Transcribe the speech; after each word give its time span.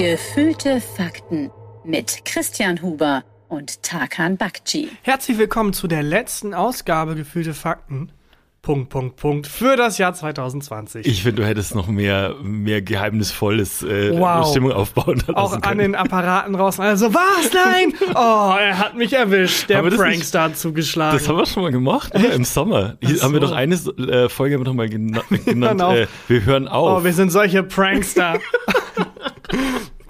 Gefühlte 0.00 0.80
Fakten 0.80 1.50
mit 1.84 2.24
Christian 2.24 2.80
Huber 2.80 3.22
und 3.50 3.82
Tarkan 3.82 4.38
Bakci. 4.38 4.88
Herzlich 5.02 5.36
willkommen 5.36 5.74
zu 5.74 5.88
der 5.88 6.02
letzten 6.02 6.54
Ausgabe 6.54 7.14
Gefühlte 7.14 7.52
Fakten. 7.52 8.10
Punkt, 8.62 8.88
Punkt, 8.88 9.16
Punkt 9.16 9.46
für 9.46 9.76
das 9.76 9.98
Jahr 9.98 10.14
2020. 10.14 11.04
Ich 11.06 11.22
finde, 11.22 11.42
du 11.42 11.48
hättest 11.48 11.74
noch 11.74 11.86
mehr, 11.86 12.34
mehr 12.42 12.80
geheimnisvolles 12.80 13.82
äh, 13.82 14.18
Wow. 14.18 14.48
Stimmung 14.48 14.72
aufbauen 14.72 15.18
lassen 15.18 15.34
auch 15.34 15.60
an 15.60 15.76
den 15.76 15.94
Apparaten 15.94 16.54
draußen. 16.54 16.82
Also, 16.82 17.12
was? 17.12 17.52
Nein! 17.52 17.92
Oh, 18.14 18.54
er 18.58 18.78
hat 18.78 18.96
mich 18.96 19.12
erwischt. 19.12 19.68
Der 19.68 19.82
Prankster 19.82 20.44
hat 20.44 20.56
zugeschlagen. 20.56 21.18
das 21.18 21.28
haben 21.28 21.36
wir 21.36 21.44
schon 21.44 21.62
mal 21.62 21.72
gemacht, 21.72 22.14
oder? 22.14 22.32
Im 22.32 22.44
Sommer. 22.44 22.96
Hier 23.02 23.16
Ach 23.18 23.24
haben 23.24 23.34
wir 23.34 23.40
so. 23.42 23.48
doch 23.48 23.52
eine 23.52 23.74
äh, 23.74 24.28
Folge 24.30 24.54
haben 24.54 24.62
wir 24.62 24.64
doch 24.64 24.72
mal 24.72 24.88
gena 24.88 25.20
genannt. 25.44 25.82
Äh, 25.82 26.06
wir 26.28 26.44
hören 26.46 26.68
auf. 26.68 27.02
oh, 27.02 27.04
wir 27.04 27.12
sind 27.12 27.30
solche 27.30 27.62
Prankster. 27.62 28.38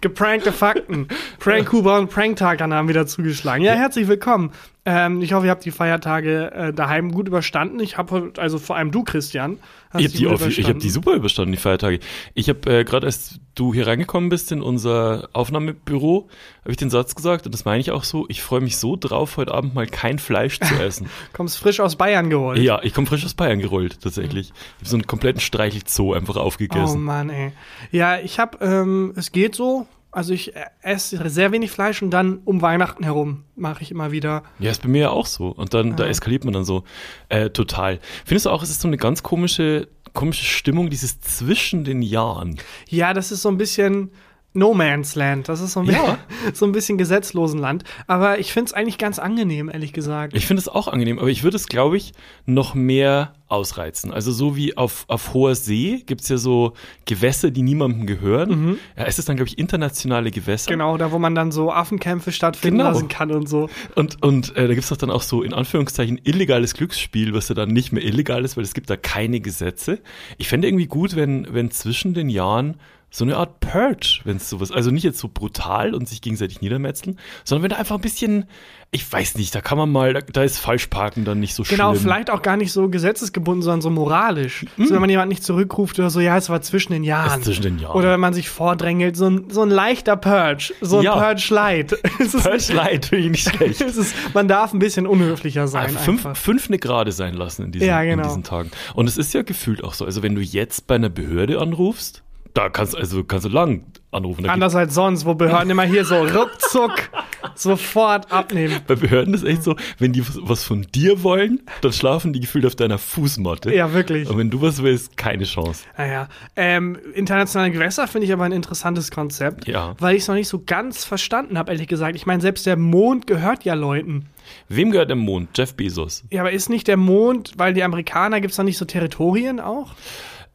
Geprankte 0.00 0.52
Fakten. 0.52 1.08
Prank 1.38 1.72
Huber 1.72 1.98
und 1.98 2.10
Pranktag 2.10 2.60
haben 2.60 2.88
wieder 2.88 3.06
zugeschlagen. 3.06 3.62
Ja, 3.62 3.74
herzlich 3.74 4.08
willkommen. 4.08 4.52
Ähm, 4.86 5.20
ich 5.20 5.34
hoffe, 5.34 5.44
ihr 5.44 5.50
habt 5.50 5.64
die 5.64 5.70
Feiertage 5.72 6.50
äh, 6.52 6.72
daheim 6.72 7.12
gut 7.12 7.28
überstanden. 7.28 7.80
Ich 7.80 7.98
habe 7.98 8.32
also 8.38 8.58
vor 8.58 8.76
allem 8.76 8.90
du, 8.90 9.04
Christian. 9.04 9.58
hast 9.90 10.00
ich 10.00 10.06
habe 10.08 10.16
die, 10.16 10.24
gut 10.24 10.32
auf, 10.32 10.40
ich 10.40 10.46
hab 10.46 10.52
überstanden. 10.54 10.80
die 10.80 10.88
super 10.90 11.12
überstanden, 11.14 11.52
die 11.52 11.58
Feiertage. 11.58 12.00
Ich 12.32 12.48
habe 12.48 12.78
äh, 12.78 12.84
gerade, 12.84 13.06
als 13.06 13.40
du 13.54 13.74
hier 13.74 13.86
reingekommen 13.86 14.30
bist 14.30 14.52
in 14.52 14.62
unser 14.62 15.28
Aufnahmebüro, 15.34 16.28
habe 16.62 16.70
ich 16.70 16.78
den 16.78 16.88
Satz 16.88 17.14
gesagt, 17.14 17.44
und 17.44 17.52
das 17.54 17.66
meine 17.66 17.80
ich 17.80 17.90
auch 17.90 18.04
so, 18.04 18.24
ich 18.30 18.40
freue 18.40 18.62
mich 18.62 18.78
so 18.78 18.96
drauf, 18.96 19.36
heute 19.36 19.52
Abend 19.52 19.74
mal 19.74 19.86
kein 19.86 20.18
Fleisch 20.18 20.58
zu 20.60 20.74
essen. 20.76 21.10
Kommst 21.34 21.58
frisch 21.58 21.80
aus 21.80 21.96
Bayern 21.96 22.30
geholt. 22.30 22.58
ja, 22.58 22.80
ich 22.82 22.94
komme 22.94 23.06
frisch 23.06 23.24
aus 23.26 23.34
Bayern 23.34 23.58
gerollt, 23.58 24.00
tatsächlich. 24.00 24.48
Ich 24.48 24.80
habe 24.80 24.88
so 24.88 24.96
einen 24.96 25.06
kompletten 25.06 25.42
Streichelzoo 25.42 26.14
einfach 26.14 26.36
Oh 26.36 26.40
aufgegessen. 26.40 27.02
Mann, 27.02 27.28
ey. 27.28 27.52
Ja, 27.90 28.18
ich 28.18 28.38
habe, 28.38 28.64
ähm, 28.64 29.12
es 29.16 29.30
geht 29.30 29.54
so. 29.54 29.86
Also 30.12 30.32
ich 30.32 30.56
äh, 30.56 30.64
esse 30.82 31.28
sehr 31.28 31.52
wenig 31.52 31.70
Fleisch 31.70 32.02
und 32.02 32.10
dann 32.10 32.40
um 32.44 32.62
Weihnachten 32.62 33.04
herum 33.04 33.44
mache 33.54 33.82
ich 33.82 33.90
immer 33.90 34.10
wieder. 34.10 34.42
Ja, 34.58 34.70
ist 34.70 34.82
bei 34.82 34.88
mir 34.88 35.02
ja 35.02 35.10
auch 35.10 35.26
so. 35.26 35.48
Und 35.48 35.72
dann, 35.74 35.96
da 35.96 36.06
eskaliert 36.06 36.44
man 36.44 36.52
dann 36.52 36.64
so 36.64 36.84
äh, 37.28 37.50
total. 37.50 38.00
Findest 38.24 38.46
du 38.46 38.50
auch, 38.50 38.62
es 38.62 38.70
ist 38.70 38.80
so 38.80 38.88
eine 38.88 38.96
ganz 38.96 39.22
komische, 39.22 39.88
komische 40.12 40.44
Stimmung, 40.44 40.90
dieses 40.90 41.20
zwischen 41.20 41.84
den 41.84 42.02
Jahren? 42.02 42.58
Ja, 42.88 43.14
das 43.14 43.30
ist 43.30 43.42
so 43.42 43.48
ein 43.48 43.58
bisschen 43.58 44.10
No 44.52 44.74
Man's 44.74 45.14
Land. 45.14 45.48
Das 45.48 45.60
ist 45.60 45.72
so 45.74 45.80
ein, 45.80 45.86
Ja. 45.86 46.18
bisschen, 46.38 46.54
so 46.54 46.66
ein 46.66 46.72
bisschen 46.72 46.98
Gesetzlosenland. 46.98 47.84
Aber 48.08 48.38
ich 48.40 48.52
finde 48.52 48.66
es 48.66 48.72
eigentlich 48.72 48.98
ganz 48.98 49.18
angenehm, 49.20 49.68
ehrlich 49.72 49.92
gesagt. 49.92 50.34
Ich 50.36 50.46
finde 50.46 50.60
es 50.60 50.68
auch 50.68 50.88
angenehm, 50.88 51.18
aber 51.20 51.28
ich 51.28 51.42
würde 51.44 51.56
es, 51.56 51.68
glaube 51.68 51.96
ich, 51.96 52.12
noch 52.46 52.74
mehr 52.74 53.34
ausreizen. 53.46 54.12
Also 54.12 54.30
so 54.32 54.56
wie 54.56 54.76
auf, 54.76 55.04
auf 55.08 55.34
hoher 55.34 55.54
See 55.54 56.02
gibt's 56.06 56.28
ja 56.28 56.36
so 56.36 56.72
Gewässer, 57.04 57.50
die 57.50 57.62
niemandem 57.62 58.06
gehören. 58.06 58.78
Ja, 58.96 59.04
es 59.04 59.18
ist 59.18 59.28
dann, 59.28 59.36
glaube 59.36 59.48
ich, 59.48 59.58
internationale 59.58 60.30
Gewässer. 60.30 60.70
Genau, 60.70 60.96
da 60.96 61.10
wo 61.12 61.18
man 61.18 61.34
dann 61.34 61.50
so 61.52 61.72
Affenkämpfe 61.72 62.32
stattfinden 62.32 62.78
Genau. 62.78 62.90
lassen 62.90 63.08
kann 63.08 63.30
und 63.32 63.48
so. 63.48 63.68
Und, 63.96 64.22
und 64.22 64.56
äh, 64.56 64.66
da 64.68 64.74
gibt's 64.74 64.88
doch 64.88 64.96
dann 64.96 65.10
auch 65.10 65.22
so 65.22 65.42
in 65.42 65.52
Anführungszeichen 65.52 66.20
illegales 66.24 66.74
Glücksspiel, 66.74 67.34
was 67.34 67.48
ja 67.48 67.54
dann 67.54 67.70
nicht 67.70 67.92
mehr 67.92 68.04
illegal 68.04 68.44
ist, 68.44 68.56
weil 68.56 68.64
es 68.64 68.74
gibt 68.74 68.88
da 68.90 68.96
keine 68.96 69.40
Gesetze. 69.40 70.00
Ich 70.38 70.48
fände 70.48 70.66
irgendwie 70.68 70.86
gut, 70.86 71.14
wenn, 71.16 71.46
wenn 71.52 71.70
zwischen 71.70 72.14
den 72.14 72.28
Jahren 72.28 72.76
so 73.12 73.24
eine 73.24 73.36
Art 73.36 73.58
Purge, 73.58 74.20
wenn 74.24 74.36
es 74.36 74.48
sowas, 74.48 74.70
also 74.70 74.90
nicht 74.92 75.02
jetzt 75.02 75.18
so 75.18 75.28
brutal 75.32 75.94
und 75.94 76.08
sich 76.08 76.20
gegenseitig 76.22 76.60
niedermetzeln, 76.60 77.18
sondern 77.44 77.64
wenn 77.64 77.70
da 77.70 77.76
einfach 77.76 77.96
ein 77.96 78.00
bisschen, 78.00 78.44
ich 78.92 79.10
weiß 79.12 79.34
nicht, 79.36 79.52
da 79.52 79.60
kann 79.60 79.78
man 79.78 79.90
mal, 79.90 80.14
da, 80.14 80.42
ist 80.44 80.58
Falschparken 80.58 81.24
dann 81.24 81.40
nicht 81.40 81.54
so 81.54 81.64
Genau, 81.64 81.90
schlimm. 81.90 82.02
vielleicht 82.04 82.30
auch 82.30 82.40
gar 82.42 82.56
nicht 82.56 82.70
so 82.72 82.88
gesetzesgebunden, 82.88 83.62
sondern 83.62 83.80
so 83.80 83.90
moralisch. 83.90 84.64
So, 84.78 84.90
wenn 84.94 85.00
man 85.00 85.10
jemanden 85.10 85.30
nicht 85.30 85.42
zurückruft 85.42 85.98
oder 85.98 86.08
so, 86.10 86.20
ja, 86.20 86.36
es 86.36 86.48
war 86.50 86.62
zwischen 86.62 86.92
den 86.92 87.02
Jahren. 87.02 87.40
Es 87.40 87.44
zwischen 87.46 87.62
den 87.62 87.78
Jahren. 87.80 87.96
Oder 87.96 88.12
wenn 88.12 88.20
man 88.20 88.32
sich 88.32 88.48
vordrängelt, 88.48 89.16
so 89.16 89.26
ein, 89.26 89.50
so 89.50 89.62
ein 89.62 89.70
leichter 89.70 90.16
Purge. 90.16 90.72
So 90.80 90.98
ein 90.98 91.02
Ja. 91.04 91.16
Purge 91.18 91.48
Light. 91.52 91.98
Purge 92.42 92.72
Light 92.72 93.06
finde 93.06 93.24
ich 93.24 93.30
nicht 93.32 93.48
schlecht. 93.56 93.80
ist, 93.80 94.14
man 94.34 94.46
darf 94.46 94.72
ein 94.72 94.78
bisschen 94.78 95.08
unhöflicher 95.08 95.66
sein. 95.66 95.90
fünf, 95.90 96.24
einfach. 96.26 96.40
fünf 96.40 96.68
eine 96.68 96.78
Gerade 96.78 97.10
sein 97.10 97.34
lassen 97.34 97.64
in 97.64 97.72
diesen, 97.72 97.88
Ja, 97.88 98.02
genau. 98.04 98.22
in 98.22 98.28
diesen 98.28 98.44
Tagen. 98.44 98.70
Und 98.94 99.08
es 99.08 99.16
ist 99.18 99.34
ja 99.34 99.42
gefühlt 99.42 99.82
auch 99.82 99.94
so. 99.94 100.04
Also 100.04 100.22
wenn 100.22 100.36
du 100.36 100.40
jetzt 100.40 100.86
bei 100.86 100.94
einer 100.94 101.08
Behörde 101.08 101.58
anrufst, 101.60 102.22
da 102.54 102.68
kannst 102.68 102.96
also 102.96 103.24
kannst 103.24 103.44
du 103.46 103.48
lang 103.50 103.84
anrufen. 104.10 104.44
Da 104.44 104.52
Anders 104.52 104.74
als 104.74 104.94
sonst, 104.94 105.24
wo 105.24 105.34
Behörden 105.34 105.70
immer 105.70 105.84
hier 105.84 106.04
so 106.04 106.16
ruckzuck 106.22 107.10
sofort 107.54 108.32
abnehmen. 108.32 108.80
Bei 108.86 108.94
Behörden 108.96 109.34
ist 109.34 109.44
echt 109.44 109.62
so, 109.62 109.76
wenn 109.98 110.12
die 110.12 110.24
was 110.40 110.64
von 110.64 110.82
dir 110.94 111.22
wollen, 111.22 111.62
dann 111.80 111.92
schlafen 111.92 112.32
die 112.32 112.40
gefühlt 112.40 112.66
auf 112.66 112.74
deiner 112.74 112.98
Fußmatte. 112.98 113.74
Ja, 113.74 113.92
wirklich. 113.92 114.28
Und 114.28 114.38
wenn 114.38 114.50
du 114.50 114.60
was 114.62 114.82
willst, 114.82 115.16
keine 115.16 115.44
Chance. 115.44 115.84
Naja, 115.96 116.28
ähm, 116.56 116.98
internationale 117.14 117.70
Gewässer 117.70 118.08
finde 118.08 118.26
ich 118.26 118.32
aber 118.32 118.44
ein 118.44 118.52
interessantes 118.52 119.10
Konzept, 119.10 119.66
Ja. 119.68 119.94
weil 119.98 120.16
ich 120.16 120.22
es 120.22 120.28
noch 120.28 120.34
nicht 120.34 120.48
so 120.48 120.62
ganz 120.64 121.04
verstanden 121.04 121.58
habe, 121.58 121.72
ehrlich 121.72 121.88
gesagt. 121.88 122.16
Ich 122.16 122.26
meine, 122.26 122.40
selbst 122.40 122.66
der 122.66 122.76
Mond 122.76 123.26
gehört 123.26 123.64
ja 123.64 123.74
Leuten. 123.74 124.26
Wem 124.68 124.90
gehört 124.90 125.10
der 125.10 125.16
Mond? 125.16 125.50
Jeff 125.56 125.74
Bezos. 125.74 126.24
Ja, 126.30 126.40
aber 126.40 126.50
ist 126.50 126.68
nicht 126.68 126.88
der 126.88 126.96
Mond, 126.96 127.52
weil 127.56 127.74
die 127.74 127.84
Amerikaner, 127.84 128.40
gibt 128.40 128.50
es 128.50 128.56
da 128.56 128.64
nicht 128.64 128.78
so 128.78 128.84
Territorien 128.84 129.60
auch? 129.60 129.92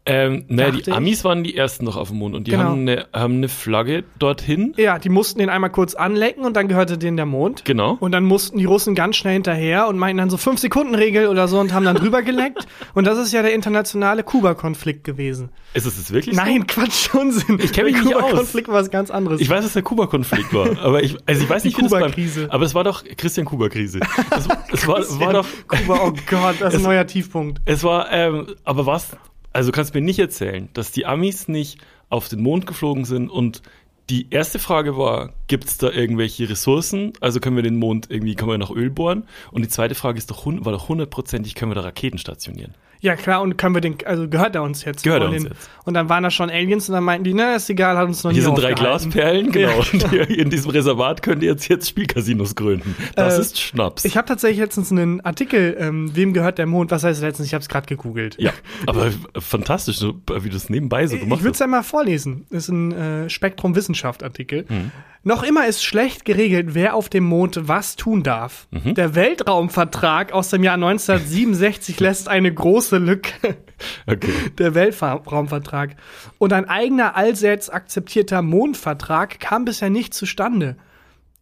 Ähm, 0.07 0.45
naja, 0.49 0.71
die. 0.71 0.91
Amis 0.91 1.23
waren 1.23 1.43
die 1.43 1.57
ersten 1.57 1.83
noch 1.83 1.95
auf 1.97 2.09
dem 2.09 2.17
Mond 2.17 2.35
und 2.35 2.45
die 2.45 2.51
Genau. 2.51 2.63
haben, 2.65 2.81
eine, 2.81 3.07
haben 3.11 3.35
eine 3.37 3.49
Flagge 3.49 4.03
dorthin. 4.19 4.73
Ja, 4.77 4.99
die 4.99 5.09
mussten 5.09 5.39
den 5.39 5.49
einmal 5.49 5.71
kurz 5.71 5.95
anlecken 5.95 6.45
und 6.45 6.55
dann 6.55 6.67
gehörte 6.67 6.97
denen 6.99 7.17
der 7.17 7.25
Mond. 7.25 7.65
Genau. 7.65 7.97
Und 7.99 8.11
dann 8.11 8.23
mussten 8.23 8.59
die 8.59 8.65
Russen 8.65 8.93
ganz 8.93 9.15
schnell 9.15 9.33
hinterher 9.33 9.87
und 9.87 9.97
meinten 9.97 10.19
dann 10.19 10.29
so 10.29 10.37
5-Sekunden-Regel 10.37 11.27
oder 11.27 11.47
so 11.47 11.59
und 11.59 11.73
haben 11.73 11.85
dann 11.85 11.95
drüber 11.95 12.21
geleckt. 12.21 12.67
Und 12.93 13.05
das 13.07 13.17
ist 13.17 13.33
ja 13.33 13.41
der 13.41 13.53
internationale 13.53 14.23
Kuba-Konflikt 14.23 15.03
gewesen. 15.03 15.49
Ist 15.73 15.85
es 15.85 15.97
das 15.97 16.11
wirklich 16.13 16.35
so? 16.35 16.41
Nein, 16.41 16.65
Quatsch, 16.67 17.13
Unsinn. 17.13 17.59
Ich 17.61 17.73
kenn 17.73 17.85
mich 17.85 17.95
der 17.95 18.03
nicht 18.03 18.15
aus. 18.15 18.21
Kuba-Konflikt 18.23 18.67
war 18.67 18.75
was 18.75 18.89
ganz 18.91 19.09
anderes. 19.11 19.41
Ich 19.41 19.49
weiß, 19.49 19.63
dass 19.63 19.73
der 19.73 19.81
Kuba-Konflikt 19.81 20.53
war, 20.53 20.77
aber 20.83 21.03
ich, 21.03 21.17
also 21.25 21.43
ich 21.43 21.49
weiß 21.49 21.63
Die 21.63 21.69
nicht, 21.69 21.77
wie 21.77 21.81
das 21.81 21.91
beim, 21.91 22.01
Kuba-Krise. 22.03 22.47
aber 22.51 22.63
es 22.63 22.75
war 22.75 22.83
doch 22.83 23.03
Christian 23.17 23.45
Kuba-Krise. 23.45 23.99
Es, 24.31 24.47
es 24.71 24.87
war, 24.87 24.99
war 25.19 25.33
doch, 25.33 25.47
Kuba, 25.67 25.99
oh 26.05 26.13
Gott, 26.29 26.55
das 26.59 26.73
ist 26.75 26.79
ein 26.81 26.83
neuer 26.83 27.05
Tiefpunkt. 27.07 27.59
es 27.65 27.83
war, 27.83 28.11
ähm, 28.11 28.47
aber 28.63 28.85
was, 28.85 29.17
also 29.55 29.71
du 29.71 29.75
kannst 29.75 29.93
mir 29.93 30.01
nicht 30.01 30.19
erzählen, 30.19 30.67
dass 30.73 30.91
die 30.91 31.05
Amis 31.05 31.47
nicht 31.47 31.79
auf 32.09 32.27
den 32.27 32.41
Mond 32.41 32.67
geflogen 32.67 33.05
sind 33.05 33.29
und 33.29 33.61
die 34.09 34.27
erste 34.29 34.59
Frage 34.59 34.97
war, 34.97 35.33
gibt 35.47 35.63
es 35.65 35.77
da 35.77 35.89
irgendwelche 35.89 36.47
Ressourcen? 36.47 37.13
Also 37.21 37.39
können 37.39 37.55
wir 37.55 37.63
den 37.63 37.77
Mond 37.77 38.07
irgendwie, 38.11 38.35
können 38.35 38.51
wir 38.51 38.57
nach 38.57 38.69
Öl 38.69 38.91
bohren? 38.91 39.23
Und 39.51 39.63
die 39.63 39.69
zweite 39.69 39.95
Frage 39.95 40.17
ist 40.17 40.29
doch, 40.29 40.45
war 40.45 40.73
doch 40.73 40.89
hundertprozentig, 40.89 41.55
können 41.55 41.71
wir 41.71 41.75
da 41.75 41.81
Raketen 41.81 42.19
stationieren? 42.19 42.75
Ja, 43.01 43.15
klar, 43.15 43.41
und 43.41 43.57
können 43.57 43.75
wir 43.75 43.81
den, 43.81 43.97
also 44.05 44.27
gehört 44.27 44.55
er 44.55 44.63
uns 44.63 44.83
jetzt? 44.83 45.03
Gehört 45.03 45.21
er 45.21 45.27
Und 45.29 45.33
uns 45.35 45.43
den, 45.43 45.51
jetzt. 45.53 45.69
Und 45.85 45.93
dann 45.93 46.09
waren 46.09 46.23
da 46.23 46.31
schon 46.31 46.49
Aliens 46.49 46.89
und 46.89 46.93
dann 46.93 47.03
meinten 47.03 47.23
die, 47.25 47.33
na, 47.35 47.55
ist 47.55 47.69
egal, 47.69 47.97
hat 47.97 48.07
uns 48.07 48.23
noch 48.23 48.31
Hier 48.31 48.41
nie 48.41 48.45
sind 48.47 48.57
drei. 48.63 48.73
Glasperlen, 48.73 49.51
genau. 49.51 49.69
Ja, 49.69 49.75
Und 49.93 50.09
hier 50.09 50.29
in 50.29 50.49
diesem 50.49 50.71
Reservat 50.71 51.21
könnt 51.21 51.43
ihr 51.43 51.51
jetzt, 51.51 51.67
jetzt 51.67 51.87
Spielcasinos 51.89 52.55
gründen. 52.55 52.95
Das 53.15 53.37
Äh, 53.37 53.41
ist 53.41 53.59
Schnaps. 53.61 54.05
Ich 54.05 54.17
habe 54.17 54.27
tatsächlich 54.27 54.59
letztens 54.59 54.91
einen 54.91 55.21
Artikel, 55.21 55.77
ähm, 55.79 56.15
wem 56.15 56.33
gehört 56.33 56.57
der 56.57 56.65
Mond? 56.65 56.89
Was 56.91 57.03
heißt 57.03 57.21
letztens? 57.21 57.47
Ich 57.47 57.53
habe 57.53 57.61
es 57.61 57.69
gerade 57.69 57.85
gegoogelt. 57.85 58.37
ja, 58.39 58.51
aber 58.87 59.11
fantastisch, 59.39 59.97
so, 59.97 60.13
wie 60.41 60.49
du 60.49 60.55
es 60.57 60.69
nebenbei 60.69 61.05
so 61.05 61.15
Ich 61.15 61.21
gemacht 61.21 61.41
würde 61.41 61.51
es 61.51 61.55
hast. 61.57 61.59
ja 61.61 61.67
mal 61.67 61.83
vorlesen. 61.83 62.45
Das 62.49 62.63
ist 62.63 62.69
ein 62.69 62.91
äh, 62.93 63.29
Spektrum 63.29 63.75
Wissenschaft 63.75 64.23
Artikel. 64.23 64.65
Mhm. 64.67 64.91
Noch 65.27 65.41
immer 65.41 65.65
ist 65.65 65.83
schlecht 65.83 66.23
geregelt, 66.23 66.75
wer 66.75 66.93
auf 66.93 67.09
dem 67.09 67.23
Mond 67.23 67.59
was 67.63 67.95
tun 67.95 68.21
darf. 68.21 68.67
Mhm. 68.69 68.93
Der 68.93 69.15
Weltraumvertrag 69.15 70.31
aus 70.33 70.49
dem 70.51 70.63
Jahr 70.63 70.75
1967 70.75 71.99
lässt 71.99 72.27
eine 72.29 72.53
große 72.53 72.94
Lücke. 72.99 73.57
Okay. 74.07 74.31
Der 74.57 74.73
Weltraumvertrag. 74.73 75.97
Und 76.37 76.53
ein 76.53 76.69
eigener 76.69 77.17
allseits 77.17 77.69
akzeptierter 77.69 78.41
Mondvertrag 78.41 79.39
kam 79.41 79.65
bisher 79.65 79.89
nicht 79.89 80.13
zustande. 80.13 80.77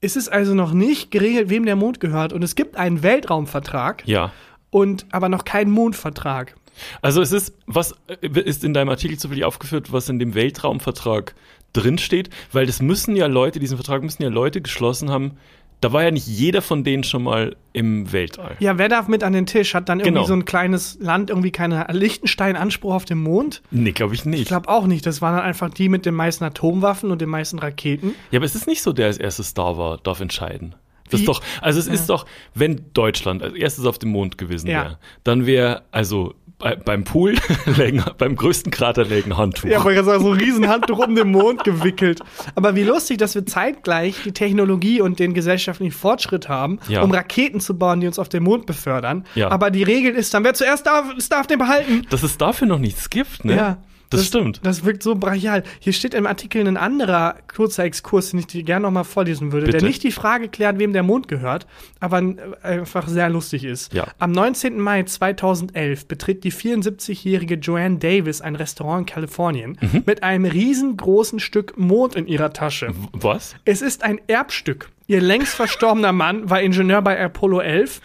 Es 0.02 0.16
ist 0.16 0.30
also 0.30 0.56
noch 0.56 0.74
nicht 0.74 1.12
geregelt, 1.12 1.50
wem 1.50 1.66
der 1.66 1.75
Mond 1.75 2.00
gehört. 2.00 2.34
Und 2.34 2.44
es 2.44 2.56
gibt 2.56 2.75
einen 2.75 3.03
Weltraumvertrag 3.03 4.08
Ja. 4.08 4.31
und 4.72 5.06
aber 5.12 5.30
noch 5.30 5.46
keinen 5.46 5.69
Mondvertrag. 5.72 6.56
Also 7.03 7.22
es 7.22 7.31
ist, 7.31 7.53
was 7.68 7.94
äh, 8.08 8.28
ist 8.28 8.63
in 8.63 8.74
deinem 8.74 8.90
Artikel 8.90 9.18
zufällig 9.19 9.45
aufgeführt, 9.45 9.92
was 9.94 10.10
in 10.10 10.18
dem 10.18 10.33
Weltraumvertrag 10.33 11.36
drinsteht? 11.74 12.30
Weil 12.51 12.66
das 12.66 12.81
müssen 12.81 13.16
ja 13.16 13.27
Leute, 13.27 13.60
diesen 13.60 13.77
Vertrag 13.77 14.01
müssen 14.01 14.24
ja 14.24 14.30
Leute 14.30 14.60
geschlossen 14.62 15.12
haben. 15.12 15.38
Da 15.83 15.91
war 15.94 16.03
ja 16.03 16.12
nicht 16.12 16.27
jeder 16.27 16.62
von 16.62 16.83
denen 16.83 17.03
schon 17.03 17.24
mal 17.24 17.56
im 17.74 18.12
Weltall. 18.13 18.56
Ja, 18.59 18.77
wer 18.77 18.88
darf 18.89 19.07
mit 19.07 19.24
an 19.24 19.33
den 19.33 19.45
Tisch? 19.45 19.74
Hat 19.74 19.89
dann 19.89 20.00
irgendwie 20.00 20.13
Genau. 20.13 20.25
so 20.27 20.33
ein 20.33 20.45
kleines 20.45 20.97
Land 21.01 21.30
irgendwie 21.30 21.51
keine 21.51 21.85
Liechtenstein 21.91 22.56
Anspruch 22.56 22.94
auf 22.94 23.06
den 23.06 23.18
Mond? 23.18 23.62
Nee, 23.71 23.91
glaube 23.91 24.13
ich 24.13 24.21
Ich 24.21 24.25
nicht. 24.25 24.47
glaube 24.47 24.69
auch 24.69 24.85
nicht. 24.88 25.06
Das 25.06 25.21
waren 25.21 25.35
dann 25.35 25.45
einfach 25.45 25.69
die 25.69 25.89
mit 25.89 26.06
den 26.06 26.13
meisten 26.15 26.44
Atomwaffen 26.44 27.12
und 27.12 27.19
den 27.21 27.30
meisten 27.30 27.59
Raketen. 27.59 28.13
Ja, 28.31 28.39
aber 28.39 28.45
es 28.45 28.56
ist 28.56 28.68
nicht 28.68 28.81
so, 28.81 28.94
der 28.94 29.07
als 29.07 29.18
erstes 29.18 29.53
da 29.53 29.77
war, 29.77 29.97
darf 29.97 30.21
entscheiden. 30.21 30.75
Das 31.13 31.21
ist 31.21 31.27
doch, 31.27 31.42
also 31.62 31.80
es 31.80 31.88
ist 31.88 32.10
doch, 32.10 32.25
wenn 32.54 32.81
Deutschland 32.94 33.42
als 33.44 33.54
erstes 33.56 33.86
auf 33.86 33.98
dem 34.00 34.10
Mond 34.10 34.38
gewesen 34.38 34.68
Ja. 34.68 34.81
wäre, 34.83 34.98
dann 35.24 35.45
wäre, 35.45 35.83
also 35.92 36.33
bei, 36.60 36.75
beim 36.77 37.04
Pool, 37.04 37.36
beim 38.18 38.36
größten 38.36 38.71
Krater 38.71 39.04
legen 39.04 39.36
Handtuch. 39.36 39.69
Ja, 39.69 39.80
aber 39.80 39.94
jetzt 39.94 40.06
so 40.06 40.12
ein 40.12 40.38
Riesenhandtuch 40.39 40.98
um 41.00 41.13
den 41.15 41.30
Mond 41.31 41.63
gewickelt. 41.65 42.21
Aber 42.56 42.75
wie 42.75 42.83
lustig, 42.83 43.18
dass 43.18 43.36
wir 43.36 43.45
zeitgleich 43.45 44.15
die 44.24 44.31
Technologie 44.31 45.01
und 45.01 45.19
den 45.19 45.33
gesellschaftlichen 45.33 45.92
Fortschritt 45.92 46.48
haben, 46.48 46.80
Ja. 46.88 47.01
um 47.01 47.12
Raketen 47.12 47.60
zu 47.60 47.77
bauen, 47.77 48.00
die 48.00 48.07
uns 48.07 48.18
auf 48.19 48.30
den 48.30 48.44
Mond 48.44 48.65
befördern. 48.65 49.25
Ja. 49.36 49.50
Aber 49.51 49.71
die 49.71 49.83
Regel 49.83 50.13
ist 50.15 50.33
dann, 50.33 50.44
wer 50.45 50.54
zuerst 50.54 50.86
darf, 50.86 51.06
darf 51.30 51.48
den 51.48 51.60
behalten. 51.60 52.06
Dass 52.10 52.24
es 52.24 52.38
dafür 52.38 52.68
noch 52.68 52.80
nichts 52.80 53.10
gibt, 53.10 53.44
ne? 53.44 53.56
Ja. 53.56 53.77
Das 54.13 54.27
stimmt. 54.27 54.60
Das 54.63 54.86
wirkt 54.86 55.04
so 55.04 55.15
brachial. 55.15 55.63
Hier 55.80 55.94
steht 55.94 56.13
im 56.13 56.25
Artikel 56.27 56.65
ein 56.68 56.77
anderer 56.77 57.36
kurzer 57.54 57.83
Exkurs, 57.83 58.30
den 58.31 58.39
ich 58.39 58.48
dir 58.48 58.63
gerne 58.63 58.83
nochmal 58.83 59.04
vorlesen 59.04 59.51
würde, 59.51 59.65
Bitte. 59.68 59.80
der 59.80 59.88
nicht 59.88 60.04
die 60.04 60.12
Frage 60.12 60.48
klärt, 60.50 60.80
wem 60.80 60.94
der 60.94 61.04
Mond 61.04 61.27
gehört, 61.27 61.68
aber 62.00 62.19
äh, 62.21 62.36
einfach 62.63 63.07
sehr 63.07 63.30
lustig 63.30 63.63
ist. 63.63 63.94
Ja. 63.94 64.07
Am 64.19 64.31
19. 64.31 64.80
Mai 64.80 65.04
2011 65.04 66.07
betritt 66.07 66.44
die 66.44 66.51
74-jährige 66.51 67.56
Joanne 67.56 67.98
Davis 67.98 68.42
ein 68.42 68.56
Restaurant 68.56 69.01
in 69.10 69.13
Kalifornien 69.13 69.77
Mhm. 69.81 70.04
mit 70.06 70.24
einem 70.24 70.45
riesengroßen 70.45 71.39
Stück 71.39 71.77
Mond 71.77 72.15
in 72.15 72.27
ihrer 72.27 72.54
Tasche. 72.54 72.94
Was? 73.12 73.56
Es 73.65 73.81
ist 73.81 74.04
ein 74.04 74.19
Erbstück. 74.27 74.89
Ihr 75.07 75.21
längst 75.21 75.54
verstorbener 75.56 76.12
Mann 76.13 76.50
war 76.50 76.62
Ingenieur 76.62 77.01
bei 77.01 77.19
Apollo 77.21 77.60
11 77.62 78.01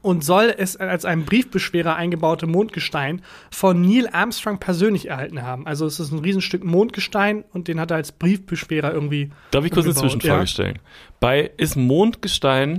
und 0.00 0.24
soll 0.24 0.54
es 0.56 0.76
als 0.76 1.04
ein 1.04 1.24
Briefbeschwerer 1.24 1.94
eingebaute 1.96 2.46
Mondgestein 2.46 3.22
von 3.50 3.80
Neil 3.82 4.08
Armstrong 4.10 4.58
persönlich 4.58 5.08
erhalten 5.08 5.42
haben. 5.42 5.66
Also 5.66 5.86
es 5.86 6.00
ist 6.00 6.12
ein 6.12 6.18
Riesenstück 6.20 6.64
Mondgestein 6.64 7.44
und 7.52 7.68
den 7.68 7.78
hat 7.78 7.90
er 7.90 7.98
als 7.98 8.12
Briefbeschwerer 8.12 8.92
irgendwie. 8.92 9.30
Darf 9.50 9.64
ich 9.64 9.70
kurz 9.72 9.86
eine. 9.86 9.94
Zwischenfrage 9.94 10.40
Ja. 10.40 10.46
stellen? 10.46 10.78
Bei 11.20 11.50
ist 11.56 11.76
Mondgestein, 11.76 12.72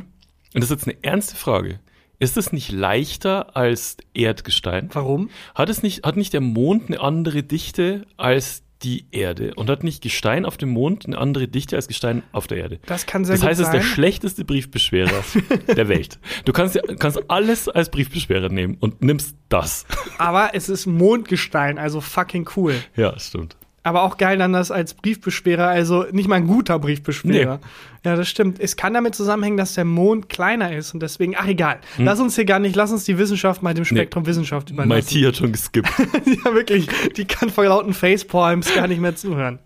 und 0.53 0.63
das 0.63 0.65
ist 0.65 0.71
jetzt 0.71 0.87
eine 0.87 0.97
ernste 1.03 1.35
Frage, 1.35 1.79
ist 2.19 2.37
es 2.37 2.51
nicht 2.51 2.71
leichter 2.71 3.55
als 3.55 3.97
Erdgestein? 4.13 4.89
Warum? 4.93 5.29
Hat 5.55 5.69
es 5.69 5.83
nicht, 5.83 6.05
hat 6.05 6.15
nicht 6.17 6.33
der 6.33 6.41
Mond 6.41 6.87
eine 6.87 6.99
andere 6.99 7.43
Dichte 7.43 8.05
als 8.17 8.62
die 8.83 9.05
Erde? 9.11 9.53
Und 9.55 9.69
hat 9.69 9.83
nicht 9.83 10.01
Gestein 10.01 10.45
auf 10.45 10.57
dem 10.57 10.69
Mond 10.69 11.05
eine 11.05 11.17
andere 11.17 11.47
Dichte 11.47 11.75
als 11.75 11.87
Gestein 11.87 12.23
auf 12.31 12.47
der 12.47 12.57
Erde? 12.57 12.79
Das 12.85 13.05
kann 13.05 13.25
sehr 13.25 13.35
Das 13.35 13.43
heißt, 13.43 13.61
es 13.61 13.67
ist 13.67 13.73
der 13.73 13.81
schlechteste 13.81 14.45
Briefbeschwerer 14.45 15.23
der 15.75 15.87
Welt. 15.87 16.19
Du 16.45 16.53
kannst, 16.53 16.79
kannst 16.99 17.29
alles 17.29 17.69
als 17.69 17.89
Briefbeschwerer 17.89 18.49
nehmen 18.49 18.77
und 18.79 19.01
nimmst 19.01 19.35
das. 19.49 19.85
Aber 20.17 20.51
es 20.53 20.69
ist 20.69 20.85
Mondgestein, 20.85 21.77
also 21.77 22.01
fucking 22.01 22.49
cool. 22.55 22.75
Ja, 22.95 23.17
stimmt. 23.19 23.55
Aber 23.83 24.03
auch 24.03 24.17
geil 24.17 24.37
dann 24.37 24.53
das 24.53 24.71
als 24.71 24.93
Briefbeschwerer, 24.93 25.67
also 25.67 26.05
nicht 26.11 26.29
mal 26.29 26.35
ein 26.35 26.47
guter 26.47 26.79
Briefbeschwerer. 26.79 27.59
Ja, 28.05 28.15
das 28.15 28.29
stimmt. 28.29 28.59
Es 28.59 28.77
kann 28.77 28.93
damit 28.93 29.13
zusammenhängen, 29.13 29.57
dass 29.57 29.73
der 29.73 29.85
Mond 29.85 30.29
kleiner 30.29 30.75
ist 30.75 30.93
und 30.93 31.01
deswegen, 31.01 31.35
ach 31.37 31.47
egal. 31.47 31.79
Lass 31.97 32.19
uns 32.19 32.35
hier 32.35 32.45
gar 32.45 32.59
nicht, 32.59 32.75
lass 32.75 32.91
uns 32.91 33.03
die 33.03 33.17
Wissenschaft 33.17 33.61
mal 33.61 33.73
dem 33.73 33.85
Spektrum 33.85 34.25
Wissenschaft 34.25 34.69
überlassen. 34.69 34.89
Maiti 34.89 35.21
hat 35.21 35.35
schon 35.35 35.51
geskippt. 35.51 35.89
ja, 36.25 36.53
wirklich, 36.53 36.87
die 37.17 37.25
kann 37.25 37.49
vor 37.49 37.65
lauten 37.65 37.93
Facepalms 37.93 38.73
gar 38.73 38.87
nicht 38.87 39.01
mehr 39.01 39.15
zuhören. 39.15 39.59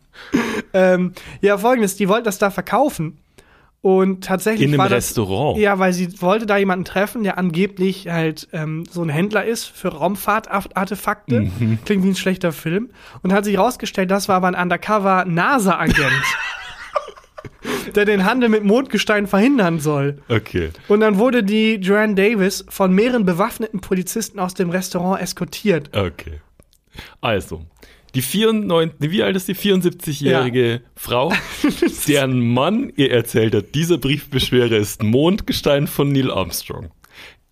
ähm, 0.73 1.13
ja, 1.41 1.57
folgendes, 1.57 1.95
die 1.95 2.09
wollten 2.09 2.25
das 2.25 2.39
da 2.39 2.49
verkaufen. 2.49 3.17
Und 3.87 4.25
tatsächlich 4.25 4.67
In 4.67 4.73
einem 4.73 4.79
war 4.79 4.89
das, 4.89 5.11
Restaurant. 5.11 5.57
Ja, 5.57 5.79
weil 5.79 5.93
sie 5.93 6.21
wollte 6.21 6.45
da 6.45 6.57
jemanden 6.57 6.83
treffen, 6.83 7.23
der 7.23 7.37
angeblich 7.37 8.09
halt 8.09 8.49
ähm, 8.51 8.83
so 8.91 9.01
ein 9.01 9.07
Händler 9.07 9.45
ist 9.45 9.63
für 9.63 9.87
Raumfahrtartefakte. 9.87 11.39
Mhm. 11.39 11.79
Klingt 11.85 12.03
wie 12.03 12.09
ein 12.09 12.15
schlechter 12.17 12.51
Film. 12.51 12.89
Und 13.23 13.31
hat 13.31 13.45
sich 13.45 13.55
herausgestellt, 13.55 14.11
das 14.11 14.27
war 14.27 14.35
aber 14.35 14.47
ein 14.49 14.55
Undercover-NASA-Agent. 14.55 16.11
der 17.95 18.03
den 18.03 18.25
Handel 18.25 18.49
mit 18.49 18.65
Mondgestein 18.65 19.25
verhindern 19.25 19.79
soll. 19.79 20.17
Okay. 20.27 20.71
Und 20.89 20.99
dann 20.99 21.17
wurde 21.17 21.41
die 21.41 21.75
Joanne 21.75 22.15
Davis 22.15 22.65
von 22.67 22.91
mehreren 22.91 23.23
bewaffneten 23.23 23.79
Polizisten 23.79 24.37
aus 24.39 24.53
dem 24.53 24.69
Restaurant 24.69 25.21
eskortiert. 25.21 25.95
Okay. 25.95 26.41
Also, 27.21 27.61
die 28.15 28.21
94, 28.21 29.11
wie 29.11 29.23
alt 29.23 29.35
ist 29.35 29.47
die 29.47 29.55
74-jährige 29.55 30.81
Frau, 30.95 31.33
deren 32.07 32.39
Mann 32.39 32.91
ihr 32.95 33.11
erzählt 33.11 33.53
hat, 33.55 33.75
dieser 33.75 33.97
Briefbeschwerer 33.97 34.77
ist 34.77 35.03
Mondgestein 35.03 35.87
von 35.87 36.11
Neil 36.11 36.31
Armstrong, 36.31 36.91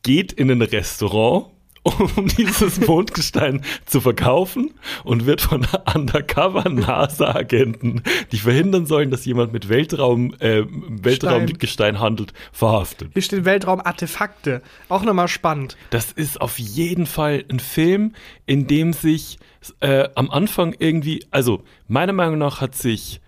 geht 0.03 0.31
in 0.33 0.51
ein 0.51 0.61
Restaurant, 0.61 1.47
um 1.85 2.27
dieses 2.27 2.81
Mondgestein 2.87 3.61
zu 3.85 4.01
verkaufen 4.01 4.73
und 5.03 5.27
wird 5.27 5.41
von 5.41 5.67
Undercover-NASA-Agenten, 5.93 8.01
die 8.31 8.39
verhindern 8.39 8.87
sollen, 8.87 9.11
dass 9.11 9.23
jemand 9.25 9.53
mit 9.53 9.69
Weltraum, 9.69 10.33
äh, 10.39 10.63
Weltraumgestein 10.67 11.99
handelt, 11.99 12.33
verhaftet. 12.51 13.11
Hier 13.13 13.21
steht 13.21 13.45
Weltraumartefakte. 13.45 14.63
Auch 14.89 15.03
nochmal 15.03 15.27
spannend. 15.27 15.77
Das 15.91 16.11
ist 16.11 16.41
auf 16.41 16.57
jeden 16.57 17.05
Fall 17.05 17.45
ein 17.49 17.59
Film, 17.59 18.13
in 18.47 18.65
dem 18.65 18.93
sich 18.93 19.37
äh, 19.79 20.09
am 20.15 20.31
Anfang 20.31 20.75
irgendwie, 20.79 21.23
also 21.29 21.61
meiner 21.87 22.13
Meinung 22.13 22.39
nach 22.39 22.61
hat 22.61 22.73
sich 22.75 23.21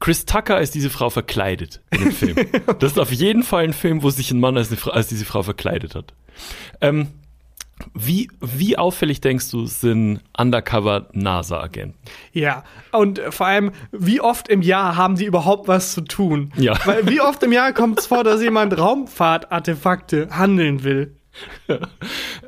Chris 0.00 0.26
Tucker 0.26 0.56
als 0.56 0.70
diese 0.70 0.90
Frau 0.90 1.08
verkleidet 1.10 1.80
in 1.92 2.00
dem 2.00 2.12
Film. 2.12 2.36
Das 2.78 2.92
ist 2.92 2.98
auf 2.98 3.12
jeden 3.12 3.42
Fall 3.42 3.64
ein 3.64 3.72
Film, 3.72 4.02
wo 4.02 4.10
sich 4.10 4.30
ein 4.32 4.40
Mann 4.40 4.58
als, 4.58 4.74
Frau, 4.74 4.90
als 4.90 5.06
diese 5.06 5.24
Frau 5.24 5.42
verkleidet 5.42 5.94
hat. 5.94 6.12
Ähm, 6.80 7.08
wie, 7.94 8.28
wie 8.40 8.76
auffällig 8.78 9.20
denkst 9.20 9.50
du, 9.50 9.66
sind 9.66 10.20
Undercover-NASA-Agenten? 10.36 11.94
Ja, 12.32 12.64
und 12.92 13.20
vor 13.30 13.46
allem, 13.46 13.72
wie 13.92 14.20
oft 14.20 14.48
im 14.48 14.62
Jahr 14.62 14.96
haben 14.96 15.16
die 15.16 15.24
überhaupt 15.24 15.68
was 15.68 15.92
zu 15.92 16.00
tun? 16.02 16.52
Ja. 16.56 16.78
Weil 16.84 17.08
wie 17.08 17.20
oft 17.20 17.42
im 17.42 17.52
Jahr 17.52 17.72
kommt 17.72 17.98
es 18.00 18.06
vor, 18.06 18.24
dass 18.24 18.42
jemand 18.42 18.76
Raumfahrtartefakte 18.78 20.28
handeln 20.30 20.84
will? 20.84 21.14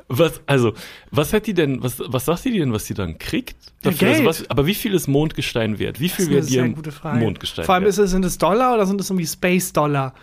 Was, 0.07 0.41
also, 0.45 0.73
was 1.09 1.33
hat 1.33 1.47
die 1.47 1.53
denn, 1.55 1.81
was, 1.81 1.99
was 2.05 2.25
sagt 2.25 2.45
die 2.45 2.59
denn, 2.59 2.71
was 2.71 2.85
sie 2.85 2.93
dann 2.93 3.17
kriegt? 3.17 3.57
Ja, 3.83 3.91
Dafür? 3.91 4.07
Also 4.09 4.23
Geld. 4.23 4.29
was, 4.29 4.49
aber 4.49 4.65
wie 4.67 4.75
viel 4.75 4.93
ist 4.93 5.07
Mondgestein 5.07 5.79
wert? 5.79 5.99
Wie 5.99 6.07
Das 6.07 6.15
viel 6.17 6.25
ist 6.25 6.31
eine 6.31 6.41
wird 6.41 6.69
ihr 6.69 6.75
gute 6.75 6.91
Frage. 6.91 7.19
Mondgestein 7.19 7.65
Vor 7.65 7.73
allem 7.75 7.83
wert? 7.85 7.89
ist 7.89 7.97
es, 7.97 8.11
sind 8.11 8.23
es 8.25 8.37
Dollar 8.37 8.75
oder 8.75 8.85
sind 8.85 9.01
es 9.01 9.09
irgendwie 9.09 9.25
Space-Dollar? 9.25 10.13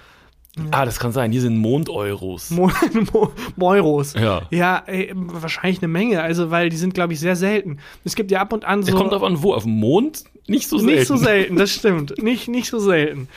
Ah, 0.71 0.85
das 0.85 0.99
kann 0.99 1.13
sein. 1.13 1.31
Die 1.31 1.41
sind 1.41 1.57
Mondeuros. 1.57 2.51
Mo 2.51 2.71
Mo 3.57 3.71
Euros. 3.73 4.13
Ja. 4.15 4.43
Ja, 4.51 4.83
ey, 4.87 5.11
wahrscheinlich 5.15 5.81
eine 5.81 5.89
Menge, 5.89 6.21
also 6.23 6.51
weil 6.51 6.69
die 6.69 6.77
sind, 6.77 6.93
glaube 6.93 7.15
ich, 7.15 7.21
sehr 7.21 7.37
selten. 7.37 7.79
Es 8.05 8.15
gibt 8.15 8.31
ja 8.31 8.41
ab 8.43 8.53
und 8.53 8.65
an 8.67 8.83
so. 8.83 8.91
Es 8.93 8.95
kommt 8.95 9.13
drauf 9.13 9.23
an, 9.23 9.43
wo. 9.43 9.55
Auf 9.55 9.63
dem 9.63 9.79
Mond? 9.81 10.25
Nicht 10.49 10.69
so 10.69 10.77
selten. 10.79 10.95
Nicht 10.99 11.07
so 11.07 11.17
selten, 11.17 11.57
das 11.57 11.71
stimmt. 11.75 12.23
Nicht, 12.23 12.49
nicht 12.49 12.69
so 12.69 12.79
selten. 12.79 13.29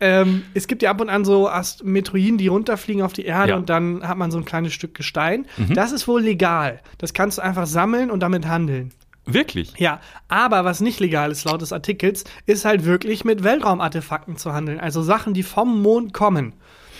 Ähm, 0.00 0.42
es 0.54 0.66
gibt 0.66 0.82
ja 0.82 0.90
ab 0.90 1.00
und 1.00 1.08
an 1.08 1.24
so 1.24 1.48
Ast 1.48 1.84
Meteoriden, 1.84 2.38
die 2.38 2.48
runterfliegen 2.48 3.02
auf 3.02 3.12
die 3.12 3.24
Erde 3.24 3.50
Ja. 3.50 3.56
Mhm. 3.56 3.60
und 3.60 3.70
dann 3.70 4.08
hat 4.08 4.18
man 4.18 4.32
so 4.32 4.38
ein 4.38 4.44
kleines 4.44 4.72
Stück 4.72 4.94
Gestein. 4.94 5.46
Das 5.72 5.92
ist 5.92 6.08
wohl 6.08 6.20
legal. 6.20 6.80
Das 6.98 7.14
kannst 7.14 7.38
du 7.38 7.42
einfach 7.42 7.66
sammeln 7.66 8.10
und 8.10 8.18
damit 8.20 8.48
handeln. 8.48 8.90
Wirklich? 9.26 9.72
Ja, 9.78 10.00
aber 10.28 10.64
was 10.66 10.80
nicht 10.80 11.00
legal 11.00 11.30
ist 11.30 11.44
laut 11.44 11.62
des 11.62 11.72
Artikels, 11.72 12.24
ist 12.44 12.64
halt 12.66 12.84
wirklich 12.84 13.24
mit 13.24 13.42
Weltraumartefakten 13.44 14.36
zu 14.36 14.52
handeln. 14.52 14.80
Also 14.80 15.00
Sachen, 15.02 15.32
die 15.32 15.42
vom 15.44 15.80
Mond 15.80 16.12
kommen. 16.12 16.52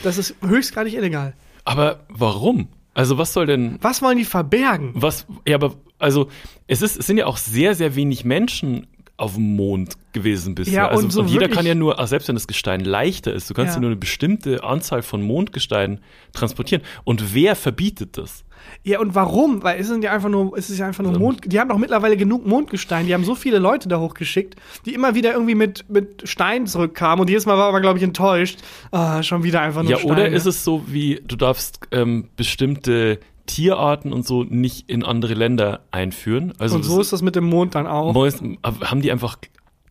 Das 0.05 0.19
ist 0.19 0.35
höchstgradig 0.43 0.95
illegal. 0.95 1.35
Aber 1.65 2.01
warum? 2.09 2.69
Also 2.95 3.19
was 3.19 3.33
soll 3.33 3.47
denn, 3.47 3.79
Was 3.81 4.03
wollen 4.03 4.19
die 4.19 4.25
verbergen? 4.25 4.93
was, 4.95 5.27
ja, 5.49 5.57
aber, 5.57 5.75
also, 5.99 6.29
es 6.69 6.81
ist, 6.83 6.97
es 6.97 7.07
sind 7.07 7.17
ja 7.19 7.27
auch 7.27 7.39
sehr, 7.39 7.75
sehr 7.75 7.97
wenig 7.97 8.25
Menschen 8.25 8.87
auf 9.17 9.35
dem 9.35 9.57
Mond 9.57 9.95
gewesen 10.13 10.55
bisher. 10.55 10.75
Ja, 10.75 10.89
also, 10.89 11.05
und 11.05 11.11
so 11.11 11.23
jeder 11.23 11.43
wirklich- 11.43 11.57
kann 11.57 11.67
ja 11.67 11.75
nur, 11.75 11.99
also 11.99 12.11
selbst 12.11 12.29
wenn 12.29 12.35
das 12.37 12.47
Gestein 12.47 12.81
leichter 12.81 13.33
ist, 13.33 13.49
du 13.49 13.55
kannst 13.55 13.71
ja, 13.71 13.77
Ja. 13.77 13.81
nur 13.81 13.91
eine 13.91 13.97
bestimmte 13.97 14.63
Anzahl 14.65 15.03
von 15.03 15.23
Mondgesteinen 15.23 16.01
transportieren. 16.33 16.83
Und 17.05 17.35
wer 17.35 17.57
verbietet 17.57 18.19
das? 18.19 18.44
Ja, 18.83 19.01
und 19.01 19.15
warum? 19.15 19.63
Weil 19.63 19.81
es 19.81 19.89
sind 19.89 20.05
ja 20.05 20.13
einfach 20.13 20.29
nur, 20.29 20.57
es 20.59 20.69
ist 20.71 20.79
ja 20.79 20.87
einfach 20.87 21.03
nur 21.03 21.19
Mond. 21.19 21.41
Die 21.51 21.59
haben 21.59 21.69
doch 21.69 21.79
mittlerweile 21.79 22.17
genug 22.17 22.47
Mondgestein. 22.47 23.07
Die 23.07 23.15
haben 23.15 23.25
so 23.25 23.35
viele 23.35 23.59
Leute 23.59 23.89
da 23.89 23.99
hochgeschickt, 23.99 24.57
die 24.85 24.95
immer 24.95 25.15
wieder 25.15 25.33
irgendwie 25.33 25.55
mit, 25.55 25.89
mit 25.89 26.29
Stein 26.29 26.67
zurückkamen. 26.67 27.21
Und 27.23 27.29
jedes 27.31 27.47
Mal 27.47 27.57
war 27.57 27.69
aber, 27.69 27.81
glaube 27.81 27.99
ich, 27.99 28.05
enttäuscht. 28.05 28.59
Ah, 28.91 29.23
schon 29.23 29.43
wieder 29.43 29.61
einfach 29.61 29.83
nur 29.83 29.93
Ja, 29.93 29.99
Steine. 29.99 30.13
oder 30.13 30.29
ist 30.29 30.47
es 30.47 30.65
so 30.65 30.83
wie, 30.87 31.21
du 31.27 31.37
darfst 31.37 31.81
ähm, 31.93 32.29
bestimmte 32.37 33.19
Tierarten 33.47 34.13
und 34.13 34.27
so 34.27 34.43
nicht 34.45 34.89
in 34.91 35.05
andere 35.05 35.35
Länder 35.35 35.81
einführen? 35.91 36.53
Also 36.59 36.77
Und 36.77 36.83
so 36.83 37.01
ist 37.01 37.13
das 37.13 37.23
mit 37.23 37.37
dem 37.37 37.45
Mond 37.45 37.75
dann 37.75 37.87
auch. 37.87 38.15
Haben 38.15 39.03
die 39.03 39.13
einfach, 39.13 39.37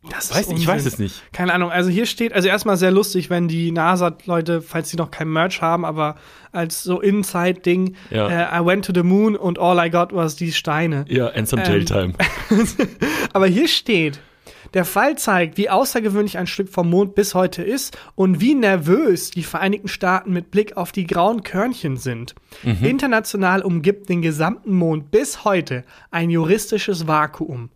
Das 0.10 0.36
weiß, 0.36 0.50
ich 0.52 0.68
weiß 0.68 0.86
es 0.86 1.00
nicht. 1.00 1.24
Keine 1.32 1.54
Ahnung. 1.54 1.72
Also 1.72 1.90
hier 1.90 2.06
steht, 2.06 2.34
also 2.34 2.48
erstmal 2.48 2.76
sehr 2.78 2.92
lustig, 2.92 3.30
wenn 3.30 3.48
die 3.48 3.72
NASA-Leute, 3.72 4.62
falls 4.62 4.90
sie 4.90 4.98
noch 4.98 5.12
kein 5.12 5.30
Merch 5.30 5.62
haben, 5.62 5.86
aber 5.86 6.16
als 6.52 6.84
so 6.84 7.00
Inside-Ding, 7.00 7.96
Ja. 8.10 8.28
äh, 8.58 8.62
I 8.62 8.66
went 8.66 8.86
to 8.86 8.92
the 8.94 9.04
moon 9.04 9.38
and 9.40 9.58
all 9.58 9.80
I 9.84 9.90
got 9.90 10.14
was 10.14 10.36
die 10.36 10.52
Steine. 10.52 11.06
Ja, 11.08 11.28
and 11.30 11.48
some 11.48 11.64
Ähm, 11.64 11.72
Jail-Time. 11.72 12.14
Aber 13.34 13.48
hier 13.48 13.68
steht, 13.68 14.20
der 14.74 14.86
Fall 14.86 15.18
zeigt, 15.18 15.58
wie 15.58 15.70
außergewöhnlich 15.70 16.38
ein 16.38 16.48
Stück 16.48 16.70
vom 16.70 16.90
Mond 16.90 17.16
bis 17.16 17.34
heute 17.34 17.64
ist 17.64 17.98
und 18.16 18.42
wie 18.42 18.56
nervös 18.56 19.32
die 19.32 19.44
Vereinigten 19.44 19.88
Staaten 19.88 20.34
mit 20.34 20.52
Blick 20.52 20.76
auf 20.78 20.92
die 20.92 21.08
grauen 21.08 21.44
Körnchen 21.44 21.98
sind. 21.98 22.36
International 22.82 23.62
umgibt 23.62 24.10
den 24.10 24.22
gesamten 24.22 24.74
Mond 24.74 25.12
bis 25.12 25.44
heute 25.46 25.84
ein 26.12 26.30
juristisches 26.30 27.08
Vakuum. 27.08 27.70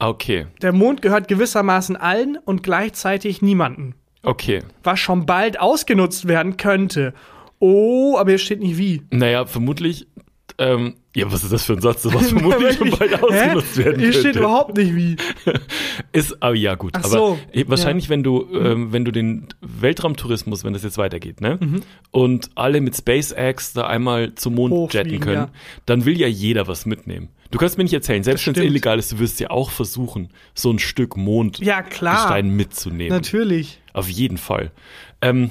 Okay, 0.00 0.46
Der 0.62 0.72
Mond 0.72 1.02
gehört 1.02 1.28
gewissermaßen 1.28 1.96
allen 1.96 2.38
und 2.44 2.62
gleichzeitig 2.62 3.42
niemanden. 3.42 3.94
okay. 4.22 4.62
Was 4.82 4.98
schon 5.00 5.26
bald 5.26 5.60
ausgenutzt 5.60 6.26
werden 6.26 6.56
könnte. 6.56 7.12
Oh, 7.58 8.16
aber 8.18 8.30
hier 8.30 8.38
steht 8.38 8.60
nicht 8.60 8.78
wie. 8.78 9.02
Naja, 9.10 9.44
vermutlich, 9.44 10.06
ähm, 10.58 10.94
ja, 11.14 11.30
was 11.30 11.42
ist 11.44 11.52
das 11.52 11.64
für 11.64 11.74
ein 11.74 11.80
Satz, 11.82 12.06
was 12.06 12.30
vermutlich 12.32 12.76
schon 12.76 12.90
bald 12.90 13.10
Hä? 13.12 13.22
ausgenutzt 13.22 13.76
werden 13.76 14.00
Hier 14.00 14.10
könnte. 14.12 14.18
steht 14.20 14.36
überhaupt 14.36 14.76
nicht 14.76 14.94
wie. 14.96 15.16
Ist, 16.12 16.42
aber 16.42 16.54
ja 16.54 16.74
gut, 16.76 16.92
Ach 16.94 17.00
aber 17.00 17.08
so, 17.08 17.38
eh, 17.52 17.64
wahrscheinlich, 17.68 18.08
wenn 18.08 18.22
du, 18.22 18.46
Mhm. 18.50 18.66
ähm, 18.66 18.92
wenn 18.92 19.04
du 19.04 19.10
den 19.12 19.48
Weltraumtourismus, 19.60 20.64
wenn 20.64 20.72
das 20.72 20.82
jetzt 20.82 20.98
weitergeht, 20.98 21.40
ne, 21.40 21.58
und 22.10 22.50
alle 22.54 22.80
mit 22.80 22.96
SpaceX 22.96 23.72
da 23.74 23.86
einmal 23.86 24.34
zum 24.34 24.54
Mond 24.54 24.72
Hochfliegen, 24.72 25.10
jetten 25.10 25.24
können, 25.24 25.36
ja. 25.36 25.50
dann 25.86 26.04
will 26.06 26.18
ja 26.18 26.26
jeder 26.28 26.66
was 26.68 26.86
mitnehmen. 26.86 27.28
Du 27.50 27.58
kannst 27.58 27.78
mir 27.78 27.84
nicht 27.84 27.92
erzählen, 27.94 28.22
selbst 28.22 28.46
wenn 28.46 28.54
es 28.54 28.60
illegal 28.60 28.98
ist, 28.98 29.10
du 29.12 29.18
wirst 29.18 29.40
ja 29.40 29.50
auch 29.50 29.70
versuchen, 29.70 30.28
so 30.54 30.70
ein 30.70 30.78
Stück 30.78 31.16
Mondgestein 31.16 31.66
Ja, 31.66 31.82
klar. 31.82 32.42
mitzunehmen. 32.42 33.12
Natürlich. 33.12 33.80
Auf 33.92 34.08
jeden 34.08 34.38
Fall. 34.38 34.70
Ähm, 35.20 35.50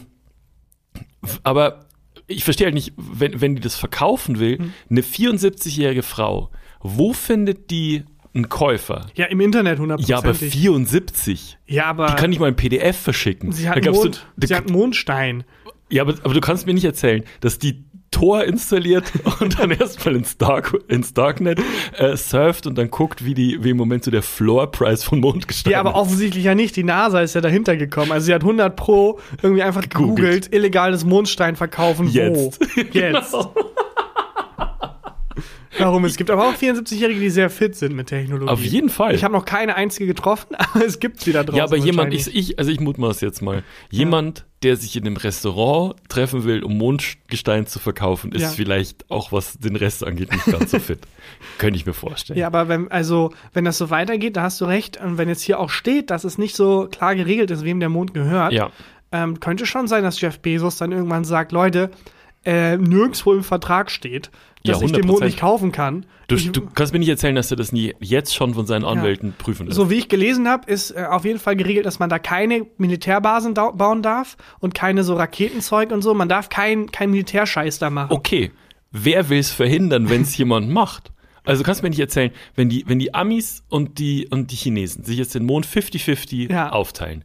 aber 1.43 1.85
ich 2.27 2.43
verstehe 2.43 2.65
halt 2.65 2.73
nicht, 2.75 2.93
wenn, 2.97 3.41
wenn 3.41 3.55
die 3.55 3.61
das 3.61 3.75
verkaufen 3.75 4.39
will, 4.39 4.57
Hm. 4.59 4.73
eine 4.89 5.01
74-jährige 5.01 6.03
Frau, 6.03 6.49
wo 6.81 7.13
findet 7.13 7.71
die 7.71 8.03
einen 8.33 8.47
Käufer? 8.47 9.07
Ja, 9.15 9.25
im 9.25 9.41
Internet 9.41 9.79
100%. 9.79 10.07
Ja, 10.07 10.17
aber 10.19 10.33
74. 10.33 11.57
Ja, 11.67 11.85
aber 11.85 12.07
Die 12.07 12.15
kann 12.15 12.29
nicht 12.29 12.39
mal 12.39 12.47
ein 12.47 12.55
PDF 12.55 12.97
verschicken. 12.97 13.51
sie 13.51 13.67
hat, 13.67 13.83
Mond, 13.85 14.25
da- 14.37 14.47
sie 14.47 14.55
hat 14.55 14.69
Mondstein. 14.69 15.43
ja, 15.89 16.03
aber, 16.03 16.13
aber 16.23 16.33
du 16.33 16.39
kannst 16.41 16.65
mir 16.67 16.73
nicht 16.73 16.85
erzählen, 16.85 17.23
dass 17.41 17.57
die 17.59 17.83
Tor 18.11 18.43
installiert 18.43 19.11
und 19.39 19.59
dann 19.59 19.71
erstmal 19.71 20.15
ins, 20.15 20.37
Dark, 20.37 20.77
ins 20.87 21.13
Darknet 21.13 21.59
äh, 21.97 22.15
surft 22.15 22.67
und 22.67 22.77
dann 22.77 22.89
guckt, 22.89 23.23
wie, 23.23 23.33
die, 23.33 23.63
wie 23.63 23.71
im 23.71 23.77
Moment 23.77 24.03
so 24.03 24.11
der 24.11 24.23
Floorpreis 24.23 25.03
von 25.03 25.19
Mondgestein 25.19 25.71
Ja, 25.71 25.79
aber 25.79 25.95
offensichtlich 25.95 26.43
ja 26.43 26.55
nicht. 26.55 26.75
Die 26.75 26.83
NASA 26.83 27.21
ist 27.21 27.35
ja 27.35 27.41
dahinter 27.41 27.77
gekommen. 27.77 28.11
Also 28.11 28.27
sie 28.27 28.33
hat 28.33 28.41
100 28.41 28.75
Pro 28.75 29.19
irgendwie 29.41 29.63
einfach 29.63 29.81
Gegoogelt. 29.81 30.53
illegales 30.53 31.05
Mondstein 31.05 31.55
verkaufen. 31.55 32.07
Jetzt. 32.09 32.59
Wo? 32.59 32.81
Jetzt. 32.91 33.35
Warum? 35.79 36.05
Es 36.05 36.15
gibt 36.17 36.29
aber 36.29 36.47
auch 36.49 36.53
74-Jährige, 36.53 37.19
die 37.19 37.29
sehr 37.29 37.49
fit 37.49 37.75
sind 37.75 37.95
mit 37.95 38.07
Technologie. 38.07 38.51
Auf 38.51 38.63
jeden 38.63 38.89
Fall. 38.89 39.15
Ich 39.15 39.23
habe 39.23 39.33
noch 39.33 39.45
keine 39.45 39.75
einzige 39.75 40.07
getroffen, 40.07 40.55
aber 40.57 40.85
es 40.85 40.99
gibt 40.99 41.21
sie 41.21 41.31
da 41.31 41.43
draußen. 41.43 41.57
Ja, 41.57 41.63
aber 41.65 41.77
jemand, 41.77 42.13
ich, 42.13 42.33
ich, 42.35 42.59
also 42.59 42.71
ich 42.71 42.79
mutmaß 42.79 43.21
jetzt 43.21 43.41
mal, 43.41 43.63
jemand, 43.89 44.45
der 44.63 44.75
sich 44.75 44.95
in 44.97 45.05
einem 45.05 45.17
Restaurant 45.17 45.95
treffen 46.09 46.43
will, 46.43 46.63
um 46.63 46.77
Mondgestein 46.77 47.65
zu 47.65 47.79
verkaufen, 47.79 48.31
ist 48.33 48.41
Ja. 48.41 48.49
vielleicht 48.49 49.09
auch, 49.09 49.31
was 49.31 49.57
den 49.57 49.75
Rest 49.75 50.03
angeht, 50.05 50.31
nicht 50.31 50.45
ganz 50.45 50.71
so 50.71 50.79
fit. 50.79 50.99
Könnte 51.57 51.77
ich 51.77 51.85
mir 51.85 51.93
vorstellen. 51.93 52.37
Ja, 52.37 52.47
aber 52.47 52.67
wenn, 52.67 52.91
also, 52.91 53.31
wenn 53.53 53.65
das 53.65 53.77
so 53.77 53.89
weitergeht, 53.89 54.35
da 54.35 54.43
hast 54.43 54.59
du 54.61 54.65
recht. 54.65 54.99
Und 55.01 55.17
wenn 55.17 55.29
jetzt 55.29 55.41
hier 55.41 55.59
auch 55.59 55.69
steht, 55.69 56.09
dass 56.09 56.23
es 56.25 56.37
nicht 56.37 56.55
so 56.55 56.87
klar 56.91 57.15
geregelt 57.15 57.51
ist, 57.51 57.63
wem 57.63 57.79
der 57.79 57.89
Mond 57.89 58.13
gehört, 58.13 58.51
Ja. 58.51 58.69
ähm, 59.11 59.39
könnte 59.39 59.65
schon 59.65 59.87
sein, 59.87 60.03
dass 60.03 60.19
Jeff 60.19 60.39
Bezos 60.39 60.77
dann 60.77 60.91
irgendwann 60.91 61.23
sagt, 61.23 61.51
Leute, 61.51 61.89
äh, 62.45 62.77
nirgendwo 62.77 63.33
im 63.33 63.43
Vertrag 63.43 63.91
steht, 63.91 64.31
Ja, 64.63 64.73
dass 64.73 64.81
ich 64.81 64.91
den 64.91 65.05
Mond 65.07 65.21
100%. 65.21 65.25
nicht 65.25 65.39
kaufen 65.39 65.71
kann. 65.71 66.05
Du, 66.27 66.35
ich, 66.35 66.51
du 66.51 66.61
kannst 66.61 66.91
mir 66.93 66.99
nicht 66.99 67.07
erzählen, 67.09 67.33
dass 67.35 67.49
er 67.49 67.57
das 67.57 67.71
nie 67.71 67.95
jetzt 67.99 68.35
schon 68.35 68.53
von 68.53 68.65
seinen 68.67 68.83
Anwälten 68.85 69.33
prüfen 69.37 69.65
lässt. 69.67 69.75
so 69.77 69.89
wie 69.89 69.95
ich 69.95 70.09
gelesen 70.09 70.47
habe, 70.49 70.69
ist 70.69 70.91
äh, 70.91 71.05
auf 71.09 71.23
jeden 71.25 71.39
Fall 71.39 71.55
geregelt, 71.55 71.85
dass 71.85 71.97
man 71.99 72.09
da 72.09 72.19
keine 72.19 72.65
Militärbasen 72.77 73.53
dau- 73.53 73.71
bauen 73.71 74.01
darf 74.01 74.35
und 74.59 74.73
keine 74.73 75.03
so 75.03 75.15
Raketenzeug 75.15 75.91
und 75.91 76.01
so. 76.01 76.13
Man 76.13 76.27
darf 76.29 76.49
kein, 76.49 76.91
kein 76.91 77.09
Militärscheiß 77.11 77.79
da 77.79 77.89
machen. 77.89 78.11
Okay, 78.11 78.51
wer 78.91 79.29
will 79.29 79.39
es 79.39 79.51
verhindern, 79.51 80.09
wenn 80.09 80.23
es 80.23 80.35
jemand 80.37 80.69
macht? 80.69 81.11
Also 81.45 81.63
du 81.63 81.65
kannst 81.65 81.81
mir 81.81 81.89
nicht 81.89 81.99
erzählen, 81.99 82.31
wenn 82.55 82.69
die, 82.69 82.83
wenn 82.85 82.99
die 82.99 83.13
Amis 83.13 83.63
und 83.69 83.97
die, 83.97 84.27
und 84.29 84.51
die 84.51 84.55
Chinesen 84.57 85.03
sich 85.05 85.17
jetzt 85.17 85.33
den 85.33 85.45
Mond 85.45 85.65
50-50 85.65 86.51
Ja. 86.51 86.69
aufteilen, 86.71 87.23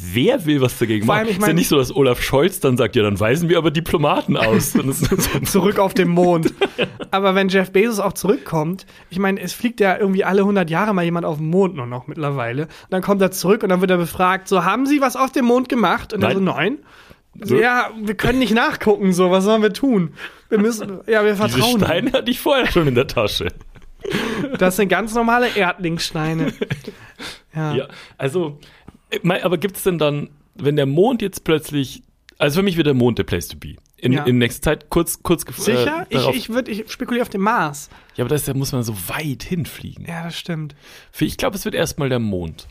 wer 0.00 0.46
will 0.46 0.60
was 0.60 0.78
dagegen 0.78 1.06
Vor 1.06 1.16
machen? 1.16 1.26
ich 1.26 1.32
ist 1.36 1.40
ja 1.40 1.46
mein- 1.48 1.56
nicht 1.56 1.68
so, 1.68 1.76
dass 1.76 1.94
Olaf 1.94 2.22
Scholz 2.22 2.60
dann 2.60 2.76
sagt, 2.76 2.94
ja, 2.96 3.02
dann 3.02 3.18
weisen 3.18 3.48
wir 3.48 3.58
aber 3.58 3.70
Diplomaten 3.70 4.36
aus. 4.36 4.72
Zurück 5.44 5.78
auf 5.78 5.94
den 5.94 6.08
Mond. 6.08 6.52
Aber 7.10 7.34
wenn 7.34 7.48
Jeff 7.48 7.72
Bezos 7.72 7.98
auch 8.00 8.12
zurückkommt, 8.12 8.86
ich 9.10 9.18
meine, 9.18 9.40
es 9.40 9.52
fliegt 9.54 9.80
ja 9.80 9.96
irgendwie 9.96 10.24
alle 10.24 10.42
100 10.42 10.68
Jahre 10.70 10.94
mal 10.94 11.04
jemand 11.04 11.24
auf 11.26 11.38
den 11.38 11.48
Mond 11.48 11.74
nur 11.74 11.86
noch 11.86 12.06
mittlerweile. 12.06 12.64
Und 12.64 12.90
dann 12.90 13.02
kommt 13.02 13.20
er 13.22 13.30
zurück 13.30 13.62
und 13.62 13.70
dann 13.70 13.80
wird 13.80 13.90
er 13.90 13.96
befragt, 13.96 14.46
so, 14.48 14.64
haben 14.64 14.86
Sie 14.86 15.00
was 15.00 15.16
auf 15.16 15.32
dem 15.32 15.46
Mond 15.46 15.68
gemacht? 15.68 16.12
Und 16.12 16.22
er 16.22 16.34
so, 16.34 16.40
nein. 16.40 16.78
So, 17.40 17.56
ja, 17.56 17.90
wir 18.02 18.14
können 18.14 18.38
nicht 18.40 18.54
nachgucken, 18.54 19.12
so, 19.12 19.30
was 19.30 19.44
sollen 19.44 19.62
wir 19.62 19.72
tun? 19.72 20.12
Wir 20.48 20.58
müssen, 20.58 20.98
ja, 21.06 21.24
wir 21.24 21.32
Diese 21.34 21.48
vertrauen. 21.48 21.72
ihm. 21.80 21.84
Steine 21.84 22.12
hatte 22.12 22.30
ich 22.30 22.40
vorher 22.40 22.70
schon 22.70 22.86
in 22.88 22.94
der 22.94 23.06
Tasche. 23.06 23.48
Das 24.58 24.76
sind 24.76 24.88
ganz 24.88 25.14
normale 25.14 25.48
Erdlingssteine. 25.56 26.52
Ja. 27.54 27.74
Ja, 27.74 27.88
also, 28.18 28.58
aber 29.42 29.58
gibt 29.58 29.76
es 29.76 29.82
denn 29.82 29.98
dann, 29.98 30.30
wenn 30.54 30.76
der 30.76 30.86
Mond 30.86 31.22
jetzt 31.22 31.44
plötzlich, 31.44 32.02
also 32.38 32.60
für 32.60 32.62
mich 32.64 32.76
wird 32.76 32.86
der 32.86 32.94
Mond 32.94 33.18
der 33.18 33.24
Place 33.24 33.48
to 33.48 33.56
be. 33.56 33.76
In, 33.96 34.12
Ja. 34.12 34.24
in 34.24 34.38
nächster 34.38 34.62
Zeit, 34.62 34.90
kurz, 34.90 35.22
kurz 35.24 35.42
gef- 35.44 35.60
Sicher? 35.60 36.06
Äh, 36.10 36.16
ich 36.16 36.28
ich, 36.36 36.48
würd, 36.50 36.68
ich 36.68 36.90
spekuliere 36.90 37.22
auf 37.22 37.28
dem 37.30 37.40
Mars. 37.40 37.90
ja, 38.16 38.24
aber 38.24 38.36
da 38.36 38.54
muss 38.54 38.70
man 38.72 38.84
so 38.84 38.94
weit 39.08 39.42
hinfliegen. 39.42 40.04
Ja, 40.06 40.24
das 40.24 40.38
stimmt. 40.38 40.76
Für- 41.10 41.24
Ich 41.24 41.36
glaube, 41.36 41.56
es 41.56 41.64
wird 41.64 41.74
erstmal 41.74 42.08
der 42.08 42.20
Mond. 42.20 42.68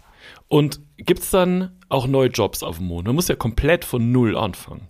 Und 0.47 0.79
gibt 0.97 1.19
es 1.21 1.29
dann 1.29 1.71
auch 1.89 2.07
neue 2.07 2.29
Jobs 2.29 2.63
auf 2.63 2.77
dem 2.77 2.87
Mond? 2.87 3.07
Man 3.07 3.15
muss 3.15 3.27
ja 3.27 3.35
komplett 3.35 3.83
von 3.83 4.11
Null 4.11 4.37
anfangen. 4.37 4.87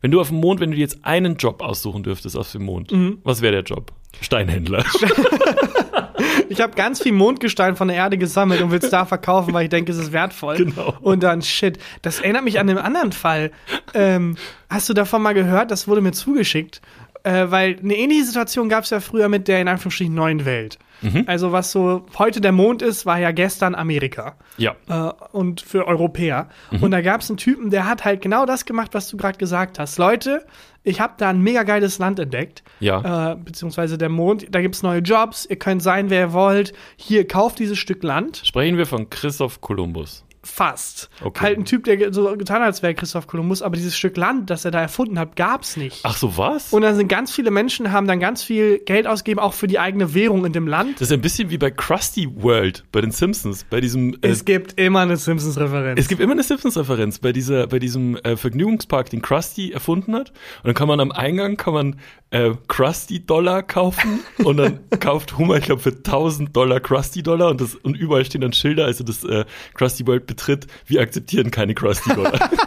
Wenn 0.00 0.10
du 0.12 0.20
auf 0.20 0.28
dem 0.28 0.38
Mond, 0.38 0.60
wenn 0.60 0.70
du 0.70 0.76
dir 0.76 0.82
jetzt 0.82 1.04
einen 1.04 1.36
Job 1.36 1.60
aussuchen 1.62 2.02
dürftest 2.04 2.36
auf 2.36 2.50
dem 2.52 2.64
Mond, 2.64 2.92
Mhm. 2.92 3.18
was 3.24 3.40
wäre 3.42 3.52
der 3.52 3.62
Job? 3.64 3.92
Steinhändler. 4.20 4.84
Ich 6.52 6.60
habe 6.60 6.74
ganz 6.74 7.02
viel 7.02 7.12
Mondgestein 7.12 7.76
von 7.76 7.88
der 7.88 7.96
Erde 7.96 8.18
gesammelt 8.18 8.60
und 8.60 8.70
will 8.70 8.78
es 8.78 8.90
da 8.90 9.06
verkaufen, 9.06 9.54
weil 9.54 9.64
ich 9.64 9.70
denke, 9.70 9.90
es 9.90 9.98
ist 9.98 10.12
wertvoll. 10.12 10.56
Genau. 10.56 10.94
Und 11.00 11.22
dann, 11.22 11.40
shit. 11.40 11.78
Das 12.02 12.20
erinnert 12.20 12.44
mich 12.44 12.60
an 12.60 12.68
einen 12.68 12.78
anderen 12.78 13.12
Fall. 13.12 13.52
Ähm, 13.94 14.36
hast 14.68 14.88
du 14.88 14.94
davon 14.94 15.22
mal 15.22 15.32
gehört? 15.32 15.70
Das 15.70 15.88
wurde 15.88 16.02
mir 16.02 16.12
zugeschickt. 16.12 16.82
Äh, 17.24 17.50
weil 17.50 17.78
eine 17.80 17.94
ähnliche 17.94 18.24
Situation 18.24 18.68
gab 18.68 18.84
es 18.84 18.90
ja 18.90 19.00
früher 19.00 19.28
mit 19.28 19.46
der 19.46 19.60
in 19.60 19.68
Anführungsstrichen 19.68 20.14
neuen 20.14 20.44
Welt. 20.44 20.78
Mhm. 21.02 21.24
Also 21.26 21.52
was 21.52 21.70
so 21.70 22.04
heute 22.18 22.40
der 22.40 22.52
Mond 22.52 22.82
ist, 22.82 23.06
war 23.06 23.18
ja 23.18 23.30
gestern 23.30 23.74
Amerika 23.74 24.34
ja. 24.56 24.74
äh, 24.88 25.12
und 25.30 25.60
für 25.60 25.86
Europäer. 25.86 26.48
Mhm. 26.70 26.82
Und 26.82 26.90
da 26.90 27.00
gab 27.00 27.20
es 27.20 27.30
einen 27.30 27.36
Typen, 27.36 27.70
der 27.70 27.86
hat 27.86 28.04
halt 28.04 28.22
genau 28.22 28.44
das 28.44 28.64
gemacht, 28.64 28.90
was 28.92 29.08
du 29.08 29.16
gerade 29.16 29.38
gesagt 29.38 29.78
hast. 29.78 29.98
Leute, 29.98 30.44
ich 30.84 31.00
habe 31.00 31.14
da 31.16 31.30
ein 31.30 31.40
mega 31.40 31.62
geiles 31.62 31.98
Land 31.98 32.18
entdeckt. 32.18 32.62
Ja. 32.80 33.32
Äh, 33.32 33.36
beziehungsweise 33.36 33.98
der 33.98 34.08
Mond. 34.08 34.46
Da 34.50 34.60
gibt's 34.60 34.82
neue 34.82 35.00
Jobs. 35.00 35.46
Ihr 35.46 35.56
könnt 35.56 35.82
sein, 35.82 36.10
wer 36.10 36.20
ihr 36.20 36.32
wollt. 36.32 36.72
Hier, 36.96 37.26
kauft 37.26 37.58
dieses 37.58 37.78
Stück 37.78 38.02
Land. 38.02 38.42
Sprechen 38.44 38.76
wir 38.76 38.86
von 38.86 39.08
Christoph 39.08 39.60
Kolumbus. 39.60 40.24
Fast. 40.44 41.08
Okay. 41.22 41.40
Halt 41.40 41.58
ein 41.58 41.64
Typ, 41.64 41.84
der 41.84 42.12
so 42.12 42.36
getan 42.36 42.56
hat, 42.60 42.66
als 42.66 42.82
wäre 42.82 42.94
Christoph 42.94 43.26
Kolumbus, 43.26 43.62
aber 43.62 43.76
dieses 43.76 43.96
Stück 43.96 44.16
Land, 44.16 44.50
das 44.50 44.64
er 44.64 44.70
da 44.72 44.80
erfunden 44.80 45.18
hat, 45.18 45.36
gab's 45.36 45.76
nicht. 45.76 46.00
Ach 46.02 46.16
so, 46.16 46.36
was? 46.36 46.72
Und 46.72 46.82
dann 46.82 46.96
sind 46.96 47.08
ganz 47.08 47.32
viele 47.32 47.50
Menschen, 47.50 47.92
haben 47.92 48.06
dann 48.06 48.18
ganz 48.18 48.42
viel 48.42 48.80
Geld 48.80 49.06
ausgegeben, 49.06 49.40
auch 49.40 49.54
für 49.54 49.68
die 49.68 49.78
eigene 49.78 50.14
Währung 50.14 50.44
in 50.44 50.52
dem 50.52 50.66
Land. 50.66 50.96
das 50.96 51.08
ist 51.08 51.12
ein 51.12 51.20
bisschen 51.20 51.50
wie 51.50 51.58
bei 51.58 51.70
Krusty 51.70 52.28
World, 52.42 52.84
bei 52.90 53.00
den 53.00 53.12
Simpsons, 53.12 53.64
bei 53.70 53.80
diesem. 53.80 54.14
Äh, 54.22 54.28
es 54.28 54.44
gibt 54.44 54.80
immer 54.80 55.00
eine 55.00 55.16
Simpsons-Referenz. 55.16 56.00
Es 56.00 56.08
gibt 56.08 56.20
immer 56.20 56.32
eine 56.32 56.42
Simpsons-Referenz 56.42 57.18
bei 57.20 57.32
dieser, 57.32 57.66
bei 57.68 57.78
diesem 57.78 58.16
äh, 58.16 58.36
Vergnügungspark, 58.36 59.10
den 59.10 59.22
Krusty 59.22 59.70
erfunden 59.72 60.14
hat. 60.14 60.30
Und 60.30 60.66
dann 60.66 60.74
kann 60.74 60.88
man 60.88 60.98
am 61.00 61.12
Eingang 61.12 61.56
kann 61.56 61.74
man 61.74 61.96
äh, 62.30 62.50
Krusty-Dollar 62.68 63.62
kaufen 63.62 64.20
und 64.44 64.56
dann 64.56 64.80
kauft 64.98 65.38
Homer, 65.38 65.58
ich 65.58 65.64
glaube, 65.64 65.82
für 65.82 65.90
1000 65.90 66.54
Dollar 66.56 66.80
Krusty-Dollar 66.80 67.50
und, 67.50 67.60
das- 67.60 67.76
und 67.76 67.96
überall 67.96 68.24
stehen 68.24 68.40
dann 68.40 68.52
Schilder, 68.52 68.86
also 68.86 69.04
das 69.04 69.22
äh, 69.24 69.44
Krusty 69.74 70.06
World 70.06 70.26
betritt, 70.32 70.66
wir 70.86 71.00
akzeptieren 71.00 71.50
keine 71.50 71.74
Krusty-Dollar. 71.74 72.50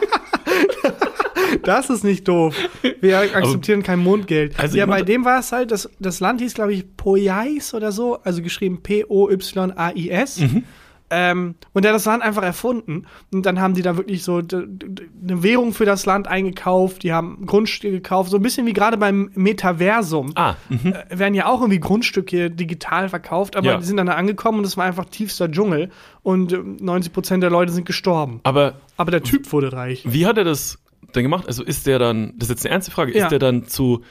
Das 1.64 1.90
ist 1.90 2.04
nicht 2.04 2.28
doof. 2.28 2.56
Wir 3.02 3.18
akzeptieren 3.20 3.82
kein 3.82 4.00
Mondgeld. 4.00 4.60
Also 4.60 4.78
ja, 4.78 4.86
bei 4.86 5.02
dem 5.02 5.26
war 5.26 5.40
es 5.40 5.52
halt, 5.52 5.72
das, 5.72 5.90
das 6.00 6.20
Land 6.20 6.42
hieß, 6.42 6.54
glaube 6.54 6.74
ich, 6.74 6.86
Poyais 6.98 7.74
oder 7.74 7.92
so, 7.92 8.20
also 8.24 8.42
geschrieben 8.42 8.82
P-O-Y-A-I-S. 8.84 10.40
Mhm. 10.40 10.64
Ähm, 11.12 11.56
und 11.74 11.86
der 11.86 11.92
hat 11.92 11.96
das 11.98 12.06
Land 12.06 12.24
einfach 12.24 12.42
erfunden. 12.44 13.06
Und 13.32 13.46
dann 13.46 13.62
haben 13.62 13.76
die 13.76 13.84
da 13.84 13.96
wirklich 13.96 14.24
so 14.24 14.38
eine 14.38 15.44
Währung 15.44 15.72
für 15.72 15.86
das 15.86 16.06
Land 16.08 16.28
eingekauft, 16.28 17.04
die 17.04 17.14
haben 17.14 17.46
Grundstücke 17.46 17.94
gekauft, 17.94 18.32
so 18.32 18.38
ein 18.38 18.42
bisschen 18.42 18.66
wie 18.66 18.74
gerade 18.74 18.98
beim 18.98 19.30
Metaversum. 19.36 20.32
ah, 20.36 20.56
mhm. 20.70 20.94
Äh, 21.10 21.20
werden 21.20 21.34
ja 21.36 21.46
auch 21.48 21.62
irgendwie 21.62 21.80
Grundstücke 21.80 22.50
digital 22.52 23.10
verkauft, 23.10 23.56
aber 23.56 23.68
Ja. 23.68 23.78
die 23.78 23.86
sind 23.86 23.98
dann 23.98 24.08
da 24.08 24.14
angekommen 24.14 24.60
und 24.60 24.66
es 24.66 24.78
war 24.78 24.86
einfach 24.86 25.06
tiefster 25.06 25.50
Dschungel 25.52 25.90
und 26.24 26.54
äh, 26.54 26.58
90 26.58 27.14
Prozent 27.14 27.44
der 27.44 27.50
Leute 27.52 27.72
sind 27.72 27.86
gestorben. 27.86 28.40
aber 28.44 28.74
Aber 28.98 29.12
der 29.12 29.24
Typ 29.24 29.52
wurde 29.54 29.74
reich. 29.74 30.04
wie 30.08 30.26
hat 30.26 30.38
er 30.38 30.44
das 30.44 30.80
dann 31.14 31.24
gemacht? 31.24 31.46
Also 31.48 31.64
ist 31.64 31.88
der 31.88 32.00
dann, 32.00 32.34
das 32.38 32.50
ist 32.50 32.56
jetzt 32.56 32.66
eine 32.66 32.74
ernste 32.74 32.92
Frage, 32.92 33.16
Ja. 33.18 33.26
ist 33.26 33.32
der 33.32 33.40
dann 33.40 33.68
zu, 33.68 34.02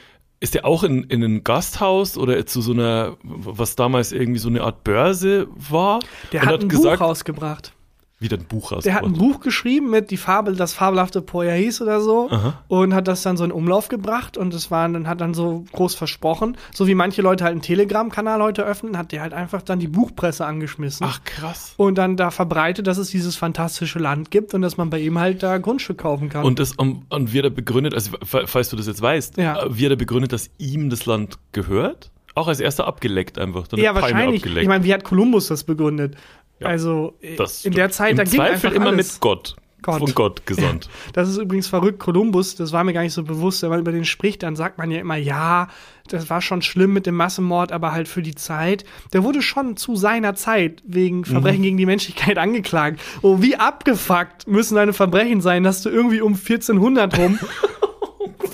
ist 0.44 0.54
der 0.54 0.66
auch 0.66 0.84
in, 0.84 1.04
in 1.04 1.22
ein 1.22 1.42
Gasthaus 1.42 2.18
oder 2.18 2.44
zu 2.44 2.60
so 2.60 2.72
einer, 2.72 3.16
was 3.22 3.76
damals 3.76 4.12
irgendwie 4.12 4.38
so 4.38 4.50
eine 4.50 4.62
Art 4.62 4.84
Börse 4.84 5.48
war? 5.56 6.00
Der 6.32 6.42
und 6.42 6.48
hat 6.48 6.60
ein 6.60 6.68
Buch 6.68 7.00
rausgebracht. 7.00 7.72
Wieder 8.20 8.36
ein 8.38 8.44
Buch 8.44 8.72
rausgebracht. 8.72 8.84
Der 8.86 8.94
hat 8.94 9.04
ein 9.04 9.12
Buch 9.14 9.40
geschrieben 9.40 9.90
mit 9.90 10.10
die 10.10 10.16
Fabel, 10.16 10.56
das 10.56 10.72
fabelhafte 10.72 11.20
Poyais 11.20 11.82
oder 11.82 12.00
so 12.00 12.30
Aha. 12.30 12.62
und 12.68 12.94
hat 12.94 13.08
das 13.08 13.22
dann 13.22 13.36
so 13.36 13.44
in 13.44 13.52
Umlauf 13.52 13.88
gebracht 13.88 14.38
und 14.38 14.54
das 14.54 14.70
war 14.70 14.88
dann 14.88 15.08
hat 15.08 15.20
dann 15.20 15.34
so 15.34 15.64
groß 15.72 15.94
versprochen, 15.94 16.56
so 16.72 16.86
wie 16.86 16.94
manche 16.94 17.20
Leute 17.22 17.44
halt 17.44 17.52
einen 17.52 17.60
Telegram-Kanal 17.62 18.40
heute 18.40 18.62
öffnen, 18.64 18.96
hat 18.96 19.12
der 19.12 19.20
halt 19.20 19.34
einfach 19.34 19.62
dann 19.62 19.78
die 19.78 19.88
Buchpresse 19.88 20.46
angeschmissen 20.46 21.06
Ach 21.08 21.20
krass. 21.24 21.74
und 21.76 21.96
dann 21.98 22.16
da 22.16 22.30
verbreitet, 22.30 22.86
dass 22.86 22.98
es 22.98 23.08
dieses 23.10 23.36
fantastische 23.36 23.98
Land 23.98 24.30
gibt 24.30 24.54
und 24.54 24.62
dass 24.62 24.76
man 24.76 24.90
bei 24.90 25.00
ihm 25.00 25.18
halt 25.18 25.42
da 25.42 25.58
Grundstück 25.58 25.98
kaufen 25.98 26.28
kann. 26.28 26.44
Und 26.44 26.58
das 26.60 26.72
und, 26.72 27.02
und 27.10 27.32
wie 27.34 27.38
hat 27.38 27.44
er 27.44 27.50
begründet, 27.50 27.94
also 27.94 28.12
fa- 28.24 28.46
falls 28.46 28.70
du 28.70 28.76
das 28.76 28.86
jetzt 28.86 29.02
weißt, 29.02 29.36
Ja. 29.36 29.64
äh, 29.64 29.76
wie 29.76 29.84
hat 29.84 29.90
er 29.90 29.96
begründet, 29.96 30.32
dass 30.32 30.50
ihm 30.58 30.88
das 30.88 31.04
Land 31.04 31.38
gehört? 31.52 32.10
Auch 32.36 32.48
als 32.48 32.58
erster 32.58 32.86
abgeleckt 32.88 33.38
einfach. 33.38 33.68
Dann 33.68 33.78
ja, 33.78 33.92
Palme 33.92 34.12
wahrscheinlich. 34.12 34.40
Abgeleckt. 34.42 34.62
Ich 34.62 34.68
meine, 34.68 34.82
wie 34.82 34.92
hat 34.92 35.04
Kolumbus 35.04 35.46
das 35.46 35.62
begründet? 35.62 36.16
Ja, 36.64 36.70
also 36.70 37.14
Das 37.36 37.64
in 37.64 37.72
der 37.72 37.90
Zeit, 37.90 38.12
Im 38.12 38.16
da 38.18 38.24
ging 38.24 38.34
Zweifel 38.34 38.54
einfach 38.54 38.72
immer 38.72 38.86
alles. 38.88 39.12
mit 39.14 39.20
Gott. 39.20 39.56
Gott. 39.84 39.98
von 39.98 40.14
Gott 40.14 40.46
gesandt. 40.46 40.88
Das 41.12 41.28
ist 41.28 41.36
übrigens 41.36 41.66
verrückt. 41.66 41.98
Kolumbus, 41.98 42.56
das 42.56 42.72
war 42.72 42.84
mir 42.84 42.94
gar 42.94 43.02
nicht 43.02 43.12
so 43.12 43.22
bewusst, 43.22 43.62
wenn 43.62 43.68
man 43.68 43.80
über 43.80 43.92
den 43.92 44.06
spricht, 44.06 44.42
dann 44.42 44.56
sagt 44.56 44.78
man 44.78 44.90
ja 44.90 44.98
immer, 44.98 45.16
ja, 45.16 45.68
das 46.08 46.30
war 46.30 46.40
schon 46.40 46.62
schlimm 46.62 46.94
mit 46.94 47.04
dem 47.04 47.16
Massenmord, 47.16 47.70
aber 47.70 47.92
halt 47.92 48.08
für 48.08 48.22
die 48.22 48.34
Zeit. 48.34 48.84
Der 49.12 49.24
wurde 49.24 49.42
schon 49.42 49.76
zu 49.76 49.94
seiner 49.94 50.34
Zeit 50.34 50.82
wegen 50.86 51.26
Verbrechen 51.26 51.62
gegen 51.62 51.76
die 51.76 51.84
Menschlichkeit 51.86 52.38
angeklagt. 52.46 53.00
Oh, 53.20 53.42
wie 53.42 53.56
abgefuckt 53.56 54.46
müssen 54.46 54.74
deine 54.76 54.94
Verbrechen 54.94 55.42
sein, 55.42 55.64
dass 55.64 55.82
du 55.82 55.90
irgendwie 55.90 56.22
um 56.22 56.32
1400 56.32 57.18
rum 57.18 57.38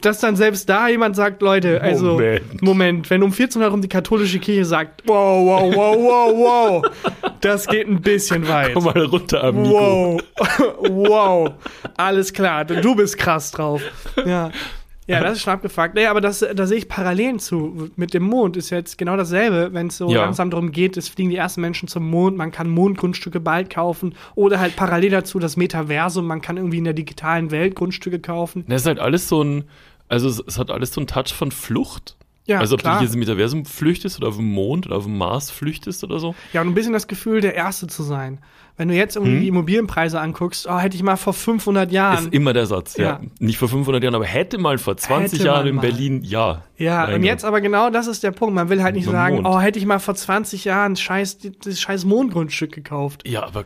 dass 0.02 0.20
dann 0.20 0.37
selbst 0.37 0.68
da 0.68 0.88
jemand 0.88 1.16
sagt, 1.16 1.42
Leute, 1.42 1.80
also 1.82 2.12
Moment. 2.12 2.62
Moment, 2.62 3.11
wenn 3.11 3.23
um 3.23 3.30
1400 3.30 3.73
rum 3.73 3.82
die 3.82 3.88
katholische 3.88 4.38
Kirche 4.38 4.64
sagt, 4.64 5.02
wow, 5.06 5.47
wow, 5.47 5.75
wow, 5.75 5.97
wow, 5.97 6.82
wow, 6.82 6.90
das 7.40 7.66
geht 7.66 7.87
ein 7.87 8.00
bisschen 8.00 8.47
weit. 8.49 8.75
Komm 8.75 8.85
mal 8.85 9.04
runter, 9.04 9.44
Amigo. 9.44 9.70
Wow, 9.70 10.20
wow, 10.90 11.50
alles 11.97 12.32
klar, 12.32 12.64
du 12.64 12.94
bist 12.94 13.18
krass 13.18 13.50
drauf. 13.50 13.82
Ja. 14.25 14.50
Ja, 15.11 15.21
das 15.21 15.33
ist 15.38 15.43
schon 15.43 15.52
abgefuckt. 15.52 15.95
Nee, 15.95 16.07
aber 16.07 16.21
das, 16.21 16.45
da 16.55 16.67
sehe 16.67 16.79
ich 16.79 16.88
Parallelen 16.88 17.38
zu. 17.38 17.90
Mit 17.97 18.14
dem 18.14 18.23
Mond 18.23 18.57
ist 18.57 18.71
jetzt 18.71 18.99
genau 18.99 19.17
dasselbe, 19.17 19.73
wenn 19.73 19.88
es 19.88 19.97
so 19.99 20.09
Ja. 20.11 20.23
langsam 20.23 20.50
darum 20.50 20.73
geht, 20.73 20.97
es 20.97 21.09
fliegen 21.09 21.31
die 21.31 21.37
ersten 21.37 21.61
Menschen 21.61 21.88
zum 21.88 22.09
Mond, 22.09 22.37
man 22.37 22.52
kann 22.52 22.69
Mondgrundstücke 22.71 23.40
bald 23.40 23.71
kaufen 23.71 24.14
oder 24.35 24.61
halt 24.61 24.76
parallel 24.76 25.11
dazu 25.11 25.38
das 25.38 25.57
Metaversum, 25.57 26.26
man 26.26 26.40
kann 26.40 26.57
irgendwie 26.57 26.79
in 26.79 26.85
der 26.85 26.93
digitalen 26.95 27.50
Welt 27.50 27.75
Grundstücke 27.75 28.19
kaufen. 28.21 28.64
Das 28.69 28.83
ist 28.83 28.87
halt 28.87 28.99
alles 29.00 29.29
so 29.29 29.43
ein, 29.43 29.64
also 30.09 30.29
es, 30.29 30.43
es 30.47 30.59
hat 30.59 30.71
alles 30.71 30.93
so 30.93 31.00
einen 31.00 31.07
Touch 31.07 31.33
von 31.35 31.50
Flucht. 31.50 32.17
Ja, 32.50 32.59
also 32.59 32.75
ob 32.75 32.80
klar. 32.80 33.00
du 33.00 33.07
hier 33.07 33.14
im 33.14 33.21
Universum 33.23 33.64
flüchtest 33.64 34.19
oder 34.19 34.28
auf 34.28 34.37
dem 34.37 34.52
Mond 34.52 34.87
oder 34.87 34.97
auf 34.97 35.04
dem 35.04 35.16
Mars 35.16 35.50
flüchtest 35.50 36.02
oder 36.02 36.19
so. 36.19 36.35
Ja, 36.52 36.61
und 36.62 36.69
ein 36.69 36.75
bisschen 36.75 36.92
das 36.92 37.07
Gefühl, 37.07 37.40
der 37.40 37.54
Erste 37.54 37.87
zu 37.87 38.02
sein. 38.02 38.40
Wenn 38.76 38.88
du 38.88 38.95
jetzt 38.95 39.14
irgendwie 39.14 39.40
die 39.40 39.49
Immobilienpreise 39.49 40.19
anguckst, 40.21 40.66
oh, 40.66 40.78
hätte 40.78 40.97
ich 40.97 41.02
mal 41.02 41.16
vor 41.16 41.33
500 41.35 41.92
Jahren. 41.92 42.25
Ist 42.26 42.33
immer 42.35 42.52
der 42.52 42.66
Satz, 42.66 42.97
ja. 42.97 43.04
Ja. 43.04 43.21
Nicht 43.38 43.59
vor 43.59 43.69
500 43.69 44.02
Jahren, 44.02 44.14
aber 44.14 44.25
hätte 44.25 44.59
mal 44.59 44.78
vor 44.78 44.97
20 44.97 45.38
Hätte 45.38 45.47
Jahren 45.47 45.66
in 45.66 45.75
mal. 45.76 45.83
Berlin, 45.83 46.23
ja. 46.23 46.62
Ja, 46.76 47.14
und 47.14 47.23
jetzt 47.23 47.45
aber 47.45 47.61
genau 47.61 47.90
das 47.90 48.07
ist 48.07 48.23
der 48.23 48.30
Punkt. 48.33 48.54
Man 48.54 48.69
will 48.69 48.83
halt 48.83 48.95
nicht 48.95 49.09
sagen, 49.09 49.42
Mond. 49.42 49.47
oh, 49.47 49.61
hätte 49.61 49.78
ich 49.78 49.87
mal 49.87 49.99
vor 50.00 50.14
20 50.14 50.64
Jahren 50.64 50.97
scheiß, 50.97 51.38
das 51.62 51.80
scheiß 51.80 52.04
Mondgrundstück 52.04 52.73
gekauft. 52.73 53.28
Ja, 53.28 53.45
aber 53.45 53.64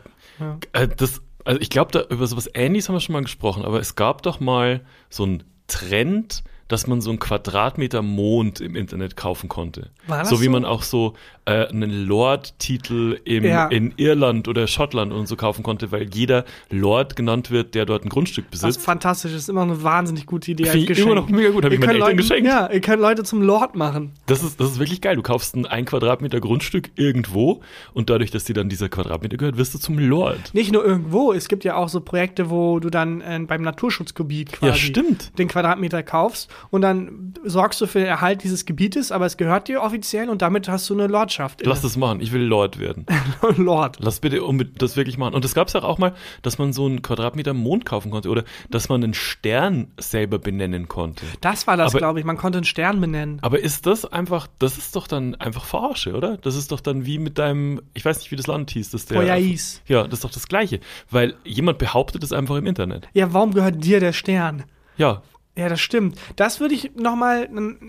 Äh, 0.73 0.89
das, 0.89 1.21
also 1.45 1.61
ich 1.61 1.69
glaube, 1.69 1.91
da 1.91 2.03
über 2.13 2.27
sowas 2.27 2.49
ähnliches 2.53 2.89
haben 2.89 2.95
wir 2.95 2.99
schon 2.99 3.13
mal 3.13 3.21
gesprochen, 3.23 3.63
aber 3.63 3.79
es 3.79 3.95
gab 3.95 4.21
doch 4.21 4.39
mal 4.41 4.81
so 5.09 5.23
einen 5.23 5.43
Trend, 5.67 6.43
dass 6.67 6.87
man 6.87 6.99
so 7.01 7.11
einen 7.11 7.19
Quadratmeter 7.19 8.01
Mond 8.01 8.59
im 8.59 8.75
Internet 8.75 9.15
kaufen 9.15 9.49
konnte. 9.49 9.91
War 10.07 10.19
das 10.19 10.29
so 10.29 10.41
wie 10.41 10.45
so? 10.45 10.51
man 10.51 10.65
auch 10.65 10.81
so 10.81 11.13
äh, 11.45 11.67
einen 11.67 12.05
Lord-Titel 12.07 13.19
Ja. 13.27 13.67
in 13.67 13.93
Irland 13.97 14.47
oder 14.47 14.65
Schottland 14.67 15.13
und 15.13 15.27
so 15.27 15.35
kaufen 15.35 15.61
konnte, 15.63 15.91
weil 15.91 16.09
jeder 16.13 16.43
Lord 16.71 17.15
genannt 17.15 17.51
wird, 17.51 17.75
der 17.75 17.85
dort 17.85 18.03
ein 18.03 18.09
Grundstück 18.09 18.45
Das 18.51 18.61
ist 18.61 18.65
besitzt. 18.67 18.85
fantastisch, 18.85 19.31
das 19.33 19.41
ist 19.43 19.49
immer 19.49 19.61
eine 19.61 19.83
wahnsinnig 19.83 20.25
gute 20.25 20.51
Idee 20.51 20.65
Finde 20.65 20.91
ich 20.93 20.99
immer 20.99 21.15
noch 21.15 21.29
mega 21.29 21.49
gut, 21.51 21.63
hab 21.65 21.71
Ihr 21.71 21.75
ich 21.75 21.79
meinen 21.79 21.89
Eltern 21.91 22.07
Leuten, 22.07 22.17
geschenkt. 22.17 22.47
Ja, 22.47 22.69
ihr 22.71 22.81
könnt 22.81 23.01
Leute 23.01 23.23
zum 23.23 23.41
Lord 23.43 23.75
machen. 23.75 24.13
Das 24.25 24.43
ist, 24.43 24.59
das 24.59 24.71
ist 24.71 24.79
wirklich 24.79 25.01
geil. 25.01 25.15
Du 25.15 25.21
kaufst 25.21 25.55
ein, 25.55 25.65
ein 25.67 25.85
Quadratmeter 25.85 26.39
Grundstück 26.39 26.89
irgendwo 26.95 27.61
und 27.93 28.09
dadurch, 28.09 28.31
dass 28.31 28.43
dir 28.45 28.53
dann 28.53 28.69
dieser 28.69 28.89
Quadratmeter 28.89 29.37
gehört, 29.37 29.57
wirst 29.57 29.73
du 29.75 29.77
zum 29.77 29.99
Lord. 29.99 30.53
Nicht 30.53 30.71
nur 30.71 30.83
irgendwo, 30.83 31.31
es 31.31 31.47
gibt 31.47 31.63
ja 31.63 31.75
auch 31.75 31.89
so 31.89 32.01
Projekte, 32.01 32.49
wo 32.49 32.79
du 32.79 32.89
dann 32.89 33.21
äh, 33.21 33.39
beim 33.45 33.61
Naturschutzgebiet 33.61 34.51
quasi 34.53 34.91
Ja, 34.95 35.03
den 35.37 35.47
Quadratmeter 35.47 36.01
kaufst 36.01 36.49
und 36.69 36.81
dann 36.81 37.33
sorgst 37.43 37.79
du 37.81 37.87
für 37.87 37.99
den 37.99 38.07
Erhalt 38.07 38.43
dieses 38.43 38.65
Gebietes, 38.65 39.11
aber 39.11 39.25
es 39.25 39.37
gehört 39.37 39.67
dir 39.67 39.81
offiziell 39.81 40.29
und 40.29 40.41
damit 40.41 40.67
hast 40.67 40.89
du 40.89 40.93
eine 40.93 41.07
Lordschaft. 41.07 41.65
Lass 41.65 41.81
das 41.81 41.97
machen. 41.97 42.21
Ich 42.21 42.31
will 42.31 42.41
Lord 42.41 42.79
werden. 42.79 43.05
Lord. 43.57 43.97
Lass 43.99 44.19
bitte 44.19 44.41
das 44.77 44.95
wirklich 44.95 45.17
machen. 45.17 45.33
Und 45.33 45.45
es 45.45 45.53
gab 45.53 45.67
es 45.67 45.75
auch 45.75 45.97
mal, 45.97 46.13
dass 46.41 46.57
man 46.57 46.73
so 46.73 46.85
einen 46.85 47.01
Quadratmeter 47.01 47.53
Mond 47.53 47.85
kaufen 47.85 48.11
konnte 48.11 48.29
oder 48.29 48.43
dass 48.69 48.89
man 48.89 49.03
einen 49.03 49.13
Stern 49.13 49.87
selber 49.99 50.39
benennen 50.39 50.87
konnte. 50.87 51.25
Das 51.41 51.67
war 51.67 51.77
das, 51.77 51.93
glaube 51.93 52.19
ich. 52.19 52.25
Man 52.25 52.37
konnte 52.37 52.57
einen 52.59 52.65
Stern 52.65 53.01
benennen. 53.01 53.39
Aber 53.41 53.59
ist 53.59 53.85
das 53.85 54.05
einfach, 54.05 54.47
das 54.59 54.77
ist 54.77 54.95
doch 54.95 55.07
dann 55.07 55.35
einfach 55.35 55.65
Verarsche, 55.65 56.13
oder? 56.13 56.37
Das 56.37 56.55
ist 56.55 56.71
doch 56.71 56.79
dann 56.79 57.05
wie 57.05 57.19
mit 57.19 57.37
deinem, 57.37 57.81
ich 57.93 58.05
weiß 58.05 58.19
nicht, 58.19 58.31
wie 58.31 58.35
das 58.35 58.47
Land 58.47 58.71
hieß, 58.71 58.91
das 58.91 59.05
der. 59.05 59.15
Poyais. 59.15 59.81
Ja, 59.87 60.03
das 60.03 60.19
ist 60.19 60.23
doch 60.23 60.31
das 60.31 60.47
Gleiche. 60.47 60.79
Weil 61.09 61.35
jemand 61.43 61.77
behauptet 61.77 62.23
es 62.23 62.31
einfach 62.31 62.55
im 62.55 62.65
Internet. 62.65 63.07
Ja, 63.13 63.33
warum 63.33 63.53
gehört 63.53 63.83
dir 63.83 63.99
der 63.99 64.13
Stern? 64.13 64.63
Ja. 64.97 65.21
Ja, 65.57 65.69
das 65.69 65.79
stimmt. 65.79 66.19
Das 66.35 66.59
würde 66.59 66.75
ich 66.75 66.91
noch 66.95 67.15
mal, 67.15 67.47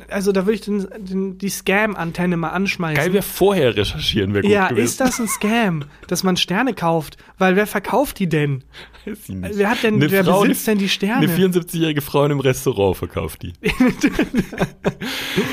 also 0.09 0.31
da 0.31 0.47
würde 0.47 0.55
ich 0.55 0.61
den, 0.61 0.87
den, 0.99 1.39
die 1.39 1.49
Scam-Antenne 1.49 2.37
mal 2.37 2.51
anschmeißen. 2.51 2.97
Geil 2.97 3.13
wäre 3.13 3.25
vorher 3.25 3.77
recherchieren, 3.77 4.35
wäre 4.35 4.43
gut 4.43 4.53
ja, 4.53 4.69
gewesen. 4.69 4.85
ist 4.85 5.01
das 5.01 5.19
ein 5.19 5.27
Scam, 5.27 5.85
dass 6.07 6.23
man 6.23 6.37
Sterne 6.37 6.75
kauft? 6.75 7.17
Weil 7.39 7.57
wer 7.57 7.67
verkauft 7.67 8.21
die 8.21 8.29
denn? 8.29 8.63
Wer 9.29 9.71
hat 9.71 9.83
denn, 9.83 9.97
Eine 9.97 10.11
wer 10.11 10.25
Frau, 10.25 10.43
besitzt 10.43 10.67
denn 10.69 10.79
die 10.79 10.89
Sterne? 10.89 11.29
Eine 11.29 11.37
74-jährige 11.37 12.03
Frau 12.03 12.25
in 12.25 12.33
einem 12.33 12.41
Restaurant 12.41 12.97
verkauft 12.97 13.43
die. 13.43 13.53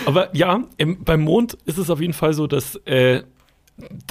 Aber 0.06 0.36
ja, 0.36 0.64
im, 0.78 1.04
beim 1.04 1.22
Mond 1.22 1.58
ist 1.66 1.80
es 1.80 1.90
auf 1.90 2.00
jeden 2.00 2.14
Fall 2.14 2.34
so, 2.34 2.46
dass 2.46 2.76
äh, 2.86 3.24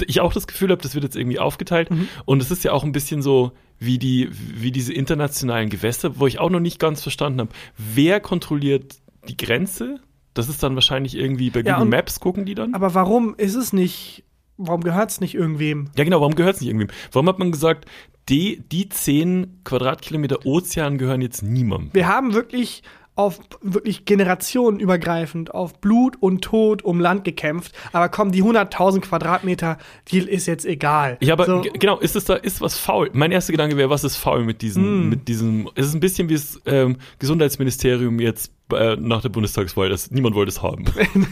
ich 0.05 0.19
auch 0.19 0.33
das 0.33 0.47
Gefühl 0.47 0.71
habe, 0.71 0.81
das 0.81 0.93
wird 0.93 1.05
jetzt 1.05 1.15
irgendwie 1.15 1.39
aufgeteilt. 1.39 1.89
Mhm. 1.89 2.07
Und 2.25 2.41
es 2.41 2.51
ist 2.51 2.63
ja 2.63 2.73
auch 2.73 2.83
ein 2.83 2.91
bisschen 2.91 3.21
so 3.21 3.53
wie, 3.79 3.97
die, 3.97 4.29
wie 4.31 4.71
diese 4.71 4.93
internationalen 4.93 5.69
Gewässer, 5.69 6.19
wo 6.19 6.27
ich 6.27 6.39
auch 6.39 6.49
noch 6.49 6.59
nicht 6.59 6.79
ganz 6.79 7.01
verstanden 7.01 7.41
habe, 7.41 7.49
wer 7.77 8.19
kontrolliert 8.19 8.95
die 9.27 9.37
Grenze? 9.37 9.99
Das 10.33 10.49
ist 10.49 10.63
dann 10.63 10.75
wahrscheinlich 10.75 11.15
irgendwie 11.15 11.49
bei 11.49 11.59
Ja, 11.59 11.73
Google 11.73 11.81
und- 11.83 11.89
Maps 11.89 12.19
gucken 12.19 12.45
die 12.45 12.55
dann. 12.55 12.73
Aber 12.73 12.93
warum 12.93 13.35
ist 13.35 13.55
es 13.55 13.71
nicht, 13.73 14.23
warum 14.57 14.81
gehört 14.81 15.11
es 15.11 15.21
nicht 15.21 15.35
irgendwem? 15.35 15.89
Ja, 15.97 16.03
genau, 16.03 16.21
warum 16.21 16.35
gehört 16.35 16.55
es 16.55 16.61
nicht 16.61 16.69
irgendwem? 16.69 16.89
Warum 17.11 17.27
hat 17.29 17.39
man 17.39 17.51
gesagt, 17.51 17.85
die, 18.29 18.63
die 18.71 18.87
10 18.89 19.59
Quadratkilometer 19.63 20.45
Ozean 20.45 20.97
gehören 20.97 21.21
jetzt 21.21 21.43
niemandem? 21.43 21.89
Wir 21.93 22.07
haben 22.07 22.33
wirklich 22.33 22.83
auf 23.15 23.39
wirklich 23.61 24.05
generationenübergreifend 24.05 25.53
auf 25.53 25.79
Blut 25.79 26.17
und 26.19 26.41
Tod 26.43 26.83
um 26.83 26.99
Land 26.99 27.23
gekämpft, 27.23 27.73
aber 27.91 28.09
komm, 28.09 28.31
die 28.31 28.43
100.000 28.43 29.01
Quadratmeter, 29.01 29.77
die 30.07 30.19
ist 30.19 30.47
jetzt 30.47 30.65
egal. 30.65 31.17
Ja, 31.21 31.33
aber 31.33 31.45
so, 31.45 31.61
genau, 31.61 31.99
ist 31.99 32.15
es 32.15 32.25
da, 32.25 32.35
ist 32.35 32.61
was 32.61 32.77
faul? 32.77 33.09
Mein 33.13 33.31
erster 33.31 33.51
Gedanke 33.53 33.77
wäre, 33.77 33.89
was 33.89 34.03
ist 34.03 34.17
faul 34.17 34.43
mit 34.43 34.55
Hm. 34.55 34.59
diesem, 34.59 35.09
mit 35.09 35.27
diesem, 35.27 35.69
es 35.75 35.87
ist 35.87 35.93
ein 35.93 35.99
bisschen 35.99 36.29
wie 36.29 36.33
das 36.33 36.59
ähm, 36.65 36.97
Gesundheitsministerium 37.19 38.19
jetzt 38.19 38.51
äh, 38.75 38.97
nach 38.99 39.21
der 39.21 39.29
Bundestagswahl, 39.29 39.89
das, 39.89 40.11
niemand 40.11 40.35
wollte 40.35 40.49
es 40.49 40.61
haben. 40.61 40.85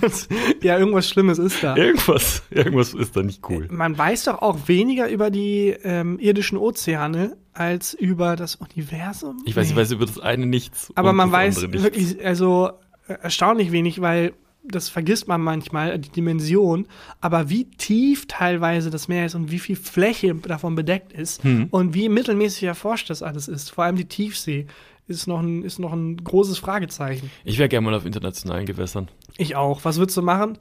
ja, 0.61 0.77
irgendwas 0.77 1.09
Schlimmes 1.09 1.39
ist 1.39 1.63
da. 1.63 1.75
irgendwas, 1.75 2.43
irgendwas 2.49 2.93
ist 2.93 3.15
da 3.15 3.23
nicht 3.23 3.41
cool. 3.49 3.67
Man 3.69 3.97
weiß 3.97 4.25
doch 4.25 4.41
auch 4.41 4.67
weniger 4.67 5.09
über 5.09 5.29
die 5.29 5.75
ähm, 5.83 6.19
irdischen 6.19 6.57
Ozeane 6.57 7.37
als 7.53 7.93
über 7.93 8.35
das 8.35 8.55
Universum. 8.55 9.41
Ich 9.45 9.55
weiß, 9.55 9.67
ich 9.67 9.71
Nee. 9.75 9.81
weiß 9.81 9.91
über 9.91 10.05
das 10.05 10.19
eine 10.19 10.45
nichts. 10.45 10.91
Aber 10.95 11.13
man 11.13 11.31
weiß 11.31 11.61
wirklich, 11.71 12.23
also 12.25 12.71
äh, 13.07 13.13
erstaunlich 13.21 13.71
wenig, 13.71 14.01
weil 14.01 14.33
das 14.63 14.89
vergisst 14.89 15.27
man 15.27 15.41
manchmal, 15.41 15.97
die 15.97 16.09
Dimension, 16.09 16.85
aber 17.19 17.49
wie 17.49 17.65
tief 17.65 18.27
teilweise 18.27 18.91
das 18.91 19.07
Meer 19.07 19.25
ist 19.25 19.33
und 19.33 19.49
wie 19.49 19.57
viel 19.57 19.75
Fläche 19.75 20.35
davon 20.35 20.75
bedeckt 20.75 21.13
ist 21.13 21.43
Hm. 21.43 21.67
und 21.71 21.95
wie 21.95 22.09
mittelmäßig 22.09 22.63
erforscht 22.65 23.09
das 23.09 23.23
alles 23.23 23.47
ist, 23.47 23.71
vor 23.71 23.85
allem 23.85 23.95
die 23.95 24.05
Tiefsee, 24.05 24.67
ist 25.11 25.27
noch 25.27 25.39
ein, 25.39 25.63
ist 25.63 25.79
noch 25.79 25.93
ein 25.93 26.17
großes 26.17 26.57
Fragezeichen. 26.57 27.29
Ich 27.43 27.57
wäre 27.57 27.69
gerne 27.69 27.85
mal 27.85 27.93
auf 27.93 28.05
internationalen 28.05 28.65
Gewässern. 28.65 29.09
Ich 29.37 29.55
auch. 29.55 29.83
Was 29.83 29.97
würdest 29.97 30.17
du 30.17 30.21
machen? 30.21 30.57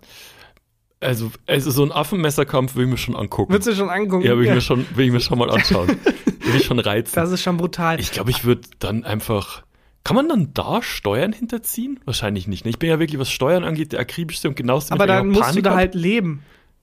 Also, 1.00 1.30
also 1.46 1.70
so 1.70 1.82
ein 1.82 1.92
Affenmesserkampf 1.92 2.76
will 2.76 2.84
ich 2.84 2.90
mir 2.90 2.98
schon 2.98 3.16
angucken. 3.16 3.52
Würdest 3.52 3.68
du 3.68 3.74
schon 3.74 3.88
angucken? 3.88 4.24
ja, 4.24 4.36
will 4.36 4.44
ich, 4.44 4.52
mir 4.52 4.60
schon, 4.60 4.84
will 4.94 5.06
ich 5.06 5.12
mir 5.12 5.20
schon 5.20 5.38
mal 5.38 5.50
anschauen. 5.50 5.88
will 6.24 6.56
ich 6.56 6.64
schon 6.64 6.78
reizen. 6.78 7.14
das 7.14 7.30
ist 7.30 7.42
schon 7.42 7.56
brutal. 7.56 7.98
Ich 8.00 8.12
glaube, 8.12 8.30
ich 8.30 8.44
würde 8.44 8.62
dann 8.78 9.04
einfach. 9.04 9.62
Kann 10.04 10.16
man 10.16 10.28
dann 10.28 10.52
da 10.54 10.82
Steuern 10.82 11.32
hinterziehen? 11.32 12.00
Wahrscheinlich 12.04 12.48
nicht. 12.48 12.64
Ne? 12.64 12.70
Ich 12.70 12.78
bin 12.78 12.88
ja 12.88 12.98
wirklich, 12.98 13.18
was 13.18 13.30
Steuern 13.30 13.64
angeht, 13.64 13.92
der 13.92 14.00
akribischste 14.00 14.48
und 14.48 14.56
genaueste. 14.56 14.92
aber 14.92 15.06
dann 15.06 15.28
musst 15.28 15.40
du 15.40 15.44
Panik 15.44 15.64
da 15.64 15.70
hab. 15.70 15.76
halt 15.76 15.94
leben. 15.94 16.42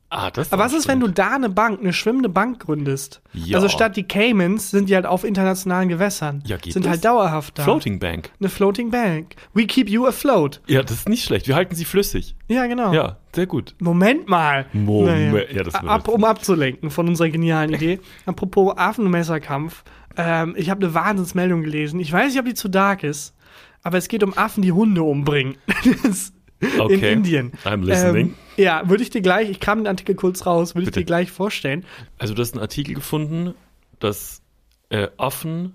Ah, 0.10 0.32
das 0.32 0.54
Aber 0.54 0.64
was 0.64 0.72
ist, 0.74 0.88
wenn 0.88 1.02
du 1.02 1.10
da 1.10 1.36
eine 1.36 1.50
Bank, 1.50 1.82
eine 1.82 1.92
schwimmende 1.92 2.30
Bank 2.30 2.60
gründest? 2.62 3.22
Ja. 3.34 3.58
Also 3.58 3.68
statt 3.68 3.98
die 3.98 4.04
Caymans 4.04 4.72
sind 4.72 4.88
die 4.90 4.96
halt 4.96 5.06
auf 5.06 5.26
internationalen 5.26 5.90
Gewässern. 5.90 6.42
Ja, 6.46 6.56
geht 6.56 6.72
sind 6.74 6.86
das? 6.86 6.92
halt 6.92 7.06
dauerhaft 7.06 7.60
da. 7.60 7.64
Floating 7.64 8.00
Bank. 8.00 8.32
Eine 8.40 8.48
Floating 8.48 8.90
Bank. 8.90 9.36
We 9.54 9.66
keep 9.68 9.90
you 9.90 10.06
afloat. 10.08 10.62
Ja, 10.68 10.82
das 10.82 10.92
ist 11.00 11.10
nicht 11.10 11.26
schlecht. 11.26 11.48
Wir 11.50 11.56
halten 11.56 11.76
sie 11.76 11.84
flüssig. 11.84 12.36
Ja, 12.48 12.68
genau. 12.68 12.94
Ja, 12.94 13.18
sehr 13.36 13.48
gut. 13.48 13.76
Moment 13.80 14.30
mal. 14.30 14.66
Moment. 14.72 15.52
Ja, 15.52 15.64
das 15.64 15.76
Ab, 15.76 16.08
um 16.08 16.24
abzulenken 16.24 16.90
von 16.90 17.08
unserer 17.10 17.30
genialen 17.30 17.74
Idee. 17.74 18.00
Apropos 18.26 18.78
Affenmesserkampf. 18.78 19.84
Ähm, 20.16 20.56
ich 20.58 20.70
habe 20.70 20.86
eine 20.86 20.94
Wahnsinnsmeldung 20.94 21.64
gelesen. 21.64 22.00
Ich 22.00 22.12
weiß 22.14 22.32
nicht, 22.32 22.40
ob 22.40 22.46
die 22.46 22.54
zu 22.54 22.70
dark 22.70 23.04
ist, 23.04 23.36
aber 23.84 23.98
es 23.98 24.08
geht 24.08 24.24
um 24.24 24.38
Affen, 24.38 24.62
die 24.64 24.72
Hunde 24.72 25.04
umbringen. 25.04 25.58
Das- 26.04 26.32
In 26.60 26.80
Okay. 26.80 27.14
Indien. 27.14 27.52
I'm 27.66 27.84
listening. 27.84 28.28
Ähm, 28.28 28.36
ja, 28.58 28.90
würde 28.90 29.04
ich 29.04 29.10
dir 29.10 29.22
gleich, 29.22 29.50
ich 29.50 29.60
kram 29.60 29.80
den 29.80 29.88
Artikel 29.88 30.16
kurz 30.16 30.46
raus, 30.46 30.74
würde 30.76 30.88
ich 30.88 30.94
dir 30.94 31.04
gleich 31.04 31.32
vorstellen. 31.32 31.86
Also 32.18 32.34
du 32.34 32.42
hast 32.42 32.54
einen 32.54 32.62
Artikel 32.62 32.96
gefunden, 32.96 33.54
dass 34.00 34.42
äh, 34.90 35.08
Affen 35.18 35.74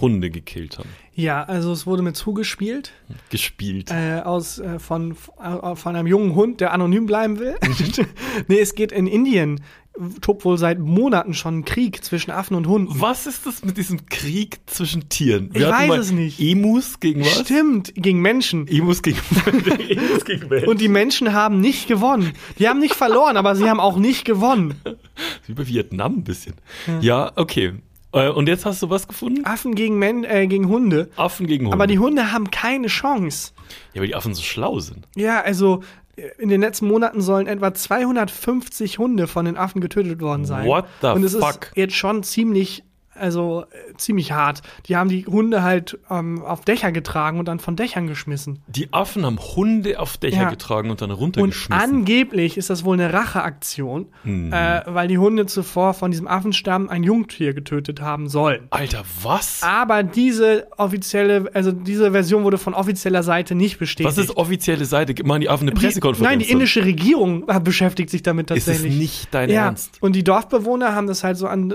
Hunde 0.00 0.30
gekillt 0.30 0.78
haben. 0.78 0.88
Ja, 1.14 1.42
also 1.44 1.72
es 1.72 1.86
wurde 1.86 2.02
mir 2.02 2.12
zugespielt 2.12 2.92
Gespielt. 3.30 3.90
äh, 3.90 4.20
aus 4.20 4.58
äh, 4.58 4.78
von 4.78 5.16
äh, 5.40 5.74
von 5.74 5.96
einem 5.96 6.06
jungen 6.06 6.34
Hund, 6.34 6.60
der 6.60 6.72
anonym 6.72 7.06
bleiben 7.06 7.38
will. 7.38 7.56
nee, 8.48 8.60
es 8.60 8.74
geht 8.74 8.92
in 8.92 9.06
Indien 9.06 9.60
tobt 10.20 10.44
wohl 10.44 10.58
seit 10.58 10.78
Monaten 10.78 11.34
schon 11.34 11.58
ein 11.58 11.64
Krieg 11.64 12.04
zwischen 12.04 12.30
Affen 12.30 12.54
und 12.54 12.66
Hunden. 12.66 13.00
Was 13.00 13.26
ist 13.26 13.46
das 13.46 13.64
mit 13.64 13.76
diesem 13.76 14.06
Krieg 14.06 14.60
zwischen 14.66 15.08
Tieren? 15.08 15.50
Ich 15.54 15.64
hatten 15.64 15.88
weiß 15.88 16.00
es 16.00 16.12
nicht. 16.12 16.40
Emus 16.40 17.00
gegen 17.00 17.22
was? 17.22 17.40
Stimmt, 17.40 17.92
gegen 17.94 18.20
Menschen. 18.20 18.68
Emus 18.68 19.02
gegen, 19.02 19.18
Emus 19.88 20.24
gegen 20.24 20.48
Menschen. 20.48 20.68
Und 20.68 20.80
die 20.80 20.88
Menschen 20.88 21.32
haben 21.32 21.60
nicht 21.60 21.88
gewonnen. 21.88 22.32
Die 22.58 22.68
haben 22.68 22.78
nicht 22.78 22.94
verloren, 22.94 23.36
aber 23.36 23.56
sie 23.56 23.68
haben 23.68 23.80
auch 23.80 23.96
nicht 23.96 24.24
gewonnen. 24.24 24.74
Wie 25.46 25.54
bei 25.54 25.66
Vietnam 25.66 26.18
ein 26.18 26.24
bisschen. 26.24 26.54
Ja, 27.00 27.32
okay. 27.36 27.74
Äh, 28.12 28.28
Und 28.30 28.48
jetzt 28.48 28.64
hast 28.64 28.82
du 28.82 28.90
was 28.90 29.06
gefunden? 29.06 29.44
Affen 29.44 29.74
gegen, 29.74 29.98
Men 29.98 30.24
äh, 30.24 30.46
gegen 30.46 30.68
Hunde. 30.68 31.08
Affen 31.16 31.46
gegen 31.46 31.66
Hunde. 31.66 31.74
Aber 31.76 31.86
die 31.86 31.98
Hunde 31.98 32.32
haben 32.32 32.50
keine 32.50 32.86
Chance. 32.88 33.52
ja, 33.92 34.00
weil 34.00 34.08
die 34.08 34.14
Affen 34.14 34.34
so 34.34 34.42
schlau 34.42 34.78
sind. 34.80 35.06
Ja, 35.16 35.40
also 35.42 35.82
äh, 36.16 36.22
in 36.38 36.48
den 36.48 36.60
letzten 36.62 36.86
Monaten 36.88 37.20
sollen 37.20 37.46
etwa 37.46 37.74
250 37.74 38.98
Hunde 38.98 39.26
von 39.26 39.44
den 39.44 39.56
Affen 39.56 39.80
getötet 39.80 40.20
worden 40.20 40.44
sein. 40.46 40.66
What 40.66 40.86
the 41.02 41.08
Und 41.08 41.24
es 41.24 41.34
fuck? 41.36 41.66
ist 41.70 41.76
jetzt 41.76 41.94
schon 41.96 42.22
ziemlich, 42.22 42.82
also 43.18 43.64
äh, 43.70 43.94
ziemlich 43.96 44.32
hart. 44.32 44.62
Die 44.86 44.96
haben 44.96 45.08
die 45.08 45.26
Hunde 45.26 45.62
halt 45.62 45.98
ähm, 46.10 46.42
auf 46.42 46.62
Dächer 46.64 46.92
getragen 46.92 47.38
und 47.38 47.46
dann 47.48 47.58
von 47.58 47.76
Dächern 47.76 48.06
geschmissen. 48.06 48.60
Die 48.68 48.92
Affen 48.92 49.24
haben 49.26 49.38
Hunde 49.38 49.98
auf 50.00 50.16
Dächer 50.16 50.42
Ja. 50.42 50.50
getragen 50.50 50.90
und 50.90 51.00
dann 51.02 51.10
Und 51.10 51.18
runtergeschmissen. 51.18 51.72
angeblich 51.72 52.56
ist 52.56 52.70
das 52.70 52.84
wohl 52.84 52.94
eine 53.00 53.12
Racheaktion, 53.12 54.06
Mhm. 54.24 54.52
äh, 54.52 54.82
weil 54.86 55.08
die 55.08 55.18
Hunde 55.18 55.46
zuvor 55.46 55.94
von 55.94 56.10
diesem 56.10 56.26
Affenstamm 56.28 56.88
ein 56.88 57.02
Jungtier 57.02 57.54
getötet 57.54 58.00
haben 58.00 58.28
sollen. 58.28 58.66
Alter, 58.70 59.02
was? 59.22 59.62
Aber 59.62 60.02
diese 60.02 60.66
offizielle, 60.76 61.50
also 61.54 61.72
diese 61.72 62.12
Version 62.12 62.44
wurde 62.44 62.58
von 62.58 62.74
offizieller 62.74 63.22
Seite 63.22 63.54
nicht 63.54 63.78
bestätigt. 63.78 64.08
Was 64.16 64.18
ist 64.22 64.36
offizielle 64.36 64.84
Seite? 64.84 65.14
Machen 65.24 65.40
die 65.40 65.48
Affen 65.48 65.68
eine 65.68 65.74
die, 65.74 65.80
Pressekonferenz? 65.84 66.30
Nein, 66.30 66.38
die 66.40 66.50
indische 66.50 66.84
Regierung 66.84 67.46
beschäftigt 67.64 68.10
sich 68.10 68.22
damit 68.22 68.50
Ist 68.50 68.58
es 68.58 68.64
tatsächlich. 68.66 68.98
nicht 68.98 69.28
dein 69.34 69.50
ja. 69.50 69.66
Ernst? 69.66 69.96
Und 70.00 70.14
die 70.14 70.24
Dorfbewohner 70.24 70.94
haben 70.94 71.06
das 71.06 71.24
halt 71.24 71.36
so 71.36 71.46
an, 71.46 71.70
äh, 71.70 71.74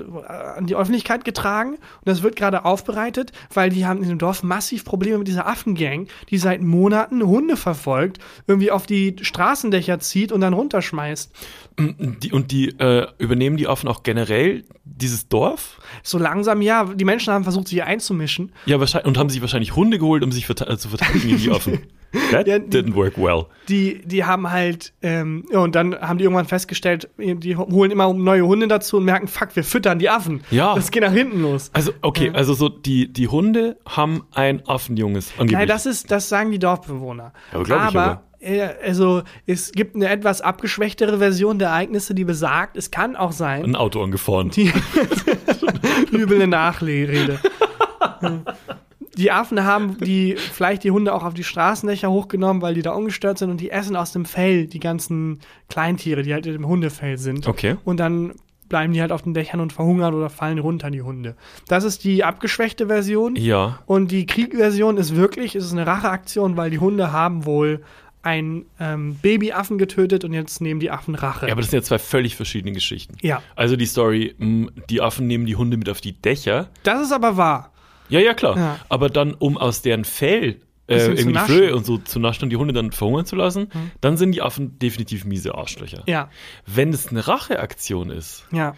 an 0.58 0.66
die 0.66 0.76
Öffentlichkeit 0.76 1.26
getragen 1.26 1.33
und 1.74 1.78
das 2.06 2.24
wird 2.24 2.36
gerade 2.36 2.65
aufbereitet, 2.65 3.32
weil 3.54 3.69
die 3.69 3.86
haben 3.86 4.02
in 4.04 4.10
dem 4.10 4.17
Dorf 4.17 4.43
massiv 4.43 4.86
Probleme 4.86 5.17
mit 5.17 5.28
dieser 5.28 5.48
Affengang, 5.48 6.08
die 6.30 6.38
seit 6.38 6.62
Monaten 6.62 7.24
Hunde 7.26 7.58
verfolgt, 7.58 8.19
irgendwie 8.48 8.72
auf 8.72 8.86
die 8.86 9.15
Straßendächer 9.22 10.00
zieht 10.00 10.32
und 10.32 10.41
dann 10.41 10.54
runterschmeißt. 10.54 11.32
Die, 11.80 12.32
und 12.32 12.52
die 12.52 12.69
äh, 12.80 13.08
übernehmen 13.17 13.58
die 13.58 13.67
Affen 13.67 13.89
auch 13.89 14.04
generell 14.04 14.63
dieses 14.86 15.28
Dorf? 15.28 15.80
So 16.04 16.19
langsam, 16.19 16.62
ja, 16.62 16.86
die 16.86 17.06
Menschen 17.06 17.34
haben 17.34 17.43
versucht, 17.43 17.67
sich 17.67 17.82
einzumischen. 17.84 18.52
Ja, 18.67 18.80
wahrscheinlich, 18.80 19.08
und 19.08 19.17
haben 19.17 19.30
sich 19.30 19.41
wahrscheinlich 19.41 19.76
Hunde 19.76 19.98
geholt, 19.98 20.24
um 20.24 20.32
sich 20.32 20.48
äh, 20.50 20.78
zu 20.78 20.89
verteidigen 20.89 21.28
gegen 21.30 21.38
die 21.39 21.50
Affen. 21.52 21.80
That 22.32 22.46
Ja, 22.48 22.60
die- 22.60 22.78
didn't 22.78 22.93
work 22.93 23.17
well. 23.17 23.46
Die, 23.69 24.04
die 24.06 24.24
haben 24.24 24.52
halt, 24.52 24.93
ähm, 25.02 25.46
ja, 25.52 25.60
und 25.62 25.74
dann 25.74 25.96
haben 26.00 26.19
die 26.19 26.26
irgendwann 26.26 26.46
festgestellt, 26.46 27.10
die 27.17 27.56
holen 27.58 27.89
immer 27.89 28.13
neue 28.13 28.46
Hunde 28.46 28.67
dazu 28.67 28.98
und 28.98 29.06
merken, 29.06 29.28
fuck, 29.28 29.56
wir 29.56 29.63
füttern 29.63 29.98
die 29.98 30.10
Affen. 30.10 30.41
Ja. 30.52 30.76
Das 30.76 30.91
geht 30.91 31.02
nach 31.02 31.12
hinten 31.12 31.23
los. 31.32 31.70
Also, 31.74 31.92
okay, 32.02 32.32
also 32.34 32.54
so 32.54 32.70
die, 32.70 33.12
die 33.12 33.28
Hunde 33.28 33.78
haben 33.88 34.24
ein 34.32 34.66
Affenjunges 34.68 35.32
angeblich. 35.34 35.58
Nein, 35.58 35.68
das 35.68 35.86
ist, 35.86 36.12
das 36.12 36.30
sagen 36.30 36.52
die 36.52 36.60
Dorfbewohner. 36.60 37.34
Ja, 37.52 37.60
aber 37.60 37.64
glaub 37.64 37.80
ich 37.80 37.98
aber. 37.98 38.24
äh, 38.40 38.70
also 38.86 39.24
es 39.46 39.72
gibt 39.72 39.96
eine 39.96 40.10
etwas 40.10 40.42
abgeschwächtere 40.42 41.18
Version 41.18 41.60
der 41.60 41.70
Ereignisse, 41.70 42.14
die 42.14 42.26
besagt, 42.26 42.78
es 42.78 42.92
kann 42.92 43.16
auch 43.16 43.32
sein, 43.32 43.64
ein 43.64 43.76
Auto 43.76 44.04
angefahren. 44.04 44.50
die 44.50 44.72
üble 46.12 46.48
Nachrede. 46.48 47.40
Die 49.16 49.32
Affen 49.32 49.64
haben 49.64 49.98
die 50.00 50.36
vielleicht 50.38 50.84
die 50.84 50.90
Hunde 50.92 51.14
auch 51.14 51.24
auf 51.24 51.36
die 51.36 51.44
Straßendächer 51.44 52.10
hochgenommen, 52.10 52.62
weil 52.64 52.74
die 52.74 52.82
da 52.82 52.94
ungestört 52.94 53.38
sind 53.38 53.52
und 53.52 53.62
die 53.62 53.70
essen 53.70 53.96
aus 53.96 54.12
dem 54.12 54.26
Fell 54.26 54.66
die 54.66 54.80
ganzen 54.80 55.40
Kleintiere, 55.70 56.24
die 56.24 56.34
halt 56.34 56.48
im 56.48 56.68
Hundefell 56.68 57.20
sind. 57.20 57.48
Okay. 57.48 57.76
Und 57.86 57.98
dann 57.98 58.34
bleiben 58.74 58.92
die 58.92 59.02
halt 59.02 59.12
auf 59.12 59.22
den 59.22 59.36
Dächern 59.36 59.60
und 59.60 59.72
verhungern 59.72 60.16
oder 60.16 60.32
fallen 60.32 60.58
runter, 60.58 60.90
die 60.90 61.04
Hunde. 61.04 61.36
Das 61.68 61.84
ist 61.84 62.04
die 62.04 62.24
abgeschwächte 62.24 62.88
Version. 62.88 63.36
Ja. 63.36 63.78
Und 63.86 64.10
die 64.10 64.26
Kriegversion 64.26 64.98
ist 64.98 65.16
wirklich, 65.16 65.54
es 65.54 65.66
ist 65.66 65.74
eine 65.74 65.86
Racheaktion, 65.86 66.58
weil 66.58 66.72
die 66.72 66.80
Hunde 66.80 67.12
haben 67.12 67.46
wohl 67.46 67.84
ein 68.24 68.66
ähm, 68.80 69.14
Babyaffen 69.22 69.78
getötet 69.78 70.24
und 70.26 70.34
jetzt 70.34 70.60
nehmen 70.60 70.80
die 70.80 70.90
Affen 70.90 71.14
Rache. 71.14 71.46
Ja, 71.46 71.52
aber 71.52 71.62
das 71.62 71.70
sind 71.70 71.82
ja 71.82 71.84
zwei 71.84 72.00
völlig 72.00 72.36
verschiedene 72.36 72.72
Geschichten. 72.72 73.16
Ja. 73.22 73.44
Also 73.56 73.76
die 73.76 73.86
Story, 73.86 74.34
mh, 74.40 74.72
die 74.90 75.02
Affen 75.02 75.28
nehmen 75.28 75.46
die 75.46 75.56
Hunde 75.56 75.78
mit 75.78 75.88
auf 75.88 76.02
die 76.02 76.14
Dächer. 76.20 76.70
das 76.82 77.00
ist 77.00 77.12
aber 77.12 77.38
wahr. 77.38 77.72
Ja, 78.10 78.22
ja, 78.22 78.34
klar. 78.34 78.58
Ja. 78.58 78.80
Aber 78.90 79.12
dann, 79.12 79.36
um 79.36 79.56
aus 79.56 79.84
deren 79.84 80.04
Fell 80.04 80.62
äh, 80.88 81.08
irgendwie 81.08 81.34
die. 81.34 81.39
Flöhe 81.39 81.76
und 81.76 81.86
so 81.86 81.98
zu 81.98 82.19
naschen 82.19 82.43
und 82.43 82.50
die 82.50 82.58
Hunde 82.58 82.74
dann 82.74 82.91
verhungern 82.91 83.26
zu 83.26 83.36
lassen, 83.36 83.69
dann 84.02 84.17
sind 84.17 84.34
die 84.34 84.41
Affen 84.41 84.80
definitiv 84.80 85.26
miese 85.26 85.56
Arschlöcher. 85.56 86.04
Ja, 86.08 86.30
Wenn 86.65 86.93
es 86.93 87.08
eine 87.08 87.28
Racheaktion 87.28 88.10
ist, 88.10 88.46
ja. 88.52 88.76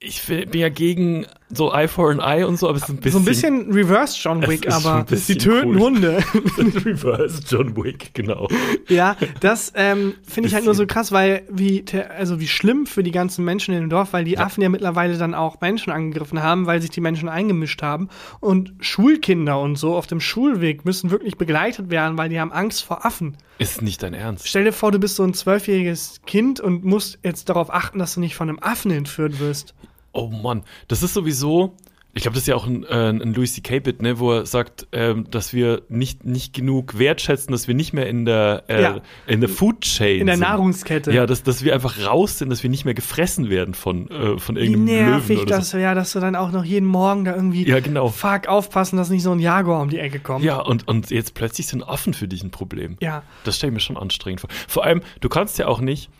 Ich 0.00 0.22
bin 0.26 0.52
ja 0.52 0.68
gegen 0.68 1.26
so 1.50 1.72
Eye 1.72 1.88
for 1.88 2.10
an 2.10 2.20
Eye 2.20 2.44
und 2.46 2.56
so, 2.58 2.68
aber 2.68 2.76
es 2.76 2.84
ist 2.84 2.88
ein 2.90 2.96
bisschen. 2.98 3.12
So 3.12 3.18
ein 3.18 3.24
bisschen 3.24 3.72
Reverse 3.72 4.16
John 4.20 4.42
Es 4.42 4.48
Wick, 4.48 4.70
aber 4.72 4.96
ein 4.96 5.06
bisschen 5.06 5.26
sie 5.26 5.38
töten 5.38 5.70
cool. 5.70 5.78
Hunde. 5.80 6.18
Reverse 6.84 7.42
John 7.48 7.74
Wick, 7.76 8.14
genau. 8.14 8.48
ja, 8.88 9.16
das 9.40 9.72
ähm, 9.74 10.14
finde 10.22 10.48
ich 10.48 10.54
halt 10.54 10.66
nur 10.66 10.74
so 10.74 10.86
krass, 10.86 11.10
weil 11.10 11.42
wie 11.50 11.84
also 12.16 12.38
wie 12.38 12.46
schlimm 12.46 12.86
für 12.86 13.02
die 13.02 13.10
ganzen 13.10 13.44
Menschen 13.44 13.74
in 13.74 13.80
dem 13.80 13.90
Dorf, 13.90 14.12
weil 14.12 14.24
die 14.24 14.32
Ja. 14.32 14.40
Affen 14.40 14.62
ja 14.62 14.68
mittlerweile 14.68 15.18
dann 15.18 15.34
auch 15.34 15.60
Menschen 15.60 15.90
angegriffen 15.92 16.42
haben, 16.42 16.66
weil 16.66 16.80
sich 16.80 16.90
die 16.90 17.00
Menschen 17.00 17.28
eingemischt 17.28 17.82
haben 17.82 18.08
und 18.40 18.74
Schulkinder 18.80 19.58
und 19.60 19.76
so 19.76 19.96
auf 19.96 20.06
dem 20.06 20.20
Schulweg 20.20 20.84
müssen 20.84 21.10
wirklich 21.10 21.38
begleitet 21.38 21.90
werden, 21.90 22.16
weil 22.18 22.28
die 22.28 22.38
haben 22.38 22.52
Angst 22.52 22.84
vor 22.84 23.04
Affen. 23.04 23.36
Ist 23.58 23.82
nicht 23.82 24.02
dein 24.04 24.14
Ernst. 24.14 24.46
Stell 24.46 24.62
dir 24.64 24.72
vor, 24.72 24.92
du 24.92 25.00
bist 25.00 25.16
so 25.16 25.24
ein 25.24 25.34
zwölfjähriges 25.34 26.20
Kind 26.26 26.60
und 26.60 26.84
musst 26.84 27.18
jetzt 27.24 27.48
darauf 27.48 27.72
achten, 27.74 27.98
dass 27.98 28.14
du 28.14 28.20
nicht 28.20 28.36
von 28.36 28.48
einem 28.48 28.60
Affen 28.60 28.92
entführt 28.92 29.40
wirst. 29.40 29.74
Oh 30.12 30.28
Mann, 30.28 30.64
das 30.88 31.02
ist 31.02 31.14
sowieso. 31.14 31.74
Ich 32.14 32.22
glaube, 32.22 32.34
das 32.34 32.44
ist 32.44 32.48
ja 32.48 32.56
auch 32.56 32.66
ein, 32.66 32.84
äh, 32.84 33.10
ein 33.10 33.32
Louis 33.34 33.52
C.K. 33.54 33.78
Bit, 33.80 34.02
ne, 34.02 34.18
wo 34.18 34.32
er 34.32 34.46
sagt, 34.46 34.88
ähm, 34.90 35.26
dass 35.30 35.52
wir 35.52 35.82
nicht, 35.88 36.24
nicht 36.24 36.52
genug 36.52 36.98
wertschätzen, 36.98 37.52
dass 37.52 37.68
wir 37.68 37.74
nicht 37.76 37.92
mehr 37.92 38.08
in 38.08 38.24
der, 38.24 38.64
äh, 38.66 38.82
Ja. 38.82 39.00
in 39.28 39.40
der 39.40 39.48
Food 39.48 39.82
Chain 39.82 40.20
In 40.22 40.26
der 40.26 40.36
sind. 40.36 40.42
Nahrungskette. 40.42 41.12
Ja, 41.12 41.26
dass, 41.26 41.44
dass 41.44 41.62
wir 41.62 41.74
einfach 41.74 42.04
raus 42.04 42.38
sind, 42.38 42.48
dass 42.50 42.62
wir 42.64 42.70
nicht 42.70 42.84
mehr 42.86 42.94
gefressen 42.94 43.50
werden 43.50 43.74
von, 43.74 44.10
äh, 44.10 44.38
von 44.38 44.56
Wie 44.56 44.60
irgendeinem 44.62 44.84
nervig 44.86 45.28
Löwen 45.36 45.42
oder 45.42 45.56
das 45.58 45.70
so. 45.70 45.78
wäre, 45.78 45.94
dass 45.94 46.12
du 46.12 46.18
dann 46.18 46.34
auch 46.34 46.50
noch 46.50 46.64
jeden 46.64 46.86
Morgen 46.86 47.24
da 47.24 47.36
irgendwie 47.36 47.68
Ja, 47.68 47.78
genau. 47.78 48.08
fuck 48.08 48.48
aufpassen, 48.48 48.96
dass 48.96 49.10
nicht 49.10 49.22
so 49.22 49.30
ein 49.30 49.38
Jaguar 49.38 49.80
um 49.82 49.90
die 49.90 49.98
Ecke 50.00 50.18
kommt. 50.18 50.44
Ja, 50.44 50.58
und, 50.60 50.88
und 50.88 51.10
jetzt 51.10 51.34
plötzlich 51.34 51.68
sind 51.68 51.84
Affen 51.86 52.14
für 52.14 52.26
dich 52.26 52.42
ein 52.42 52.50
Problem. 52.50 52.96
Ja. 53.00 53.22
Das 53.44 53.56
stelle 53.58 53.70
ich 53.70 53.74
mir 53.74 53.80
schon 53.80 53.98
anstrengend 53.98 54.40
vor. 54.40 54.50
Vor 54.66 54.82
allem, 54.82 55.02
du 55.20 55.28
kannst 55.28 55.58
ja 55.58 55.68
auch 55.68 55.80
nicht, 55.80 56.10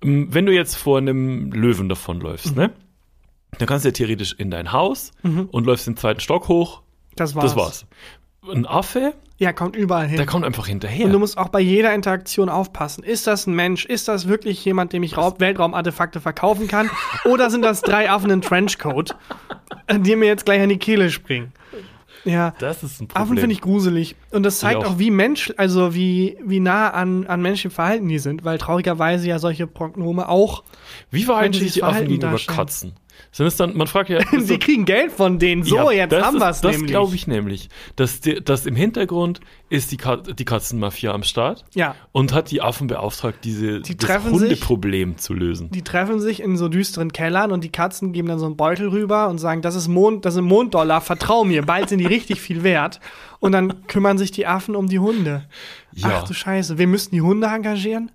wenn 0.00 0.46
du 0.46 0.52
jetzt 0.52 0.76
vor 0.76 0.96
einem 0.98 1.50
Löwen 1.52 1.88
davonläufst, 1.90 2.52
Mhm. 2.54 2.62
ne? 2.62 2.70
Dann 3.58 3.66
kannst 3.68 3.84
du 3.84 3.88
ja 3.88 3.92
theoretisch 3.92 4.34
in 4.38 4.50
dein 4.50 4.72
Haus 4.72 5.12
und 5.22 5.64
läufst 5.66 5.86
den 5.86 5.96
zweiten 5.96 6.20
Stock 6.20 6.48
hoch. 6.48 6.82
Das 7.14 7.34
war's. 7.34 7.44
Das 7.44 7.56
war's. 7.56 7.86
Ein 8.48 8.64
Affe, 8.66 9.14
Ja, 9.38 9.52
kommt 9.52 9.74
überall 9.74 10.06
hin. 10.06 10.18
der 10.18 10.26
kommt 10.26 10.44
einfach 10.44 10.66
hinterher. 10.68 11.06
Und 11.06 11.12
du 11.12 11.18
musst 11.18 11.36
auch 11.36 11.48
bei 11.48 11.60
jeder 11.60 11.92
Interaktion 11.94 12.48
aufpassen. 12.48 13.02
Ist 13.02 13.26
das 13.26 13.46
ein 13.46 13.54
Mensch? 13.54 13.84
Ist 13.86 14.06
das 14.08 14.28
wirklich 14.28 14.64
jemand, 14.64 14.92
dem 14.92 15.02
ich 15.02 15.16
Weltraumartefakte 15.16 16.20
verkaufen 16.20 16.68
kann? 16.68 16.88
Oder 17.24 17.50
sind 17.50 17.62
das 17.62 17.80
drei 17.82 18.08
Affen 18.10 18.30
in 18.30 18.42
Trenchcoat, 18.42 19.16
die 19.92 20.14
mir 20.14 20.26
jetzt 20.26 20.44
gleich 20.44 20.62
an 20.62 20.68
die 20.68 20.78
Kehle 20.78 21.10
springen? 21.10 21.52
Ja. 22.24 22.54
das 22.58 22.82
ist 22.82 23.00
ein 23.00 23.06
Problem. 23.08 23.22
Affen 23.22 23.38
finde 23.38 23.52
ich 23.54 23.60
gruselig. 23.60 24.16
Und 24.32 24.42
das 24.42 24.58
zeigt 24.58 24.84
auch. 24.84 24.92
auch, 24.94 24.98
wie 24.98 25.10
Mensch, 25.12 25.52
also 25.56 25.94
wie, 25.94 26.36
wie 26.44 26.58
nah 26.58 26.90
an, 26.90 27.24
an 27.26 27.40
menschlichem 27.40 27.70
Verhalten 27.70 28.08
die 28.08 28.18
sind, 28.18 28.44
weil 28.44 28.58
traurigerweise 28.58 29.28
ja 29.28 29.38
solche 29.38 29.66
Prognome 29.68 30.28
auch, 30.28 30.64
Wie 31.10 31.22
verhalten 31.22 31.54
sich 31.54 31.74
die 31.74 31.82
Affen 31.84 32.08
gegenüber. 32.08 32.36
Katzen? 32.46 32.94
Dann, 33.38 33.76
man 33.76 33.86
fragt 33.86 34.08
ja, 34.08 34.20
sie 34.30 34.40
so- 34.40 34.58
kriegen 34.58 34.84
Geld 34.84 35.12
von 35.12 35.38
denen. 35.38 35.62
So, 35.62 35.76
Ja, 35.76 35.90
jetzt 35.90 36.12
das 36.12 36.24
haben 36.24 36.38
wir 36.38 36.48
es 36.48 36.60
Das 36.60 36.72
nämlich. 36.72 36.90
glaube 36.90 37.14
ich 37.14 37.26
nämlich. 37.26 37.68
Dass, 37.96 38.20
die, 38.20 38.42
dass 38.42 38.66
im 38.66 38.76
Hintergrund 38.76 39.40
ist 39.68 39.92
die, 39.92 39.96
Ka 39.98 40.16
die 40.16 40.44
Katzenmafia 40.44 41.12
am 41.12 41.22
Start 41.22 41.64
Ja. 41.74 41.94
und 42.12 42.32
hat 42.32 42.50
die 42.50 42.62
Affen 42.62 42.86
beauftragt, 42.86 43.38
diese, 43.44 43.80
Die 43.80 43.96
das 43.96 44.06
treffen 44.08 44.32
sich- 44.38 44.42
Hundeproblem 44.50 45.18
zu 45.18 45.34
lösen. 45.34 45.70
Die 45.70 45.82
treffen 45.82 46.20
sich 46.20 46.40
in 46.40 46.56
so 46.56 46.68
düsteren 46.68 47.12
Kellern 47.12 47.52
und 47.52 47.62
die 47.64 47.70
Katzen 47.70 48.12
geben 48.12 48.28
dann 48.28 48.38
so 48.38 48.46
einen 48.46 48.56
Beutel 48.56 48.88
rüber 48.88 49.28
und 49.28 49.38
sagen, 49.38 49.60
das 49.62 49.74
ist 49.74 49.88
Mond, 49.88 50.24
das 50.24 50.34
sind 50.34 50.44
Monddollar, 50.44 51.00
vertrau 51.00 51.44
mir, 51.44 51.62
bald 51.62 51.88
sind 51.88 51.98
die 51.98 52.06
richtig 52.06 52.40
viel 52.40 52.62
wert. 52.62 53.00
Und 53.40 53.52
dann 53.52 53.86
kümmern 53.86 54.16
sich 54.18 54.30
die 54.30 54.46
Affen 54.46 54.74
um 54.74 54.88
die 54.88 54.98
Hunde. 54.98 55.44
Ja. 55.92 56.20
Ach 56.22 56.24
du 56.24 56.32
Scheiße, 56.32 56.78
wir 56.78 56.86
müssten 56.86 57.14
die 57.14 57.20
Hunde 57.22 57.48
engagieren? 57.48 58.10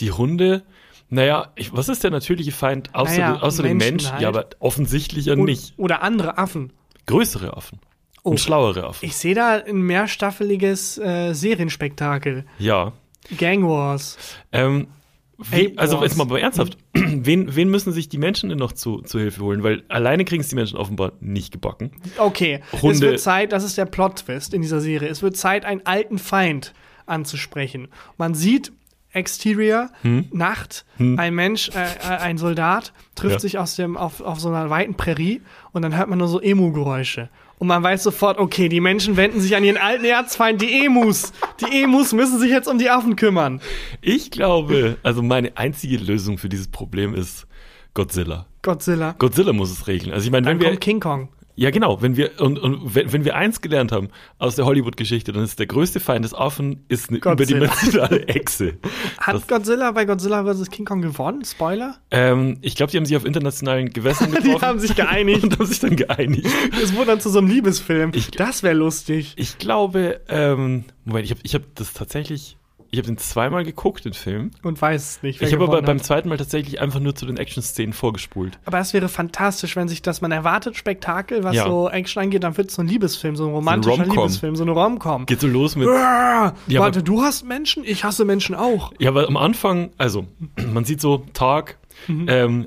Die 0.00 0.10
Hunde, 0.12 0.62
naja, 1.10 1.52
ich, 1.56 1.72
was 1.72 1.88
ist 1.88 2.02
der 2.04 2.10
natürliche 2.10 2.52
Feind 2.52 2.94
außer, 2.94 3.12
Naja, 3.18 3.32
de- 3.34 3.42
außer 3.42 3.62
dem 3.62 3.76
Menschen 3.76 3.90
Mensch? 3.96 4.10
halt. 4.12 4.22
Ja, 4.22 4.28
aber 4.28 4.46
offensichtlich 4.60 5.26
ja 5.26 5.36
nicht. 5.36 5.74
Oder 5.76 6.02
andere 6.02 6.38
Affen. 6.38 6.72
Größere 7.06 7.56
Affen. 7.56 7.78
Oh. 8.22 8.30
Und 8.30 8.40
schlauere 8.40 8.84
Affen. 8.86 9.04
Ich 9.04 9.16
sehe 9.16 9.34
da 9.34 9.54
ein 9.66 9.80
mehrstaffeliges 9.82 10.98
äh, 10.98 11.32
Serienspektakel. 11.34 12.44
ja. 12.58 12.92
Gang 13.36 13.64
Wars. 13.68 14.16
Ähm, 14.50 14.88
Wie, 15.36 15.76
also 15.76 16.02
jetzt 16.02 16.16
mal 16.16 16.24
aber 16.24 16.40
ernsthaft, 16.40 16.78
wen, 16.94 17.54
wen 17.54 17.68
müssen 17.70 17.92
sich 17.92 18.08
die 18.08 18.16
Menschen 18.18 18.48
denn 18.48 18.58
noch 18.58 18.72
zu, 18.72 19.02
zu 19.02 19.18
Hilfe 19.18 19.42
holen? 19.42 19.62
Weil 19.62 19.84
alleine 19.88 20.24
kriegen 20.24 20.40
es 20.40 20.48
die 20.48 20.54
Menschen 20.54 20.78
offenbar 20.78 21.12
nicht 21.20 21.52
gebacken. 21.52 21.92
Okay, 22.16 22.60
es 22.72 22.82
Hunde- 22.82 23.00
wird 23.02 23.20
Zeit, 23.20 23.52
das 23.52 23.62
ist 23.62 23.76
der 23.78 23.84
Plot-Twist 23.84 24.54
in 24.54 24.62
dieser 24.62 24.80
Serie. 24.80 25.08
Es 25.08 25.22
wird 25.22 25.36
Zeit, 25.36 25.64
einen 25.66 25.84
alten 25.84 26.18
Feind 26.18 26.72
anzusprechen. 27.06 27.88
Man 28.16 28.34
sieht 28.34 28.72
Exterior, 29.12 29.90
Hm? 30.02 30.26
Nacht, 30.32 30.84
ein 30.98 31.34
Mensch, 31.34 31.70
äh, 31.70 31.82
äh, 31.82 32.18
ein 32.18 32.38
Soldat 32.38 32.92
trifft 33.14 33.34
Ja. 33.34 33.38
sich 33.40 33.58
aus 33.58 33.76
dem, 33.76 33.96
auf, 33.96 34.20
auf 34.20 34.38
so 34.40 34.48
einer 34.48 34.70
weiten 34.70 34.94
Prärie 34.94 35.40
und 35.72 35.82
dann 35.82 35.96
hört 35.96 36.08
man 36.08 36.18
nur 36.18 36.28
so 36.28 36.40
Emu-Geräusche. 36.40 37.28
Und 37.58 37.66
man 37.66 37.82
weiß 37.82 38.02
sofort, 38.02 38.38
okay, 38.38 38.68
die 38.70 38.80
Menschen 38.80 39.16
wenden 39.18 39.40
sich 39.40 39.54
an 39.54 39.64
ihren 39.64 39.76
alten 39.76 40.04
Erzfeind, 40.06 40.62
die 40.62 40.86
Emus. 40.86 41.32
Die 41.60 41.82
Emus 41.82 42.12
müssen 42.14 42.38
sich 42.38 42.50
jetzt 42.50 42.68
um 42.68 42.78
die 42.78 42.88
Affen 42.88 43.16
kümmern. 43.16 43.60
Ich 44.00 44.30
glaube, 44.30 44.96
also 45.02 45.22
meine 45.22 45.56
einzige 45.58 45.98
Lösung 45.98 46.38
für 46.38 46.48
dieses 46.48 46.68
Problem 46.68 47.14
ist 47.14 47.46
Godzilla. 47.92 48.46
Godzilla. 48.62 49.14
Godzilla 49.18 49.52
muss 49.52 49.70
es 49.70 49.86
regeln. 49.86 50.12
Also 50.12 50.24
ich 50.24 50.30
meine, 50.32 50.46
Dann 50.46 50.54
wenn 50.54 50.60
wir 50.60 50.68
kommt 50.68 50.80
King 50.80 51.00
Kong. 51.00 51.28
Ja 51.62 51.70
genau, 51.70 52.00
wenn 52.00 52.16
wir 52.16 52.40
und, 52.40 52.58
und 52.58 52.94
wenn, 52.94 53.12
wenn 53.12 53.24
wir 53.26 53.36
eins 53.36 53.60
gelernt 53.60 53.92
haben 53.92 54.08
aus 54.38 54.56
der 54.56 54.64
Hollywood-Geschichte, 54.64 55.32
dann 55.32 55.44
ist 55.44 55.58
der 55.58 55.66
größte 55.66 56.00
Feind 56.00 56.24
des 56.24 56.32
Affen 56.32 56.84
ist 56.88 57.10
eine 57.10 57.20
Godzilla. 57.20 57.58
überdimensionale 57.58 58.26
Echse. 58.28 58.78
Hat 59.18 59.34
Das- 59.34 59.46
Godzilla 59.46 59.90
bei 59.92 60.06
Godzilla 60.06 60.42
vs. 60.42 60.70
King 60.70 60.86
Kong 60.86 61.02
gewonnen? 61.02 61.44
Spoiler? 61.44 61.96
Ähm, 62.10 62.56
ich 62.62 62.76
glaube, 62.76 62.90
die 62.90 62.96
haben 62.96 63.04
sich 63.04 63.16
auf 63.16 63.26
internationalen 63.26 63.90
Gewässern 63.90 64.30
getroffen. 64.32 64.56
Die 64.58 64.66
haben 64.66 64.78
sich 64.80 64.96
geeinigt. 64.96 65.42
und 65.44 65.58
haben 65.58 65.66
sich 65.66 65.80
dann 65.80 65.96
geeinigt. 65.96 66.46
Es 66.82 66.94
wurde 66.94 67.06
dann 67.08 67.20
zu 67.20 67.28
so 67.28 67.38
einem 67.38 67.48
Liebesfilm. 67.48 68.12
Ich- 68.14 68.30
das 68.30 68.62
wäre 68.62 68.74
lustig. 68.74 69.34
Ich 69.36 69.58
glaube, 69.58 70.22
ähm, 70.28 70.84
Moment, 71.04 71.24
ich 71.26 71.30
habe 71.30 71.40
ich 71.42 71.54
hab 71.54 71.62
das 71.74 71.92
tatsächlich, 71.92 72.56
ich 72.92 72.98
habe 72.98 73.06
den 73.06 73.18
zweimal 73.18 73.64
geguckt, 73.64 74.04
den 74.04 74.12
Film. 74.14 74.50
Und 74.62 74.80
weiß 74.80 75.20
nicht. 75.22 75.40
wer 75.40 75.46
Ich 75.48 75.54
habe 75.54 75.64
aber 75.64 75.82
beim 75.82 75.98
hat. 75.98 76.04
zweiten 76.04 76.28
Mal 76.28 76.38
tatsächlich 76.38 76.80
einfach 76.80 76.98
nur 77.00 77.14
zu 77.14 77.24
den 77.26 77.36
Action-Szenen 77.36 77.92
vorgespult. 77.92 78.58
Aber 78.64 78.78
es 78.80 78.92
wäre 78.92 79.08
fantastisch, 79.08 79.76
wenn 79.76 79.88
sich 79.88 80.02
das, 80.02 80.20
man 80.20 80.32
erwartet 80.32 80.76
Spektakel, 80.76 81.44
was 81.44 81.54
Ja. 81.56 81.64
so 81.66 81.88
Action 81.88 82.22
angeht, 82.22 82.42
dann 82.42 82.56
wird 82.56 82.68
es 82.70 82.74
so 82.74 82.82
ein 82.82 82.88
Liebesfilm, 82.88 83.36
so 83.36 83.46
ein 83.46 83.52
romantischer 83.54 83.96
Rom-Com. 83.96 84.16
Liebesfilm, 84.24 84.56
so 84.56 84.62
eine 84.64 84.72
Rom-Com. 84.72 85.26
Geht 85.26 85.40
so 85.40 85.46
los 85.46 85.76
mit. 85.76 85.86
Ja, 85.86 86.54
Warte, 86.80 87.02
du 87.02 87.22
hast 87.22 87.44
Menschen? 87.44 87.84
Ich 87.84 88.02
hasse 88.04 88.24
Menschen 88.24 88.54
auch. 88.54 88.92
Ja, 88.98 89.10
aber 89.10 89.28
am 89.28 89.36
Anfang, 89.36 89.90
also, 89.98 90.26
man 90.72 90.84
sieht 90.84 91.00
so 91.00 91.24
Tag, 91.32 91.78
ähm, 92.08 92.66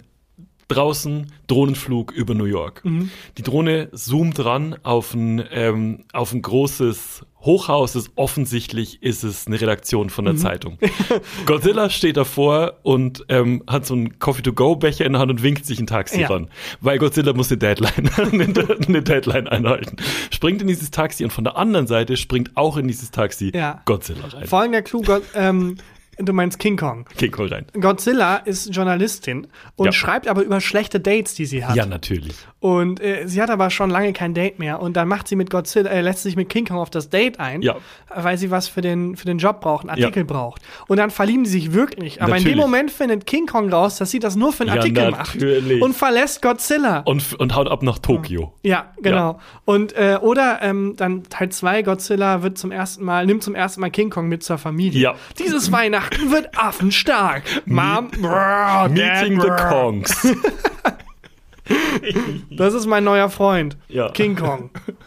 draußen 0.73 1.31
Drohnenflug 1.47 2.11
über 2.11 2.33
New 2.33 2.45
York. 2.45 2.83
Die 3.37 3.41
Drohne 3.43 3.89
zoomt 3.93 4.43
ran 4.43 4.75
auf 4.83 5.13
ein, 5.13 5.43
ähm, 5.51 6.05
auf 6.13 6.33
ein 6.33 6.41
großes 6.41 7.25
Hochhaus. 7.41 7.93
Das 7.93 8.09
offensichtlich 8.15 9.03
ist 9.03 9.23
es 9.23 9.47
eine 9.47 9.59
Redaktion 9.59 10.09
von 10.09 10.23
der 10.25 10.37
Zeitung. 10.37 10.77
Godzilla 11.45 11.89
steht 11.89 12.15
davor 12.17 12.75
und 12.83 13.25
ähm, 13.27 13.63
hat 13.67 13.85
so 13.85 13.93
einen 13.95 14.17
Coffee-to-go-Becher 14.19 15.05
in 15.05 15.11
der 15.13 15.21
Hand 15.21 15.29
und 15.31 15.43
winkt 15.43 15.65
sich 15.65 15.79
ein 15.79 15.87
Taxi 15.87 16.21
Ja. 16.21 16.27
ran. 16.29 16.47
Weil 16.79 16.99
Godzilla 16.99 17.33
muss 17.33 17.49
eine 17.51 17.57
Deadline, 17.57 18.09
eine, 18.87 19.01
Deadline 19.03 19.47
einhalten. 19.49 19.97
Springt 20.31 20.61
in 20.61 20.67
dieses 20.69 20.89
Taxi 20.91 21.23
und 21.25 21.31
von 21.31 21.43
der 21.43 21.57
anderen 21.57 21.87
Seite 21.87 22.15
springt 22.15 22.51
auch 22.55 22.77
in 22.77 22.87
dieses 22.87 23.11
Taxi 23.11 23.51
Ja. 23.53 23.81
Godzilla 23.85 24.25
rein. 24.27 24.47
Vor 24.47 24.59
allem 24.61 24.71
der 24.71 24.81
Clou, 24.81 25.03
ähm, 25.35 25.75
du 26.17 26.33
meinst 26.33 26.59
King 26.59 26.77
Kong. 26.77 27.05
King 27.17 27.31
Kong 27.31 27.47
rein. 27.47 27.65
Godzilla 27.79 28.37
ist 28.37 28.73
Journalistin 28.75 29.47
und 29.75 29.85
Ja. 29.87 29.91
schreibt 29.91 30.27
aber 30.27 30.41
über 30.43 30.61
schlechte 30.61 30.99
Dates, 30.99 31.33
die 31.35 31.45
sie 31.45 31.65
hat. 31.65 31.75
Ja, 31.75 31.85
natürlich. 31.85 32.35
Und 32.59 33.01
äh, 33.01 33.23
sie 33.27 33.41
hat 33.41 33.49
aber 33.49 33.69
schon 33.69 33.89
lange 33.89 34.13
kein 34.13 34.33
Date 34.33 34.57
mehr. 34.59 34.81
Und 34.81 34.95
dann 34.95 35.07
macht 35.07 35.27
sie 35.27 35.35
mit 35.35 35.49
Godzilla, 35.49 35.89
äh, 35.89 36.01
lässt 36.01 36.23
sich 36.23 36.35
mit 36.35 36.47
King 36.49 36.65
Kong 36.65 36.77
auf 36.77 36.89
das 36.89 37.09
Date 37.09 37.39
ein, 37.39 37.61
Ja. 37.61 37.75
weil 38.15 38.37
sie 38.37 38.51
was 38.51 38.67
für 38.67 38.81
den, 38.81 39.17
für 39.17 39.25
den 39.25 39.37
Job 39.37 39.59
braucht, 39.61 39.81
einen 39.83 39.89
Artikel 39.89 40.19
Ja. 40.19 40.23
braucht. 40.23 40.61
Und 40.87 40.97
dann 40.97 41.09
verlieben 41.11 41.43
die 41.43 41.49
sich 41.49 41.73
wirklich. 41.73 42.21
Aber 42.21 42.37
in 42.37 42.43
dem 42.43 42.51
Natürlich. 42.51 42.57
Moment 42.65 42.91
findet 42.91 43.25
King 43.25 43.47
Kong 43.47 43.69
raus, 43.71 43.97
dass 43.97 44.11
sie 44.11 44.19
das 44.19 44.35
nur 44.35 44.53
für 44.53 44.63
einen 44.63 44.73
Ja, 44.75 44.79
Artikel 44.81 45.11
natürlich. 45.11 45.73
macht. 45.79 45.81
Und 45.81 45.93
verlässt 45.95 46.41
Godzilla. 46.41 46.99
Und, 46.99 47.33
und 47.39 47.55
haut 47.55 47.67
ab 47.69 47.83
nach 47.83 47.99
Tokio. 47.99 48.53
ja, 48.63 48.93
genau. 49.01 49.39
Und 49.65 49.93
äh, 49.97 50.17
oder 50.21 50.59
ähm, 50.61 50.93
dann 50.95 51.23
Teil 51.23 51.49
2, 51.49 51.81
Godzilla 51.81 52.43
wird 52.43 52.57
zum 52.57 52.71
ersten 52.71 53.03
Mal, 53.03 53.25
nimmt 53.25 53.43
zum 53.43 53.55
ersten 53.55 53.81
Mal 53.81 53.89
King 53.89 54.09
Kong 54.09 54.27
mit 54.29 54.43
zur 54.43 54.57
Familie. 54.57 55.01
Ja. 55.01 55.15
Dieses 55.39 55.71
Weihnachten 55.71 56.02
wird 56.27 56.57
affenstark. 56.57 57.43
Mom, 57.65 58.09
brr, 58.09 58.89
Meeting 58.89 59.39
Dad, 59.39 59.59
the. 59.59 59.65
Kongs. 59.65 60.27
Das 62.51 62.73
ist 62.73 62.85
mein 62.87 63.05
neuer 63.05 63.29
Freund. 63.29 63.77
Ja. 63.87 64.09
King 64.09 64.35
Kong. 64.35 64.69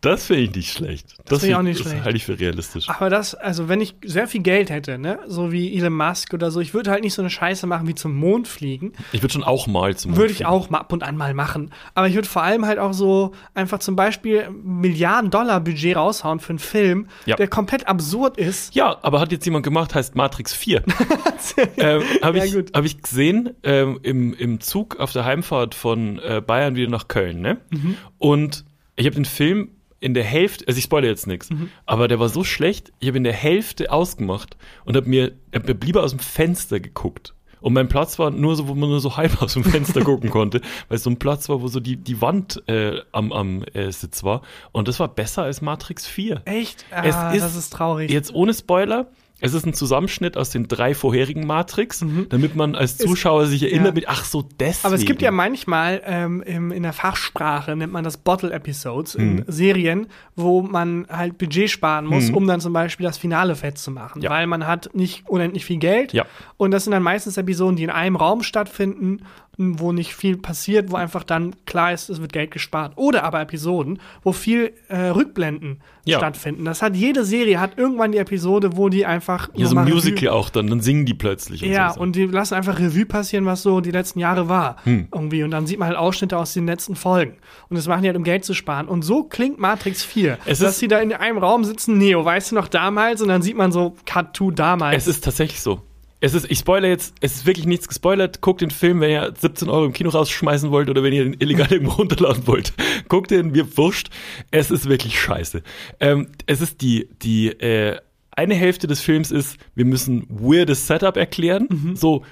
Das 0.00 0.26
finde 0.26 0.42
ich 0.42 0.54
nicht 0.54 0.72
schlecht. 0.72 1.14
Das, 1.24 1.40
finde 1.40 1.46
ich 1.46 1.54
auch 1.54 1.58
find- 1.58 1.68
nicht 1.68 1.80
das 1.80 1.86
schlecht. 1.90 2.04
halte 2.04 2.16
ich 2.16 2.24
für 2.24 2.38
realistisch. 2.38 2.88
Aber 2.88 3.10
das, 3.10 3.34
also 3.34 3.68
wenn 3.68 3.80
ich 3.80 3.94
sehr 4.04 4.28
viel 4.28 4.42
Geld 4.42 4.70
hätte, 4.70 4.98
ne, 4.98 5.18
so 5.26 5.50
wie 5.52 5.76
Elon 5.76 5.92
Musk 5.94 6.34
oder 6.34 6.50
so, 6.50 6.60
ich 6.60 6.74
würde 6.74 6.90
halt 6.90 7.02
nicht 7.02 7.14
so 7.14 7.22
eine 7.22 7.30
Scheiße 7.30 7.66
machen 7.66 7.88
wie 7.88 7.94
zum 7.94 8.14
Mond 8.14 8.48
fliegen. 8.48 8.92
Ich 9.12 9.22
würde 9.22 9.32
schon 9.32 9.44
auch 9.44 9.66
mal 9.66 9.96
zum 9.96 10.10
Mond 10.12 10.18
Würde 10.20 10.30
ich 10.32 10.38
fliegen. 10.38 10.50
auch 10.50 10.70
mal 10.70 10.78
ab 10.78 10.92
und 10.92 11.02
an 11.02 11.16
mal 11.16 11.34
machen. 11.34 11.70
Aber 11.94 12.06
ich 12.08 12.14
würde 12.14 12.28
vor 12.28 12.42
allem 12.42 12.66
halt 12.66 12.78
auch 12.78 12.92
so 12.92 13.32
einfach 13.54 13.78
zum 13.78 13.96
Beispiel 13.96 14.48
Milliarden 14.50 15.30
Dollar 15.30 15.60
Budget 15.60 15.96
raushauen 15.96 16.40
für 16.40 16.50
einen 16.50 16.58
Film, 16.58 17.08
Ja. 17.24 17.36
der 17.36 17.48
komplett 17.48 17.88
absurd 17.88 18.36
ist. 18.36 18.74
Ja, 18.74 18.98
aber 19.02 19.20
hat 19.20 19.32
jetzt 19.32 19.44
jemand 19.44 19.64
gemacht, 19.64 19.94
heißt 19.94 20.14
Matrix 20.14 20.52
4. 20.54 20.82
ähm, 21.78 22.02
Habe 22.22 22.38
Ja, 22.38 22.44
ich, 22.44 22.52
gut. 22.54 22.72
hab 22.74 22.84
ich 22.84 23.00
gesehen 23.02 23.50
ähm, 23.62 23.98
im, 24.02 24.34
im 24.34 24.60
Zug 24.60 24.98
auf 25.00 25.12
der 25.12 25.24
Heimfahrt 25.24 25.74
von 25.74 26.18
äh, 26.18 26.42
Bayern 26.46 26.76
wieder 26.76 26.90
nach 26.90 27.08
Köln. 27.08 27.40
Ne? 27.40 27.58
Mhm. 27.70 27.96
Und 28.18 28.64
ich 28.96 29.06
habe 29.06 29.14
den 29.16 29.24
Film 29.24 29.70
in 30.00 30.12
der 30.14 30.24
Hälfte, 30.24 30.66
also 30.68 30.76
ich 30.78 30.84
spoilere 30.84 31.10
jetzt 31.10 31.26
nichts, 31.26 31.50
Mhm. 31.50 31.70
aber 31.86 32.06
der 32.08 32.18
war 32.20 32.28
so 32.28 32.44
schlecht, 32.44 32.92
ich 33.00 33.08
habe 33.08 33.16
in 33.18 33.24
der 33.24 33.32
Hälfte 33.32 33.90
ausgemacht 33.90 34.56
und 34.84 34.96
habe 34.96 35.08
mir, 35.08 35.32
hab 35.54 35.66
mir 35.66 35.74
lieber 35.82 36.02
aus 36.02 36.10
dem 36.10 36.20
Fenster 36.20 36.80
geguckt. 36.80 37.32
Und 37.62 37.72
mein 37.72 37.88
Platz 37.88 38.18
war 38.18 38.30
nur 38.30 38.54
so, 38.54 38.68
wo 38.68 38.74
man 38.74 38.90
nur 38.90 39.00
so 39.00 39.16
halb 39.16 39.40
aus 39.42 39.54
dem 39.54 39.64
Fenster 39.64 40.02
gucken 40.02 40.28
konnte, 40.30 40.60
weil 40.88 40.96
es 40.96 41.02
so 41.02 41.10
ein 41.10 41.18
Platz 41.18 41.48
war, 41.48 41.62
wo 41.62 41.68
so 41.68 41.80
die, 41.80 41.96
die 41.96 42.20
Wand 42.20 42.62
äh, 42.68 43.00
am, 43.12 43.32
am 43.32 43.64
äh, 43.72 43.90
Sitz 43.90 44.22
war. 44.22 44.42
Und 44.72 44.86
das 44.86 45.00
war 45.00 45.08
besser 45.08 45.42
als 45.44 45.62
Matrix 45.62 46.06
4. 46.06 46.42
Echt? 46.44 46.84
Es 46.90 47.14
Ah, 47.14 47.32
ist- 47.32 47.42
das 47.42 47.56
ist 47.56 47.70
traurig. 47.72 48.10
Jetzt 48.10 48.32
ohne 48.34 48.52
Spoiler. 48.54 49.08
Es 49.38 49.52
ist 49.52 49.66
ein 49.66 49.74
Zusammenschnitt 49.74 50.38
aus 50.38 50.48
den 50.48 50.66
drei 50.66 50.94
vorherigen 50.94 51.46
Matrix, 51.46 52.02
damit 52.30 52.56
man 52.56 52.74
als 52.74 52.96
Zuschauer 52.96 53.46
sich 53.46 53.62
erinnert 53.64 53.80
Mhm. 53.80 53.86
ja. 53.86 53.92
mit, 53.92 54.08
ach 54.08 54.24
so, 54.24 54.42
deswegen. 54.58 54.86
Aber 54.86 54.94
es 54.94 55.04
gibt 55.04 55.20
ja 55.20 55.30
manchmal 55.30 56.00
ähm, 56.06 56.40
im, 56.42 56.72
in 56.72 56.82
der 56.82 56.94
Fachsprache, 56.94 57.76
nennt 57.76 57.92
man 57.92 58.02
das 58.02 58.16
Bottle 58.16 58.50
Episodes, 58.50 59.16
Mhm. 59.18 59.38
in 59.40 59.44
Serien, 59.46 60.06
wo 60.36 60.62
man 60.62 61.06
halt 61.10 61.36
Budget 61.36 61.68
sparen 61.68 62.06
muss, 62.06 62.30
um 62.30 62.46
dann 62.46 62.60
zum 62.60 62.72
Beispiel 62.72 63.04
das 63.04 63.18
Finale 63.18 63.56
fett 63.56 63.76
zu 63.76 63.90
machen. 63.90 64.22
Ja. 64.22 64.30
Weil 64.30 64.46
man 64.46 64.66
hat 64.66 64.90
nicht 64.94 65.28
unendlich 65.28 65.66
viel 65.66 65.78
Geld. 65.78 66.14
Ja. 66.14 66.24
Und 66.56 66.70
das 66.70 66.84
sind 66.84 66.92
dann 66.92 67.02
meistens 67.02 67.36
Episoden, 67.36 67.76
die 67.76 67.84
in 67.84 67.90
einem 67.90 68.16
Raum 68.16 68.42
stattfinden, 68.42 69.20
wo 69.58 69.92
nicht 69.92 70.14
viel 70.14 70.36
passiert, 70.36 70.90
wo 70.90 70.96
einfach 70.96 71.24
dann 71.24 71.54
klar 71.64 71.92
ist, 71.92 72.10
es 72.10 72.20
wird 72.20 72.32
Geld 72.32 72.50
gespart. 72.50 72.92
Oder 72.96 73.24
aber 73.24 73.40
Episoden, 73.40 73.98
wo 74.22 74.32
viel 74.32 74.72
äh, 74.88 75.06
Rückblenden 75.08 75.80
Ja. 76.04 76.18
stattfinden. 76.18 76.64
Das 76.66 76.82
hat 76.82 76.94
jede 76.94 77.24
Serie, 77.24 77.58
hat 77.58 77.78
irgendwann 77.78 78.12
die 78.12 78.18
Episode, 78.18 78.76
wo 78.76 78.88
die 78.90 79.06
einfach. 79.06 79.48
Ja, 79.54 79.66
so 79.66 79.76
ein 79.76 79.88
Musical 79.88 80.28
auch 80.28 80.50
dann, 80.50 80.66
dann 80.66 80.80
singen 80.80 81.06
die 81.06 81.14
plötzlich. 81.14 81.62
Und 81.62 81.70
ja, 81.70 81.92
so. 81.94 82.00
und 82.00 82.16
die 82.16 82.26
lassen 82.26 82.54
einfach 82.54 82.78
Revue 82.78 83.06
passieren, 83.06 83.46
was 83.46 83.62
so 83.62 83.80
die 83.80 83.90
letzten 83.90 84.18
Jahre 84.18 84.48
war. 84.48 84.76
Hm. 84.84 85.08
Irgendwie. 85.12 85.42
Und 85.42 85.50
dann 85.52 85.66
sieht 85.66 85.78
man 85.78 85.88
halt 85.88 85.96
Ausschnitte 85.98 86.36
aus 86.36 86.52
den 86.52 86.66
letzten 86.66 86.94
Folgen. 86.94 87.36
Und 87.70 87.76
das 87.76 87.88
machen 87.88 88.02
die 88.02 88.08
halt, 88.08 88.16
um 88.18 88.24
Geld 88.24 88.44
zu 88.44 88.52
sparen. 88.52 88.88
Und 88.88 89.02
so 89.02 89.24
klingt 89.24 89.58
Matrix 89.58 90.04
4. 90.04 90.38
Es 90.44 90.58
dass 90.58 90.78
sie 90.78 90.88
da 90.88 90.98
in 90.98 91.12
einem 91.12 91.38
Raum 91.38 91.64
sitzen, 91.64 91.96
Neo, 91.96 92.24
weißt 92.24 92.50
du 92.50 92.56
noch 92.56 92.68
damals? 92.68 93.22
Und 93.22 93.28
dann 93.28 93.40
sieht 93.42 93.56
man 93.56 93.72
so 93.72 93.96
Cut 94.04 94.34
to 94.34 94.50
damals. 94.50 94.96
Es 94.96 95.06
ist 95.06 95.24
tatsächlich 95.24 95.60
so. 95.62 95.80
Es 96.20 96.34
ist, 96.34 96.50
ich 96.50 96.58
spoilere 96.58 96.90
jetzt, 96.90 97.14
es 97.20 97.36
ist 97.36 97.46
wirklich 97.46 97.66
nichts 97.66 97.88
gespoilert. 97.88 98.40
Guckt 98.40 98.60
den 98.62 98.70
Film, 98.70 99.00
wenn 99.00 99.10
ihr 99.10 99.34
17 99.38 99.68
Euro 99.68 99.84
im 99.84 99.92
Kino 99.92 100.10
rausschmeißen 100.10 100.70
wollt 100.70 100.88
oder 100.88 101.02
wenn 101.02 101.12
ihr 101.12 101.24
ihn 101.24 101.36
illegal 101.38 101.70
irgendwo 101.70 101.92
runterladen 101.98 102.46
wollt. 102.46 102.72
Guckt 103.08 103.30
den, 103.30 103.52
mir 103.52 103.76
wurscht. 103.76 104.08
Es 104.50 104.70
ist 104.70 104.88
wirklich 104.88 105.20
scheiße. 105.20 105.62
Ähm, 106.00 106.28
es 106.46 106.60
ist 106.60 106.80
die, 106.80 107.08
die, 107.22 107.48
äh, 107.48 107.98
eine 108.36 108.54
Hälfte 108.54 108.86
des 108.86 109.00
Films 109.00 109.30
ist, 109.30 109.56
wir 109.74 109.86
müssen 109.86 110.26
weirdes 110.28 110.86
Setup 110.86 111.16
erklären. 111.16 111.68
Mhm. 111.70 111.96
So, 111.96 112.22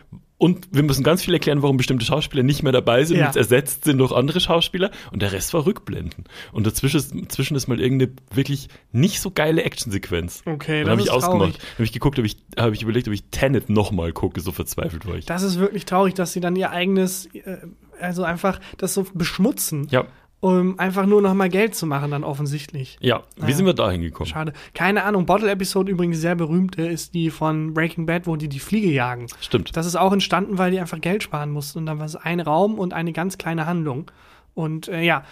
und 0.44 0.68
wir 0.72 0.82
müssen 0.82 1.02
ganz 1.02 1.22
viel 1.22 1.32
erklären, 1.32 1.62
warum 1.62 1.78
bestimmte 1.78 2.04
Schauspieler 2.04 2.42
nicht 2.42 2.62
mehr 2.62 2.72
dabei 2.72 3.04
sind 3.04 3.16
Ja. 3.16 3.22
und 3.22 3.28
jetzt 3.28 3.36
ersetzt 3.36 3.84
sind 3.84 3.96
durch 3.98 4.12
andere 4.12 4.40
Schauspieler. 4.40 4.90
Und 5.10 5.22
der 5.22 5.32
Rest 5.32 5.54
war 5.54 5.64
Rückblenden. 5.64 6.24
Und 6.52 6.66
dazwischen 6.66 6.98
ist, 6.98 7.14
dazwischen 7.14 7.56
ist 7.56 7.66
mal 7.66 7.80
irgendeine 7.80 8.12
wirklich 8.34 8.68
nicht 8.92 9.20
so 9.20 9.30
geile 9.30 9.62
Actionsequenz. 9.62 10.42
Okay, 10.44 10.84
Dann 10.84 10.84
das 10.84 10.90
habe 10.90 11.00
ich 11.00 11.06
ist 11.06 11.12
ausgemacht. 11.12 11.58
habe 11.74 11.84
ich 11.84 11.92
geguckt, 11.92 12.18
habe 12.18 12.26
ich, 12.26 12.36
habe 12.58 12.74
ich 12.74 12.82
überlegt, 12.82 13.08
ob 13.08 13.14
ich 13.14 13.24
Tenet 13.30 13.70
nochmal 13.70 14.12
gucke, 14.12 14.40
so 14.40 14.52
verzweifelt 14.52 15.06
war 15.06 15.16
ich. 15.16 15.24
das 15.26 15.42
ist 15.42 15.58
wirklich 15.58 15.86
traurig, 15.86 16.14
dass 16.14 16.32
sie 16.32 16.40
dann 16.40 16.56
ihr 16.56 16.70
eigenes, 16.70 17.26
äh, 17.34 17.56
also 18.00 18.22
einfach 18.24 18.60
das 18.76 18.92
so 18.92 19.06
beschmutzen, 19.14 19.88
Ja, 19.90 20.04
um 20.44 20.78
einfach 20.78 21.06
nur 21.06 21.22
noch 21.22 21.32
mal 21.32 21.48
Geld 21.48 21.74
zu 21.74 21.86
machen, 21.86 22.10
dann 22.10 22.22
offensichtlich. 22.22 22.98
ja. 23.00 23.22
Wie 23.36 23.52
sind 23.54 23.64
wir 23.64 23.72
da 23.72 23.90
hingekommen? 23.90 24.26
Schade. 24.28 24.52
Keine 24.74 25.04
Ahnung. 25.04 25.24
Bottle-Episode 25.24 25.90
übrigens, 25.90 26.18
sehr 26.18 26.34
berühmte, 26.34 26.82
ist 26.82 27.14
die 27.14 27.30
von 27.30 27.72
Breaking 27.72 28.04
Bad, 28.04 28.26
wo 28.26 28.36
die 28.36 28.48
die 28.48 28.58
Fliege 28.58 28.90
jagen. 28.90 29.26
Stimmt. 29.40 29.74
Das 29.74 29.86
ist 29.86 29.96
auch 29.96 30.12
entstanden, 30.12 30.58
weil 30.58 30.70
die 30.70 30.78
einfach 30.80 31.00
Geld 31.00 31.22
sparen 31.22 31.50
mussten. 31.50 31.78
Und 31.78 31.86
dann 31.86 31.98
war 31.98 32.04
es 32.04 32.14
ein 32.14 32.40
Raum 32.40 32.78
und 32.78 32.92
eine 32.92 33.12
ganz 33.12 33.38
kleine 33.38 33.64
Handlung. 33.64 34.10
Und 34.52 34.88
äh, 34.88 35.00
ja, 35.00 35.24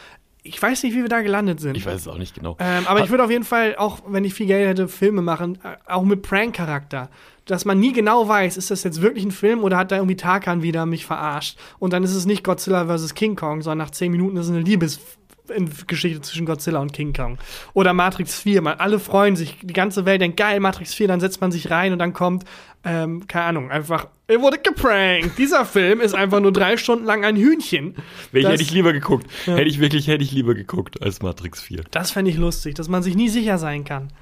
Ich 0.44 0.60
weiß 0.60 0.82
nicht, 0.82 0.94
wie 0.96 1.02
wir 1.02 1.08
da 1.08 1.20
gelandet 1.20 1.60
sind. 1.60 1.76
Ich 1.76 1.84
weiß 1.84 2.00
es 2.00 2.08
auch 2.08 2.18
nicht 2.18 2.34
genau. 2.34 2.56
Ähm, 2.58 2.84
aber 2.86 3.04
ich 3.04 3.10
würde 3.10 3.22
auf 3.22 3.30
jeden 3.30 3.44
Fall, 3.44 3.76
auch 3.76 4.00
wenn 4.08 4.24
ich 4.24 4.32
viel 4.34 4.46
Geld 4.46 4.66
hätte, 4.66 4.88
Filme 4.88 5.20
machen, 5.20 5.58
äh, 5.62 5.76
auch 5.92 6.04
mit 6.04 6.22
Prank-Charakter. 6.22 7.10
Dass 7.46 7.64
man 7.64 7.80
nie 7.80 7.92
genau 7.92 8.28
weiß, 8.28 8.56
ist 8.56 8.70
das 8.70 8.84
jetzt 8.84 9.02
wirklich 9.02 9.24
ein 9.24 9.32
Film 9.32 9.64
oder 9.64 9.76
hat 9.76 9.90
da 9.90 9.96
irgendwie 9.96 10.16
Tarkan 10.16 10.62
wieder 10.62 10.86
mich 10.86 11.06
verarscht? 11.06 11.58
Und 11.78 11.92
dann 11.92 12.04
ist 12.04 12.14
es 12.14 12.24
nicht 12.24 12.44
Godzilla 12.44 12.86
vs. 12.86 13.14
King 13.14 13.34
Kong, 13.34 13.62
sondern 13.62 13.86
nach 13.86 13.90
zehn 13.90 14.12
Minuten 14.12 14.36
ist 14.36 14.46
es 14.46 14.52
eine 14.52 14.60
Liebesgeschichte 14.60 16.20
zwischen 16.20 16.46
Godzilla 16.46 16.78
und 16.80 16.92
King 16.92 17.12
Kong. 17.12 17.38
Oder 17.74 17.92
Matrix 17.94 18.38
4, 18.40 18.62
man, 18.62 18.74
alle 18.78 18.98
freuen 19.00 19.34
sich, 19.36 19.58
die 19.62 19.72
ganze 19.72 20.04
Welt 20.06 20.20
denkt, 20.20 20.36
geil, 20.36 20.60
Matrix 20.60 20.94
4, 20.94 21.08
dann 21.08 21.18
setzt 21.20 21.40
man 21.40 21.50
sich 21.50 21.70
rein 21.70 21.92
und 21.92 21.98
dann 21.98 22.12
kommt, 22.12 22.44
ähm, 22.84 23.26
keine 23.26 23.46
Ahnung, 23.46 23.70
einfach, 23.72 24.06
er 24.28 24.40
wurde 24.40 24.58
geprankt. 24.58 25.36
Dieser 25.38 25.64
Film 25.64 26.00
ist 26.00 26.14
einfach 26.14 26.40
nur 26.40 26.52
drei 26.52 26.76
Stunden 26.76 27.04
lang 27.04 27.24
ein 27.24 27.36
Hühnchen. 27.36 27.96
Welche 28.30 28.46
das- 28.48 28.52
hätte 28.54 28.62
ich 28.62 28.70
lieber 28.72 28.92
geguckt? 28.92 29.26
Hätte 29.46 29.62
ich 29.62 29.80
wirklich, 29.80 30.06
hätte 30.06 30.22
ich 30.22 30.32
lieber 30.32 30.54
geguckt 30.54 31.02
als 31.02 31.22
Matrix 31.22 31.60
4. 31.60 31.82
Das 31.90 32.12
fände 32.12 32.30
ich 32.30 32.36
lustig, 32.36 32.74
dass 32.76 32.88
man 32.88 33.02
sich 33.02 33.16
nie 33.16 33.28
sicher 33.28 33.58
sein 33.58 33.84
kann. 33.84 34.12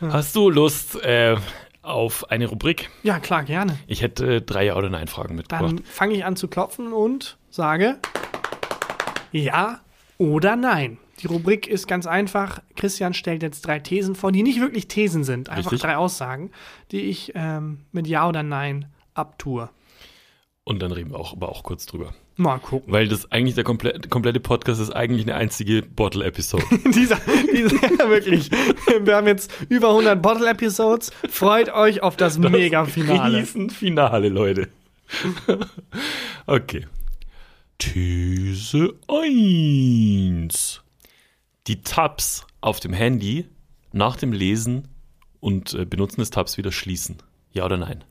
Hast 0.00 0.34
du 0.34 0.50
Lust 0.50 1.00
äh, 1.04 1.36
auf 1.82 2.30
eine 2.30 2.46
Rubrik? 2.46 2.90
Ja, 3.02 3.18
klar, 3.18 3.42
gerne. 3.44 3.78
Ich 3.86 4.02
hätte 4.02 4.40
drei 4.40 4.66
Ja- 4.66 4.76
oder 4.76 4.88
Nein-Fragen 4.88 5.34
mitgebracht. 5.34 5.78
Dann 5.78 5.84
fange 5.84 6.14
ich 6.14 6.24
an 6.24 6.36
zu 6.36 6.48
klopfen 6.48 6.92
und 6.92 7.36
sage 7.50 7.98
ja 9.32 9.80
oder 10.18 10.56
nein. 10.56 10.98
Die 11.20 11.26
Rubrik 11.26 11.66
ist 11.66 11.86
ganz 11.86 12.06
einfach. 12.06 12.60
Christian 12.76 13.14
stellt 13.14 13.42
jetzt 13.42 13.62
drei 13.66 13.78
Thesen 13.78 14.14
vor, 14.14 14.32
die 14.32 14.42
nicht 14.42 14.60
wirklich 14.60 14.88
Thesen 14.88 15.24
sind, 15.24 15.48
einfach 15.48 15.72
Richtig. 15.72 15.82
drei 15.82 15.96
Aussagen, 15.96 16.50
die 16.90 17.02
ich 17.02 17.32
ähm, 17.34 17.80
mit 17.92 18.06
ja 18.06 18.28
oder 18.28 18.42
nein 18.42 18.86
abtue. 19.14 19.68
Und 20.64 20.80
dann 20.80 20.92
reden 20.92 21.10
wir 21.10 21.18
auch, 21.18 21.32
aber 21.32 21.48
auch 21.48 21.62
kurz 21.62 21.86
drüber. 21.86 22.14
Mal 22.36 22.58
gucken. 22.58 22.92
Weil 22.92 23.08
das 23.08 23.30
eigentlich 23.30 23.54
der 23.54 23.64
komplette, 23.64 24.08
komplette 24.08 24.40
Podcast 24.40 24.80
ist 24.80 24.90
eigentlich 24.90 25.22
eine 25.22 25.34
einzige 25.34 25.82
Bottle-Episode. 25.82 26.64
dieser, 26.94 27.20
dieser, 27.52 28.08
wirklich. 28.08 28.50
Wir 29.02 29.16
haben 29.16 29.26
jetzt 29.26 29.52
über 29.68 29.90
100 29.90 30.20
Bottle-Episodes. 30.20 31.10
Freut 31.28 31.72
euch 31.74 32.02
auf 32.02 32.16
das, 32.16 32.38
Mega-Finale. 32.38 33.38
Riesenfinale, 33.38 34.28
Leute. 34.28 34.68
okay. 36.46 36.86
These 37.78 38.94
1. 39.08 40.82
Die 41.66 41.82
Tabs 41.82 42.46
auf 42.60 42.80
dem 42.80 42.92
Handy 42.92 43.46
nach 43.92 44.16
dem 44.16 44.32
Lesen 44.32 44.88
und 45.40 45.74
äh, 45.74 45.84
Benutzen 45.84 46.20
des 46.20 46.30
Tabs 46.30 46.56
wieder 46.56 46.72
schließen. 46.72 47.18
Ja 47.52 47.64
oder 47.64 47.76
nein? 47.76 48.04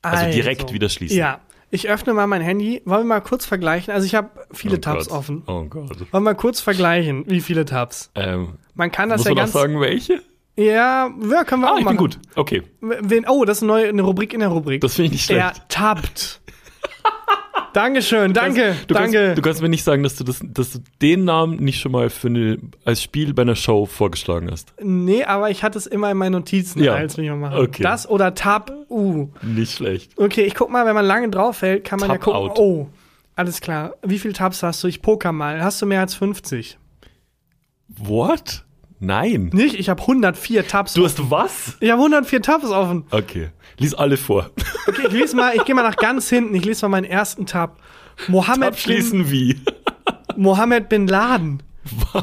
Also 0.00 0.30
direkt 0.30 0.72
wieder 0.72 0.88
schließen. 0.88 1.18
Ja. 1.18 1.40
Ich 1.74 1.88
öffne 1.88 2.14
mal 2.14 2.28
mein 2.28 2.40
Handy. 2.40 2.82
Wollen 2.84 3.00
wir 3.00 3.14
mal 3.16 3.20
kurz 3.20 3.44
vergleichen? 3.46 3.92
Also 3.92 4.06
ich 4.06 4.14
habe 4.14 4.30
viele 4.52 4.76
Oh 4.76 4.80
Tabs 4.80 5.08
Gott. 5.08 5.18
offen. 5.18 5.42
Oh 5.48 5.64
Gott. 5.64 5.90
Wollen 5.90 6.08
wir 6.12 6.20
mal 6.20 6.34
kurz 6.34 6.60
vergleichen, 6.60 7.24
wie 7.26 7.40
viele 7.40 7.64
Tabs? 7.64 8.10
Ähm, 8.14 8.58
Man 8.74 8.92
kann 8.92 9.08
das 9.08 9.18
muss 9.18 9.24
ja 9.26 9.30
man 9.30 9.36
ganz. 9.38 9.52
sagen, 9.52 9.80
welche? 9.80 10.22
Ja, 10.56 11.10
ja, 11.30 11.42
können 11.44 11.62
wir 11.62 11.68
Ah, 11.68 11.72
auch 11.72 11.78
ich 11.78 11.84
machen. 11.84 11.96
bin 11.96 12.06
gut. 12.06 12.18
Okay, 12.36 12.62
Wen, 12.80 13.26
oh, 13.28 13.44
das 13.44 13.56
ist 13.58 13.62
eine 13.64 13.72
neue 13.72 13.88
eine 13.88 14.02
Rubrik 14.02 14.32
in 14.32 14.38
der 14.38 14.50
Rubrik. 14.50 14.80
das 14.82 14.94
finde 14.94 15.06
ich 15.06 15.12
nicht 15.14 15.24
schlecht. 15.24 15.40
er 15.40 15.68
tappt. 15.68 16.40
Dankeschön, 17.74 18.32
danke, 18.32 18.74
Du 18.86 18.94
danke. 18.94 19.18
Kannst, 19.18 19.38
du 19.38 19.42
kannst 19.42 19.60
mir 19.62 19.68
nicht 19.68 19.84
sagen, 19.84 20.02
dass 20.02 20.16
du, 20.16 20.24
das, 20.24 20.40
dass 20.42 20.72
du 20.72 20.78
den 21.02 21.24
Namen 21.24 21.56
nicht 21.56 21.80
schon 21.80 21.92
mal 21.92 22.08
für 22.08 22.28
eine, 22.28 22.58
als 22.86 23.02
Spiel 23.02 23.34
bei 23.34 23.42
einer 23.42 23.56
Show 23.56 23.84
vorgeschlagen 23.84 24.50
hast. 24.50 24.72
nee, 24.82 25.24
aber 25.24 25.50
ich 25.50 25.62
hatte 25.62 25.76
es 25.76 25.86
immer 25.86 26.10
in 26.10 26.16
meinen 26.16 26.32
Notizen, 26.32 26.82
Ja. 26.82 26.94
als 26.94 27.16
wir 27.18 27.34
machen. 27.34 27.58
Okay. 27.58 27.82
Das 27.82 28.08
oder 28.08 28.34
Tab 28.34 28.72
U. 28.88 29.28
Nicht 29.42 29.72
schlecht. 29.72 30.12
Okay, 30.16 30.42
ich 30.44 30.54
guck 30.54 30.70
mal, 30.70 30.86
wenn 30.86 30.94
man 30.94 31.04
lange 31.04 31.28
drauf 31.28 31.60
hält, 31.62 31.84
kann 31.84 31.98
man 32.00 32.08
Tab 32.08 32.18
ja 32.18 32.22
gucken. 32.24 32.40
out. 32.50 32.58
Oh, 32.58 32.88
alles 33.36 33.60
klar. 33.60 33.94
Wie 34.02 34.18
viele 34.18 34.32
Tabs 34.34 34.62
hast 34.62 34.82
du? 34.84 34.88
Ich 34.88 35.02
poker 35.02 35.32
mal. 35.32 35.62
Hast 35.62 35.82
du 35.82 35.86
mehr 35.86 36.00
als 36.00 36.14
50? 36.14 36.78
What? 37.98 38.64
Nein. 39.04 39.50
Nicht? 39.52 39.74
Ich 39.74 39.88
habe 39.88 40.00
104 40.00 40.66
Tabs. 40.66 40.94
Du 40.94 41.04
hast 41.04 41.30
was? 41.30 41.76
ich 41.80 41.90
habe 41.90 42.00
104 42.00 42.42
Tabs 42.42 42.66
offen. 42.70 43.04
Okay. 43.10 43.50
Lies 43.78 43.94
alle 43.94 44.16
vor. 44.16 44.50
Okay, 44.86 45.06
ich 45.08 45.12
lese 45.12 45.36
mal, 45.36 45.54
ich 45.56 45.64
gehe 45.64 45.74
mal 45.74 45.82
nach 45.82 45.96
ganz 45.96 46.28
hinten. 46.28 46.54
Ich 46.54 46.64
lese 46.64 46.84
mal 46.86 47.00
meinen 47.00 47.10
ersten 47.10 47.46
Tab. 47.46 47.80
Mohammed 48.28 48.68
Abschließen 48.68 49.30
wie? 49.30 49.54
Bin, 49.54 49.64
Mohammed 50.36 50.88
bin 50.88 51.06
Laden. 51.06 51.62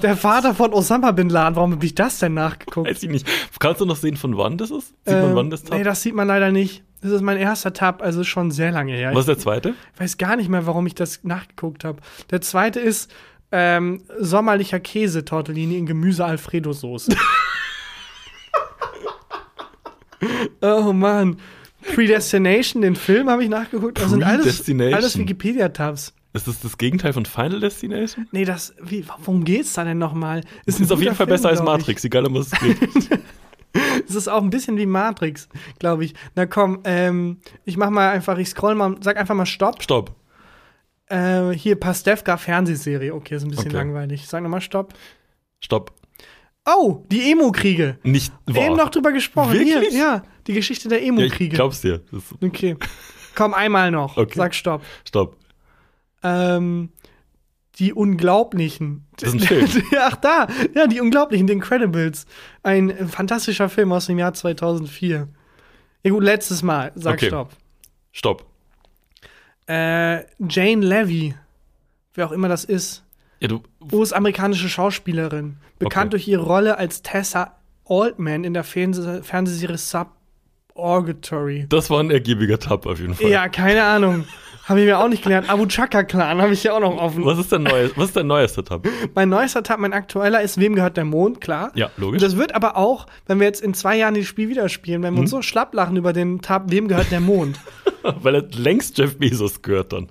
Der 0.02 0.17
Vater 0.17 0.56
von 0.56 0.74
Osama 0.74 1.12
bin 1.12 1.30
Laden. 1.30 1.56
Warum 1.56 1.74
habe 1.74 1.86
ich 1.86 1.94
das 1.94 2.20
denn 2.20 2.34
nachgeguckt? 2.34 2.89
Weiß 2.89 3.04
ich 3.04 3.10
nicht. 3.10 3.28
Kannst 3.60 3.82
du 3.82 3.86
noch 3.86 3.96
sehen, 3.96 4.17
von 4.17 4.38
wann 4.38 4.58
das 4.58 4.72
ist? 4.72 4.88
Sieht 5.06 5.13
man, 5.15 5.30
Ähm, 5.32 5.36
wann 5.36 5.50
das 5.50 5.63
Tab? 5.63 5.78
Nee, 5.78 5.84
das 5.84 6.02
sieht 6.02 6.15
man 6.15 6.28
leider 6.28 6.52
nicht. 6.52 6.84
Das 7.02 7.12
ist 7.12 7.22
mein 7.22 7.38
erster 7.38 7.74
Tab, 7.74 8.02
also 8.04 8.24
schon 8.24 8.52
sehr 8.52 8.72
lange 8.72 8.94
her. 8.94 9.12
Was 9.13 9.22
ist 9.22 9.28
der 9.28 9.38
zweite? 9.39 9.74
Ich 9.96 10.00
weiß 10.00 10.17
gar 10.17 10.36
nicht 10.36 10.50
mehr, 10.50 10.67
warum 10.67 10.86
ich 10.86 10.94
das 10.96 11.24
nachgeguckt 11.24 11.84
habe. 11.84 12.00
Der 12.30 12.41
zweite 12.41 12.80
ist 12.80 13.12
ähm, 13.52 14.02
sommerlicher 14.20 14.80
Käse-Tortellini 14.80 15.78
in 15.78 15.86
Gemüse-Alfredo-Soße. 15.86 17.16
oh 20.62 20.94
Mann. 20.94 21.38
Predestination, 21.96 22.82
den 22.82 22.96
Film 22.96 23.30
habe 23.30 23.44
ich 23.44 23.50
nachgeguckt. 23.50 24.00
Das 24.00 24.12
sind 24.12 24.24
alles, 24.24 24.70
alles 24.70 25.18
Wikipedia-Tabs. 25.18 26.14
Ist 26.34 26.48
das 26.48 26.62
das 26.62 26.78
Gegenteil 26.78 27.12
von 27.12 27.26
Final 27.26 27.60
Destination? 27.60 28.28
Nee, 28.32 28.46
das, 28.46 28.74
wie, 28.82 29.06
worum 29.26 29.44
geht's 29.44 29.74
da 29.74 29.84
denn 29.84 29.98
nochmal? 29.98 30.42
Das 30.66 30.80
ist 30.80 30.92
auf 30.92 31.02
jeden 31.02 31.16
Fall 31.16 31.28
besser 31.28 31.50
als 31.50 31.60
Matrix. 31.60 31.82
Matrix, 31.82 32.04
egal 32.06 32.26
um 32.26 32.36
was 32.36 32.54
es 32.54 32.60
geht. 32.60 33.20
Es 34.08 34.16
ist 34.16 34.28
auch 34.28 34.42
ein 34.42 34.50
bisschen 34.50 34.76
wie 34.76 34.86
Matrix, 34.86 35.48
glaube 35.80 36.04
ich. 36.04 36.14
Na 36.36 36.46
komm, 36.46 36.82
ähm, 36.84 37.38
ich 37.64 37.78
mach 37.78 37.90
mal 37.90 38.12
einfach, 38.12 38.38
ich 38.38 38.50
scroll 38.50 38.76
mal, 38.76 38.98
sag 39.00 39.16
einfach 39.16 39.36
mal 39.36 39.46
Stopp. 39.46 39.82
Stopp. 39.82 40.14
Äh, 41.12 41.52
hier 41.56 41.76
Pastewka 41.80 42.38
Fernsehserie. 42.38 43.13
Okay, 43.13 43.36
ist 43.36 43.43
ein 43.43 43.50
bisschen 43.50 43.67
Okay. 43.67 43.76
langweilig. 43.78 44.28
Sag 44.28 44.41
nochmal 44.43 44.62
Stopp. 44.62 44.93
Stopp. 45.60 45.93
Oh, 46.65 47.04
die 47.12 47.32
Emo-Kriege. 47.32 47.97
Nicht 48.04 48.32
wahr. 48.45 48.65
Eben 48.65 48.76
noch 48.78 48.89
drüber 48.89 49.12
gesprochen. 49.12 49.54
Wirklich? 49.54 49.89
Hier, 49.89 50.00
ja, 50.00 50.24
die 50.47 50.54
Geschichte 50.54 50.89
der 50.89 51.00
ja, 51.00 51.04
ich 51.06 51.10
Emo-Kriege. 51.10 51.56
glaub's 51.56 51.82
dir. 51.82 52.02
Okay. 52.41 52.78
Komm, 53.36 53.54
einmal 53.54 53.91
noch. 53.91 54.17
Okay. 54.17 54.36
Sag 54.36 54.54
Stopp. 54.56 54.84
stopp. 55.08 55.38
Ähm, 56.24 56.89
die 57.76 57.93
Unglaublichen. 57.93 59.08
Das 59.17 59.34
ist 59.34 59.41
ein 59.52 59.67
Film. 59.67 59.84
Ach 60.00 60.15
da, 60.17 60.47
ja, 60.76 60.86
die 60.88 61.02
Unglaublichen, 61.02 61.47
The 61.47 61.54
Incredibles. 61.54 62.26
Ein 62.63 63.08
fantastischer 63.10 63.69
Film 63.69 63.91
aus 63.91 64.06
dem 64.06 64.19
Jahr 64.19 64.34
2004. 64.34 65.28
Ja 66.04 66.12
gut, 66.12 66.24
letztes 66.24 66.62
Mal. 66.62 66.91
Sag 66.95 67.15
Okay. 67.15 67.28
Stopp. 67.28 67.50
Stopp. 68.12 68.45
Äh, 69.72 70.26
Jane 70.50 70.86
Levy. 70.86 71.34
Wer 72.14 72.28
auch 72.28 72.32
immer 72.34 72.50
das 72.50 72.66
ist. 72.66 73.04
Ja, 73.40 73.48
US-amerikanische 73.92 74.68
Schauspielerin. 74.68 75.58
Bekannt 75.80 76.08
Okay. 76.08 76.10
durch 76.12 76.28
ihre 76.28 76.44
Rolle 76.44 76.78
als 76.78 77.02
Tessa 77.02 77.56
Altman 77.88 78.44
in 78.44 78.54
der 78.54 78.64
Fernseh 78.66 79.24
Fernsehserie 79.24 79.78
Suborgatory. 80.76 81.66
das 81.70 81.90
war 81.90 82.00
ein 82.00 82.12
ergiebiger 82.12 82.60
Tab 82.60 82.86
auf 82.86 83.00
jeden 83.00 83.14
Fall. 83.16 83.30
Ja, 83.30 83.50
keine 83.50 83.84
Ahnung. 83.84 84.26
Habe 84.66 84.80
ich 84.82 84.86
mir 84.86 85.00
auch 85.00 85.08
nicht 85.10 85.24
gelernt. 85.24 85.50
Abu 85.50 85.66
Chaka 85.66 86.04
Clan 86.04 86.40
habe 86.42 86.54
ich 86.54 86.64
ja 86.64 86.74
auch 86.74 86.80
noch 86.80 86.96
offen. 86.96 87.26
Was 87.26 87.40
ist 87.40 87.52
dein 87.52 87.64
neues, 87.64 87.92
was 87.98 88.10
ist 88.10 88.16
dein 88.16 88.28
neuester 88.28 88.64
Tab? 88.64 88.88
Mein 89.16 89.28
neuester 89.28 89.64
Tab, 89.64 89.80
mein 89.80 89.92
aktueller 89.92 90.42
ist 90.42 90.60
Wem 90.60 90.76
gehört 90.76 90.98
der 90.98 91.04
Mond, 91.04 91.42
klar. 91.42 91.72
Ja, 91.74 91.90
logisch. 91.98 92.22
Das 92.22 92.38
wird 92.38 92.54
aber 92.54 92.78
auch, 92.78 93.08
wenn 93.26 93.40
wir 93.40 93.48
jetzt 93.48 93.62
in 93.62 93.74
zwei 93.74 93.98
Jahren 93.98 94.14
das 94.14 94.26
Spiel 94.28 94.50
wieder 94.50 94.70
spielen, 94.70 95.02
wenn 95.02 95.14
wir 95.14 95.18
Mhm. 95.18 95.22
uns 95.22 95.32
so 95.32 95.42
schlapp 95.42 95.74
lachen 95.74 95.98
über 95.98 96.14
den 96.14 96.42
Tab 96.42 96.70
Wem 96.72 96.88
gehört 96.88 97.12
der 97.12 97.20
Mond. 97.22 97.60
Weil 98.04 98.36
er 98.36 98.44
längst 98.56 98.98
Jeff 99.00 99.18
Bezos 99.18 99.62
gehört 99.64 99.94
dann. 99.94 100.10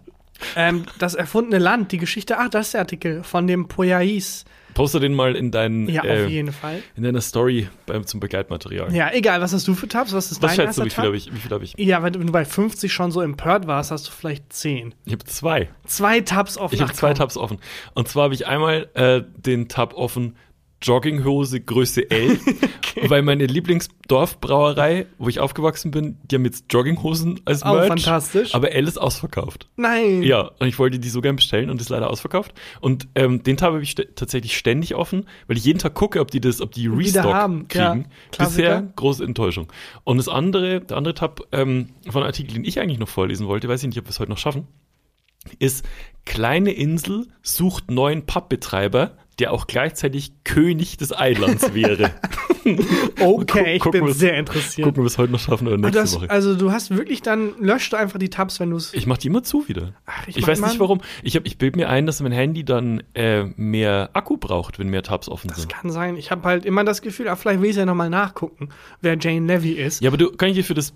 ähm, 0.56 0.84
das 0.98 1.14
erfundene 1.14 1.58
Land, 1.62 1.92
die 1.92 1.98
Geschichte, 1.98 2.36
ach, 2.38 2.48
das 2.48 2.66
ist 2.66 2.74
der 2.74 2.80
Artikel 2.80 3.22
von 3.22 3.46
dem 3.46 3.68
Poyais. 3.68 4.44
Poste 4.74 5.00
den 5.00 5.14
mal 5.14 5.36
in, 5.36 5.50
deinen, 5.50 5.88
Ja, 5.88 6.04
äh, 6.04 6.24
auf 6.24 6.30
jeden 6.30 6.52
Fall. 6.52 6.82
in 6.96 7.02
deiner 7.02 7.20
Story 7.20 7.68
beim, 7.86 8.06
zum 8.06 8.20
Begleitmaterial. 8.20 8.94
Ja, 8.94 9.10
egal, 9.12 9.40
was 9.40 9.52
hast 9.52 9.66
du 9.68 9.74
für 9.74 9.88
Tabs? 9.88 10.12
Was 10.12 10.30
ist 10.30 10.42
Was 10.42 10.56
dein 10.56 10.66
schätzt 10.66 10.78
du, 10.78 10.84
wie 10.84 10.90
viel 10.90 11.04
habe 11.04 11.16
ich? 11.16 11.32
Wie 11.32 11.38
viel 11.38 11.50
hab 11.50 11.62
ich? 11.62 11.74
Ja, 11.78 12.02
wenn 12.02 12.12
du 12.12 12.20
bei 12.32 12.44
50 12.44 12.92
schon 12.92 13.10
so 13.10 13.20
empört 13.20 13.66
warst, 13.66 13.90
hast 13.90 14.08
du 14.08 14.12
vielleicht 14.12 14.52
10. 14.52 14.94
Ich 15.04 15.12
habe 15.12 15.24
zwei. 15.24 15.68
Zwei 15.86 16.20
Tabs 16.20 16.56
offen. 16.58 16.74
Ich 16.74 16.80
habe 16.80 16.92
zwei. 16.92 17.14
Tabs 17.14 17.36
offen. 17.36 17.58
Und 17.94 18.08
zwar 18.08 18.24
habe 18.24 18.34
ich 18.34 18.46
einmal 18.46 18.88
äh, 18.94 19.22
den 19.36 19.68
Tab 19.68 19.94
offen 19.94 20.36
Jogginghose 20.82 21.60
Größe 21.60 22.10
L, 22.10 22.38
weil 23.08 23.22
meine 23.22 23.46
Lieblingsdorfbrauerei, 23.46 25.06
wo 25.18 25.28
ich 25.28 25.38
aufgewachsen 25.40 25.90
bin, 25.90 26.18
die 26.24 26.36
haben 26.36 26.44
jetzt 26.44 26.66
Jogginghosen 26.72 27.40
als 27.44 27.64
Oh, 27.64 27.72
Merch. 27.74 27.88
fantastisch. 27.88 28.54
Aber 28.54 28.72
L 28.72 28.88
ist 28.88 28.98
ausverkauft. 28.98 29.68
Nein. 29.76 30.22
Ja, 30.22 30.50
und 30.58 30.66
ich 30.68 30.78
wollte 30.78 30.98
die 30.98 31.08
so 31.08 31.20
gern 31.20 31.36
bestellen 31.36 31.70
und 31.70 31.80
ist 31.80 31.90
leider 31.90 32.10
ausverkauft. 32.10 32.54
Und 32.80 33.08
ähm, 33.14 33.42
den 33.42 33.56
Tab 33.56 33.72
habe 33.72 33.82
ich 33.82 33.90
st 33.90 34.06
tatsächlich 34.16 34.56
ständig 34.56 34.94
offen, 34.94 35.26
weil 35.46 35.56
ich 35.56 35.64
jeden 35.64 35.78
Tag 35.78 35.94
gucke, 35.94 36.20
ob 36.20 36.30
die 36.30 36.40
das, 36.40 36.60
ob 36.60 36.72
die 36.72 36.86
Restock 36.86 37.24
haben. 37.24 37.66
Ja, 37.72 37.90
kriegen. 37.92 38.06
Klassiker. 38.32 38.62
Bisher 38.80 38.92
große 38.96 39.24
Enttäuschung. 39.24 39.68
Und 40.04 40.16
das 40.16 40.28
andere, 40.28 40.80
der 40.80 40.96
andere 40.96 41.14
Tab 41.14 41.42
ähm, 41.52 41.90
von 42.08 42.22
Artikel, 42.22 42.54
den 42.54 42.64
ich 42.64 42.80
eigentlich 42.80 42.98
noch 42.98 43.08
vorlesen 43.08 43.46
wollte, 43.46 43.68
weiß 43.68 43.82
ich 43.82 43.88
nicht, 43.88 43.98
ob 43.98 44.06
wir 44.06 44.10
es 44.10 44.20
heute 44.20 44.30
noch 44.30 44.38
schaffen, 44.38 44.66
ist 45.58 45.84
kleine 46.26 46.72
Insel 46.72 47.26
sucht 47.42 47.90
neuen 47.90 48.26
Pappbetreiber, 48.26 49.16
der 49.40 49.52
auch 49.52 49.66
gleichzeitig 49.66 50.32
König 50.44 50.96
des 50.98 51.16
Eilands 51.16 51.74
wäre. 51.74 52.10
Okay, 53.20 53.76
ich 53.76 53.82
gucken, 53.82 54.00
bin 54.00 54.10
was- 54.10 54.18
sehr 54.18 54.36
interessiert. 54.38 54.84
Gucken, 54.86 55.00
ob 55.00 55.04
wir 55.04 55.06
es 55.08 55.18
heute 55.18 55.32
noch 55.32 55.40
schaffen 55.40 55.66
oder 55.66 55.76
nächste 55.78 55.98
das, 55.98 56.14
Woche. 56.16 56.30
also 56.30 56.54
du 56.54 56.72
hast 56.72 56.90
wirklich 56.90 57.22
dann, 57.22 57.52
löscht 57.58 57.92
du 57.92 57.96
einfach 57.96 58.18
die 58.18 58.28
Tabs, 58.30 58.60
wenn 58.60 58.70
du 58.70 58.76
es. 58.76 58.92
Ich 58.94 59.06
mache 59.06 59.20
die 59.20 59.28
immer 59.28 59.42
zu 59.42 59.66
wieder. 59.68 59.94
Ach, 60.06 60.28
Ich, 60.28 60.40
mach 60.40 60.48
weiß 60.48 60.60
nicht 60.60 60.78
warum. 60.80 61.00
Ich, 61.22 61.36
hab- 61.36 61.46
ich 61.46 61.58
bilde 61.58 61.78
mir 61.78 61.88
ein, 61.88 62.06
dass 62.06 62.20
mein 62.20 62.32
Handy 62.32 62.64
dann 62.64 63.02
äh, 63.14 63.44
mehr 63.56 64.10
Akku 64.12 64.36
braucht, 64.36 64.78
wenn 64.78 64.88
mehr 64.88 65.02
Tabs 65.02 65.28
offen 65.28 65.48
Das 65.48 65.58
sind. 65.60 65.72
kann 65.72 65.90
sein. 65.90 66.16
Ich 66.16 66.30
habe 66.30 66.42
halt 66.44 66.64
immer 66.66 66.84
das 66.84 67.02
Gefühl, 67.02 67.28
ah, 67.28 67.36
vielleicht 67.36 67.60
will 67.62 67.70
ich 67.70 67.76
ja 67.76 67.86
nochmal 67.86 68.10
nachgucken, 68.10 68.68
wer 69.00 69.16
Jane 69.18 69.46
Levy 69.46 69.72
ist. 69.72 70.02
Ja, 70.02 70.10
aber 70.10 70.16
du 70.18 70.30
kann 70.32 70.50
ich 70.50 70.56
dir 70.56 70.64
für 70.64 70.74
das 70.74 70.92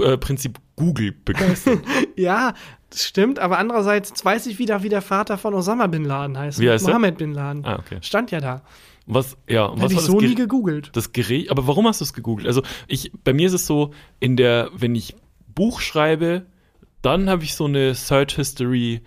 äh, 0.00 0.16
Prinzip 0.18 0.58
Google 0.76 1.12
begeistern. 1.24 1.80
Ja, 2.16 2.54
das 2.90 3.04
stimmt, 3.04 3.38
aber 3.38 3.58
andererseits 3.58 4.08
jetzt 4.10 4.24
weiß 4.24 4.46
ich 4.46 4.58
wieder, 4.58 4.82
wie 4.82 4.88
der 4.88 5.02
Vater 5.02 5.36
von 5.38 5.54
Osama 5.54 5.86
Bin 5.88 6.04
Laden 6.04 6.38
heißt. 6.38 6.58
Wie 6.60 6.70
heißt 6.70 6.84
er? 6.84 6.88
Mohammed 6.88 7.18
Bin 7.18 7.34
Laden. 7.34 7.64
ah, 7.64 7.78
okay. 7.78 7.98
Stand 8.00 8.30
ja 8.30 8.40
da. 8.40 8.62
Was, 9.06 9.36
ja, 9.48 9.70
was 9.72 9.84
Hätte 9.84 9.94
ich 9.94 10.00
so 10.00 10.20
nie 10.20 10.28
Ge- 10.28 10.34
gegoogelt. 10.34 10.90
Das 10.94 11.12
Gerät, 11.12 11.50
aber 11.50 11.66
warum 11.66 11.86
hast 11.86 12.00
du 12.00 12.04
es 12.04 12.12
gegoogelt? 12.12 12.46
Also 12.46 12.62
ich, 12.88 13.10
bei 13.24 13.32
mir 13.32 13.46
ist 13.46 13.54
es 13.54 13.66
so, 13.66 13.92
in 14.20 14.36
der, 14.36 14.68
wenn 14.74 14.94
ich 14.94 15.14
Buch 15.54 15.80
schreibe, 15.80 16.44
dann 17.00 17.30
habe 17.30 17.44
ich 17.44 17.54
so 17.54 17.64
eine 17.64 17.94
Search 17.94 18.36
History, 18.36 19.00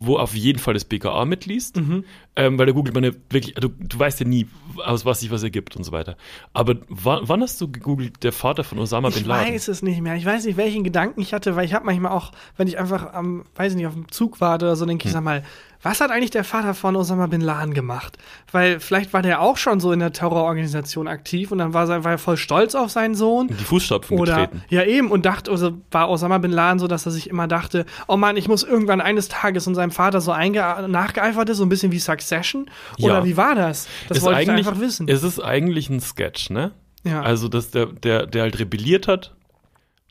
wo 0.00 0.16
auf 0.16 0.34
jeden 0.34 0.58
Fall 0.60 0.74
das 0.74 0.84
BKA 0.84 1.24
mitliest, 1.24 1.76
Mhm. 1.76 2.04
ähm, 2.36 2.56
weil 2.58 2.66
da 2.66 2.72
googelt 2.72 2.94
man 2.94 3.02
ja 3.04 3.10
wirklich, 3.30 3.54
du, 3.54 3.68
du 3.68 3.98
weißt 3.98 4.20
ja 4.20 4.26
nie, 4.26 4.46
aus 4.84 5.04
was 5.04 5.20
sich 5.20 5.30
was 5.32 5.42
ergibt 5.42 5.74
und 5.76 5.82
so 5.82 5.90
weiter. 5.90 6.16
Aber 6.52 6.76
wann, 6.88 7.42
hast 7.42 7.60
du 7.60 7.70
gegoogelt, 7.70 8.22
der 8.22 8.30
Vater 8.32 8.62
von 8.62 8.78
Osama 8.78 9.08
Bin 9.08 9.18
Ich 9.18 9.26
Laden? 9.26 9.52
weiß 9.54 9.66
es 9.68 9.82
nicht 9.82 10.00
mehr. 10.00 10.14
Ich 10.14 10.24
weiß 10.24 10.44
nicht, 10.44 10.56
welchen 10.56 10.84
Gedanken 10.84 11.20
ich 11.20 11.32
hatte, 11.34 11.56
weil 11.56 11.64
ich 11.64 11.74
habe 11.74 11.84
manchmal 11.84 12.12
auch, 12.12 12.30
wenn 12.56 12.68
ich 12.68 12.78
einfach 12.78 13.12
am, 13.12 13.44
weiß 13.56 13.74
nicht, 13.74 13.86
auf 13.88 13.94
dem 13.94 14.08
Zug 14.12 14.40
warte 14.40 14.66
oder 14.66 14.76
so, 14.76 14.86
denke 14.86 15.04
Hm. 15.04 15.08
ich, 15.08 15.12
sag 15.12 15.24
mal, 15.24 15.42
was 15.82 16.00
hat 16.00 16.10
eigentlich 16.10 16.30
der 16.30 16.44
Vater 16.44 16.74
von 16.74 16.96
Osama 16.96 17.26
Bin 17.28 17.40
Laden 17.40 17.72
gemacht? 17.74 18.18
Weil 18.50 18.80
vielleicht 18.80 19.12
war 19.12 19.22
der 19.22 19.40
auch 19.40 19.56
schon 19.56 19.78
so 19.80 19.92
in 19.92 20.00
der 20.00 20.12
Terrororganisation 20.12 21.06
aktiv 21.06 21.52
und 21.52 21.58
dann 21.58 21.72
war 21.74 21.88
er, 21.88 22.04
war 22.04 22.12
er 22.12 22.18
voll 22.18 22.36
stolz 22.36 22.74
auf 22.74 22.90
seinen 22.90 23.14
Sohn. 23.14 23.48
In 23.48 23.56
die 23.56 23.64
Fußstapfen 23.64 24.18
Oder 24.18 24.46
getreten. 24.46 24.64
ja 24.70 24.82
eben 24.84 25.10
und 25.10 25.24
dachte, 25.24 25.50
also 25.50 25.72
war 25.90 26.10
Osama 26.10 26.38
Bin 26.38 26.50
Laden 26.50 26.78
so, 26.78 26.88
dass 26.88 27.06
er 27.06 27.12
sich 27.12 27.30
immer 27.30 27.46
dachte, 27.46 27.86
oh 28.08 28.16
Mann, 28.16 28.36
ich 28.36 28.48
muss 28.48 28.62
irgendwann 28.64 29.00
eines 29.00 29.28
Tages 29.28 29.66
und 29.66 29.74
seinem 29.74 29.90
Vater 29.92 30.20
so 30.20 30.32
nachgeeifert 30.32 31.48
ist, 31.50 31.58
so 31.58 31.64
ein 31.64 31.68
bisschen 31.68 31.92
wie 31.92 31.98
Succession. 31.98 32.70
Oder 33.00 33.18
Ja. 33.18 33.24
wie 33.24 33.36
war 33.36 33.54
das? 33.54 33.86
Das 34.08 34.18
Ist 34.18 34.24
wollte 34.24 34.42
ich 34.42 34.48
eigentlich- 34.50 34.66
einfach 34.66 34.80
wissen. 34.80 35.06
Es 35.08 35.22
ist 35.22 35.40
eigentlich 35.40 35.88
ein 35.90 36.00
Sketch, 36.00 36.50
ne? 36.50 36.72
ja. 37.04 37.22
Also, 37.22 37.48
dass 37.48 37.70
der, 37.70 37.86
der, 37.86 38.26
der 38.26 38.42
halt 38.42 38.58
rebelliert 38.58 39.06
hat 39.08 39.34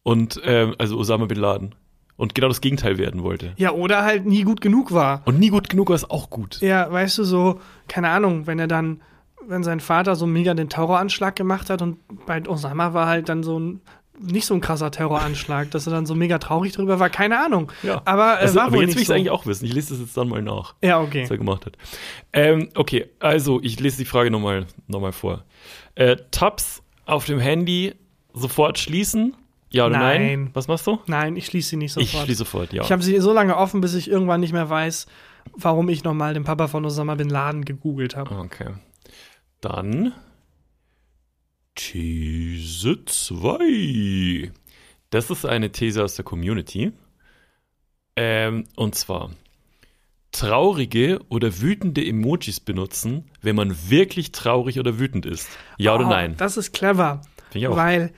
und, 0.04 0.40
ähm, 0.46 0.76
also 0.78 0.98
Osama 0.98 1.26
Bin 1.26 1.38
Laden. 1.40 1.76
Und 2.18 2.34
genau 2.36 2.48
das 2.48 2.62
Gegenteil 2.62 2.98
werden 2.98 3.22
wollte. 3.24 3.54
ja, 3.58 3.72
oder 3.72 4.04
halt 4.04 4.26
nie 4.26 4.42
gut 4.44 4.60
genug 4.60 4.92
war. 4.92 5.22
Und 5.26 5.40
nie 5.40 5.50
gut 5.50 5.70
genug 5.70 5.90
war 5.90 5.96
es 5.96 6.10
auch 6.10 6.30
gut. 6.32 6.60
Ja, 6.62 6.92
weißt 6.92 7.20
du, 7.20 7.24
so, 7.24 7.60
keine 7.88 8.10
Ahnung, 8.10 8.48
wenn 8.48 8.58
er 8.60 8.68
dann, 8.68 9.02
wenn 9.48 9.64
sein 9.64 9.80
Vater 9.80 10.16
so 10.16 10.26
mega 10.26 10.54
den 10.56 10.68
Terroranschlag 10.68 11.36
gemacht 11.36 11.70
hat 11.70 11.82
und 11.84 12.00
bei 12.26 12.42
Osama 12.48 12.94
war 12.96 13.06
halt 13.08 13.30
dann 13.30 13.44
so 13.44 13.60
ein, 13.60 13.82
nicht 14.20 14.48
so 14.48 14.56
ein 14.56 14.62
krasser 14.62 14.90
Terroranschlag, 14.90 15.70
dass 15.70 15.86
er 15.86 15.92
dann 15.92 16.08
so 16.08 16.16
mega 16.16 16.40
traurig 16.40 16.74
drüber 16.74 17.00
war, 17.00 17.12
keine 17.12 17.40
Ahnung. 17.40 17.72
Ja. 17.84 18.02
Aber, 18.06 18.40
äh, 18.40 18.46
Also, 18.46 18.56
war 18.56 18.66
aber 18.66 18.78
jetzt 18.82 18.88
will 18.88 18.96
ich 18.96 19.02
es 19.04 19.08
so. 19.10 19.14
eigentlich 19.14 19.30
auch 19.30 19.46
wissen. 19.46 19.66
Ich 19.66 19.74
lese 19.74 19.92
das 19.92 20.00
jetzt 20.00 20.18
dann 20.18 20.28
mal 20.28 20.42
nach, 20.42 20.74
Ja, 20.82 21.00
was 21.00 21.08
okay. 21.08 21.28
er 21.30 21.38
gemacht 21.38 21.68
hat. 21.68 21.78
Ähm, 22.34 22.70
okay, 22.74 23.06
also 23.20 23.60
ich 23.62 23.80
lese 23.80 23.98
die 23.98 24.06
Frage 24.06 24.32
nochmal 24.32 24.66
noch 24.88 25.02
mal 25.02 25.12
vor. 25.12 25.44
Äh, 25.94 26.16
Tabs 26.32 26.82
auf 27.06 27.26
dem 27.26 27.38
Handy 27.40 27.94
sofort 28.34 28.80
schließen? 28.80 29.36
Ja 29.70 29.86
oder 29.88 29.98
nein? 29.98 30.22
Nein. 30.22 30.50
Was 30.54 30.68
machst 30.68 30.88
du? 30.88 31.00
Nein, 31.08 31.36
ich 31.36 31.46
schließe 31.46 31.70
sie 31.72 31.78
nicht 31.78 31.96
Ich 31.98 32.10
sofort. 32.12 32.26
schließe 32.26 32.40
sofort, 32.40 32.74
ja. 32.74 32.84
Ich 32.84 32.92
habe 32.92 33.04
sie 33.04 33.20
so 33.20 33.34
lange 33.34 33.58
offen, 33.58 33.82
bis 33.82 33.94
ich 33.96 34.10
irgendwann 34.10 34.40
nicht 34.40 34.54
mehr 34.54 34.70
weiß, 34.70 35.08
warum 35.56 35.90
ich 35.90 36.04
nochmal 36.04 36.34
den 36.34 36.44
Papa 36.46 36.68
von 36.68 36.86
Osama 36.86 37.16
Bin 37.16 37.30
Laden 37.30 37.66
gegoogelt 37.66 38.16
habe. 38.16 38.34
Okay. 38.36 38.70
Dann 39.62 40.14
These 41.76 43.04
2. 43.06 44.52
Das 45.10 45.30
ist 45.30 45.46
eine 45.46 45.72
These 45.72 46.04
aus 46.04 46.16
der 46.16 46.26
Community. 46.26 46.92
Ähm, 48.16 48.64
und 48.76 48.96
zwar 48.96 49.32
traurige 50.32 51.20
oder 51.30 51.62
wütende 51.62 52.06
Emojis 52.06 52.60
benutzen, 52.60 53.30
wenn 53.42 53.56
man 53.56 53.76
wirklich 53.90 54.32
traurig 54.32 54.80
oder 54.80 55.00
wütend 55.00 55.26
ist. 55.26 55.48
Ja 55.78 55.96
oder 55.96 56.06
Oh, 56.06 56.10
nein? 56.10 56.36
Das 56.38 56.58
ist 56.58 56.74
clever. 56.74 57.22
Ich 57.54 57.68
auch. 57.68 57.76
Weil 57.78 58.12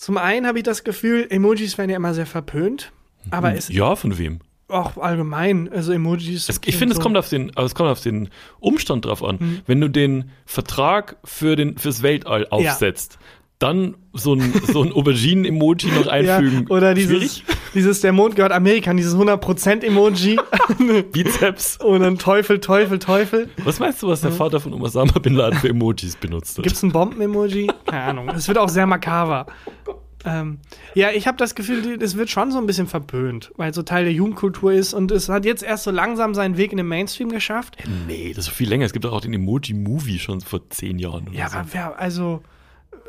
zum 0.00 0.16
einen 0.16 0.46
habe 0.46 0.56
ich 0.58 0.64
das 0.64 0.82
Gefühl, 0.82 1.26
Emojis 1.28 1.76
werden 1.76 1.90
ja 1.90 1.96
immer 1.96 2.14
sehr 2.14 2.24
verpönt. 2.24 2.90
Aber 3.30 3.54
es 3.54 3.68
ja, 3.68 3.94
von 3.96 4.16
wem? 4.16 4.40
auch 4.68 4.96
allgemein, 4.96 5.68
also 5.70 5.92
Emojis. 5.92 6.48
Es, 6.48 6.58
ich 6.64 6.76
finde, 6.76 6.92
es 6.92 6.96
so- 6.96 7.02
kommt 7.02 7.18
auf 7.18 7.28
den, 7.28 7.50
es 7.54 7.74
kommt 7.74 7.90
auf 7.90 8.00
den 8.00 8.30
Umstand 8.60 9.04
drauf 9.04 9.22
an. 9.22 9.38
Hm. 9.38 9.60
Wenn 9.66 9.78
du 9.80 9.88
den 9.88 10.30
Vertrag 10.46 11.16
für 11.24 11.54
den, 11.54 11.76
fürs 11.76 12.02
Weltall 12.02 12.46
aufsetzt, 12.48 13.18
dann 13.60 13.94
so 14.12 14.34
ein, 14.34 14.52
so 14.66 14.82
ein 14.82 14.92
Auberginen-Emoji 14.92 15.92
noch 15.92 16.08
einfügen. 16.08 16.66
Ja, 16.68 16.74
oder 16.74 16.94
dieses, 16.94 17.36
Schwierig. 17.38 17.44
dieses 17.74 18.00
Der 18.00 18.12
Mond 18.12 18.34
gehört 18.34 18.50
Amerika, 18.52 18.92
dieses 18.92 19.14
100%-Emoji. 19.14 20.38
Bizeps. 21.12 21.76
und 21.76 22.00
dann 22.00 22.18
Teufel, 22.18 22.58
Teufel, 22.58 22.98
Teufel. 22.98 23.48
Was 23.64 23.78
meinst 23.78 24.02
du, 24.02 24.08
was 24.08 24.22
der 24.22 24.32
Vater 24.32 24.58
von 24.60 24.72
Osama 24.74 25.12
Bin 25.20 25.34
Laden 25.34 25.58
für 25.58 25.68
Emojis 25.68 26.16
benutzt 26.16 26.58
hat? 26.58 26.64
Gibt 26.64 26.74
es 26.74 26.82
ein 26.82 26.90
Bomben-Emoji? 26.90 27.70
Keine 27.86 28.02
Ahnung. 28.04 28.28
Es 28.30 28.48
wird 28.48 28.58
auch 28.58 28.68
sehr 28.68 28.86
makaber. 28.86 29.46
Ähm, 30.24 30.58
ja, 30.94 31.10
ich 31.12 31.26
habe 31.26 31.38
das 31.38 31.54
Gefühl, 31.54 31.98
es 32.02 32.16
wird 32.16 32.28
schon 32.30 32.50
so 32.52 32.58
ein 32.58 32.66
bisschen 32.66 32.86
verpönt, 32.86 33.52
weil 33.56 33.70
es 33.70 33.76
so 33.76 33.82
Teil 33.82 34.04
der 34.04 34.12
Jugendkultur 34.12 34.72
ist 34.72 34.92
und 34.92 35.10
es 35.12 35.28
hat 35.30 35.46
jetzt 35.46 35.62
erst 35.62 35.84
so 35.84 35.90
langsam 35.90 36.34
seinen 36.34 36.58
Weg 36.58 36.72
in 36.72 36.76
den 36.76 36.88
Mainstream 36.88 37.30
geschafft. 37.30 37.76
Nee, 38.06 38.32
das 38.34 38.48
ist 38.48 38.52
viel 38.54 38.68
länger. 38.68 38.84
Es 38.84 38.92
gibt 38.92 39.06
auch 39.06 39.20
den 39.22 39.32
Emoji-Movie 39.32 40.18
schon 40.18 40.40
vor 40.42 40.68
zehn 40.68 40.98
Jahren. 40.98 41.28
Oder 41.28 41.38
Ja, 41.38 41.48
so. 41.48 41.56
aber 41.58 41.66
wer, 41.72 41.98
also, 41.98 42.42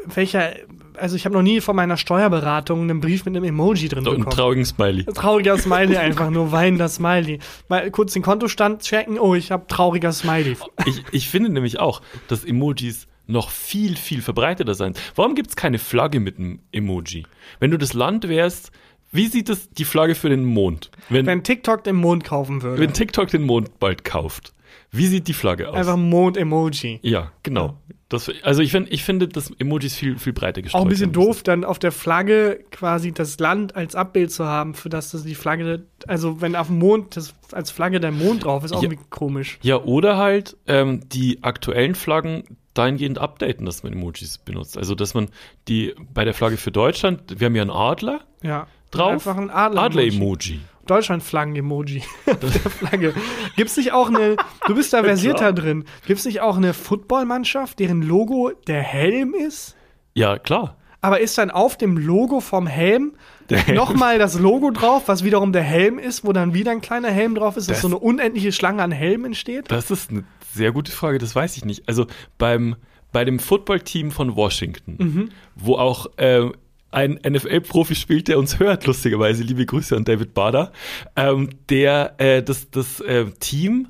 welcher, 0.05 0.53
also 0.97 1.15
ich 1.15 1.25
habe 1.25 1.33
noch 1.35 1.41
nie 1.41 1.61
von 1.61 1.75
meiner 1.75 1.97
Steuerberatung 1.97 2.81
einen 2.81 2.99
Brief 3.01 3.25
mit 3.25 3.35
einem 3.35 3.43
Emoji 3.45 3.87
drin 3.87 4.05
einen 4.05 4.17
bekommen. 4.17 4.35
traurigen 4.35 4.65
Smiley. 4.65 5.05
Trauriger 5.05 5.57
Smiley 5.57 5.97
einfach, 5.97 6.29
nur 6.29 6.51
weinender 6.51 6.89
Smiley. 6.89 7.39
Mal 7.69 7.89
kurz 7.91 8.13
den 8.13 8.21
Kontostand 8.21 8.81
checken, 8.81 9.19
oh, 9.19 9.35
ich 9.35 9.51
habe 9.51 9.67
trauriger 9.67 10.11
Smiley. 10.11 10.57
Ich, 10.85 11.03
ich 11.11 11.29
finde 11.29 11.49
nämlich 11.49 11.79
auch, 11.79 12.01
dass 12.27 12.43
Emojis 12.43 13.07
noch 13.27 13.49
viel, 13.49 13.95
viel 13.95 14.21
verbreiteter 14.21 14.73
sein. 14.73 14.93
Warum 15.15 15.35
gibt 15.35 15.49
es 15.51 15.55
keine 15.55 15.79
Flagge 15.79 16.19
mit 16.19 16.37
einem 16.37 16.59
Emoji? 16.71 17.25
Wenn 17.59 17.71
du 17.71 17.77
das 17.77 17.93
Land 17.93 18.27
wärst, 18.27 18.71
wie 19.13 19.27
sieht 19.27 19.49
es 19.49 19.69
die 19.69 19.85
Flagge 19.85 20.15
für 20.15 20.29
den 20.29 20.43
Mond? 20.45 20.89
Wenn, 21.09 21.25
Wenn 21.25 21.43
TikTok 21.43 21.83
den 21.83 21.95
Mond 21.97 22.23
kaufen 22.23 22.61
würde. 22.61 22.81
wenn 22.81 22.93
TikTok 22.93 23.29
den 23.29 23.43
Mond 23.43 23.79
bald 23.79 24.03
kauft, 24.03 24.53
wie 24.91 25.07
sieht 25.07 25.27
die 25.27 25.33
Flagge 25.33 25.69
aus? 25.69 25.75
Einfach 25.75 25.97
Mond-Emoji. 25.97 26.99
ja, 27.01 27.31
genau. 27.43 27.77
Das, 28.09 28.29
also 28.43 28.61
ich, 28.61 28.71
find, 28.71 28.91
ich 28.91 29.05
finde, 29.05 29.29
dass 29.29 29.51
Emojis 29.57 29.95
viel, 29.95 30.19
viel 30.19 30.33
breiter 30.33 30.61
gestreut 30.61 30.81
Auch 30.81 30.83
ein 30.85 30.89
bisschen 30.89 31.11
müssen. 31.11 31.25
doof, 31.27 31.43
dann 31.43 31.63
auf 31.63 31.79
der 31.79 31.93
Flagge 31.93 32.59
quasi 32.69 33.13
das 33.13 33.39
Land 33.39 33.77
als 33.77 33.95
Abbild 33.95 34.33
zu 34.33 34.43
haben, 34.45 34.73
für 34.73 34.89
das 34.89 35.11
das 35.11 35.23
die 35.23 35.33
Flagge, 35.33 35.83
also 36.07 36.41
wenn 36.41 36.57
auf 36.57 36.67
dem 36.67 36.79
Mond 36.79 37.15
das 37.15 37.33
als 37.53 37.71
Flagge 37.71 38.01
der 38.01 38.11
Mond 38.11 38.43
drauf 38.43 38.65
ist, 38.65 38.73
auch 38.73 38.83
Ja. 38.83 38.89
irgendwie 38.89 39.05
komisch. 39.09 39.59
Ja, 39.61 39.77
oder 39.81 40.17
halt 40.17 40.57
ähm, 40.67 41.07
die 41.07 41.41
aktuellen 41.41 41.95
Flaggen 41.95 42.43
dahingehend 42.73 43.17
updaten, 43.17 43.65
dass 43.65 43.83
man 43.83 43.93
Emojis 43.93 44.39
benutzt. 44.39 44.77
Also, 44.77 44.93
dass 44.93 45.13
man 45.13 45.29
die 45.69 45.93
bei 46.13 46.25
der 46.25 46.33
Flagge 46.33 46.57
für 46.57 46.71
Deutschland, 46.71 47.39
wir 47.39 47.45
haben 47.45 47.55
ja 47.55 47.61
einen 47.61 47.71
Adler 47.71 48.19
Ja. 48.43 48.67
drauf. 48.91 49.13
Einfach 49.13 49.37
ein 49.37 49.49
Adler. 49.49 49.83
Adler-Emoji. 49.83 50.59
Deutschland-Flaggen-Emoji 50.91 52.03
auf 52.25 52.39
der 52.39 52.49
Flagge. 52.71 53.13
Gibt's 53.55 53.77
nicht 53.77 53.93
auch 53.93 54.09
eine, 54.09 54.35
du 54.67 54.75
bist 54.75 54.93
da 54.93 55.03
versierter 55.03 55.53
drin, 55.53 55.85
gibt's 56.05 56.25
nicht 56.25 56.41
auch 56.41 56.57
eine 56.57 56.73
Footballmannschaft, 56.73 57.79
deren 57.79 58.01
Logo 58.01 58.51
der 58.67 58.81
Helm 58.81 59.33
ist? 59.33 59.75
Ja, 60.13 60.37
klar. 60.37 60.77
Aber 60.99 61.19
ist 61.19 61.37
dann 61.37 61.49
auf 61.49 61.77
dem 61.77 61.97
Logo 61.97 62.41
vom 62.41 62.67
Helm, 62.67 63.13
Helm. 63.49 63.75
nochmal 63.75 64.19
das 64.19 64.37
Logo 64.39 64.69
drauf, 64.69 65.03
was 65.07 65.23
wiederum 65.23 65.51
der 65.51 65.63
Helm 65.63 65.97
ist, 65.97 66.23
wo 66.25 66.31
dann 66.33 66.53
wieder 66.53 66.71
ein 66.71 66.81
kleiner 66.81 67.09
Helm 67.09 67.33
drauf 67.35 67.57
ist, 67.57 67.69
dass 67.69 67.77
Das- 67.77 67.81
so 67.81 67.87
eine 67.87 67.97
unendliche 67.97 68.51
Schlange 68.51 68.83
an 68.83 68.91
Helmen 68.91 69.25
entsteht? 69.25 69.71
Das 69.71 69.89
ist 69.89 70.11
eine 70.11 70.23
sehr 70.53 70.71
gute 70.71 70.91
Frage, 70.91 71.17
das 71.17 71.33
weiß 71.35 71.57
ich 71.57 71.65
nicht. 71.65 71.87
Also 71.87 72.05
beim, 72.37 72.75
bei 73.11 73.25
dem 73.25 73.39
Footballteam 73.39 74.11
von 74.11 74.35
Washington, 74.35 74.95
Mhm. 74.99 75.29
wo 75.55 75.75
auch 75.75 76.05
ähm, 76.17 76.53
ein 76.91 77.19
NFL-Profi 77.27 77.95
spielt, 77.95 78.27
der 78.27 78.37
uns 78.37 78.59
hört, 78.59 78.85
lustigerweise, 78.85 79.43
liebe 79.43 79.65
Grüße 79.65 79.95
an 79.95 80.03
David 80.03 80.33
Bader, 80.33 80.71
ähm, 81.15 81.49
der 81.69 82.15
äh, 82.19 82.43
das, 82.43 82.69
das 82.69 82.99
äh, 82.99 83.25
Team, 83.39 83.87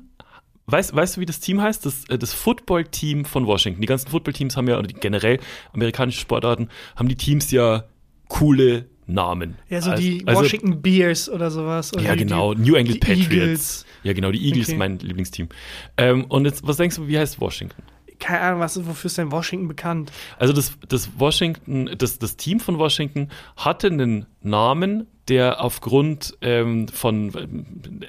weißt, 0.66 0.94
weißt 0.94 1.16
du, 1.16 1.20
wie 1.20 1.26
das 1.26 1.40
Team 1.40 1.60
heißt? 1.60 1.84
Das, 1.84 2.04
äh, 2.08 2.18
das 2.18 2.32
Football-Team 2.32 3.24
von 3.24 3.46
Washington. 3.46 3.80
Die 3.80 3.86
ganzen 3.86 4.08
Football-Teams 4.08 4.56
haben 4.56 4.68
ja, 4.68 4.78
oder 4.78 4.86
die 4.86 4.94
generell 4.94 5.40
amerikanische 5.72 6.20
Sportarten, 6.20 6.68
haben 6.96 7.08
die 7.08 7.16
Teams 7.16 7.50
ja 7.50 7.84
coole 8.28 8.86
Namen. 9.06 9.56
Ja, 9.68 9.82
so 9.82 9.90
Also- 9.90 10.02
die 10.02 10.22
also- 10.26 10.40
Washington 10.42 10.80
Bears 10.80 11.28
oder 11.28 11.50
sowas. 11.50 11.92
Oder 11.92 12.02
ja, 12.04 12.12
die, 12.12 12.20
genau. 12.24 12.54
New 12.54 12.76
England 12.76 13.00
Patriots. 13.00 13.30
Eagles. 13.32 13.86
Ja, 14.04 14.12
genau. 14.12 14.30
Die 14.30 14.46
Eagles 14.46 14.68
Okay. 14.68 14.78
mein 14.78 14.98
Lieblingsteam. 15.00 15.48
Ähm, 15.96 16.24
und 16.26 16.44
jetzt, 16.44 16.66
was 16.66 16.76
denkst 16.76 16.96
du, 16.96 17.08
wie 17.08 17.18
heißt 17.18 17.40
Washington? 17.40 17.82
Keine 18.22 18.40
Ahnung, 18.40 18.60
was, 18.60 18.86
wofür 18.86 19.08
ist 19.08 19.18
denn 19.18 19.32
Washington 19.32 19.68
bekannt? 19.68 20.12
Also 20.38 20.52
das, 20.52 20.72
das 20.88 21.10
Washington, 21.18 21.90
das, 21.98 22.18
das 22.18 22.36
Team 22.36 22.60
von 22.60 22.78
Washington 22.78 23.28
hatte 23.56 23.88
einen 23.88 24.26
Namen, 24.42 25.08
der 25.28 25.60
aufgrund 25.60 26.36
ähm, 26.40 26.88
von, 26.88 27.32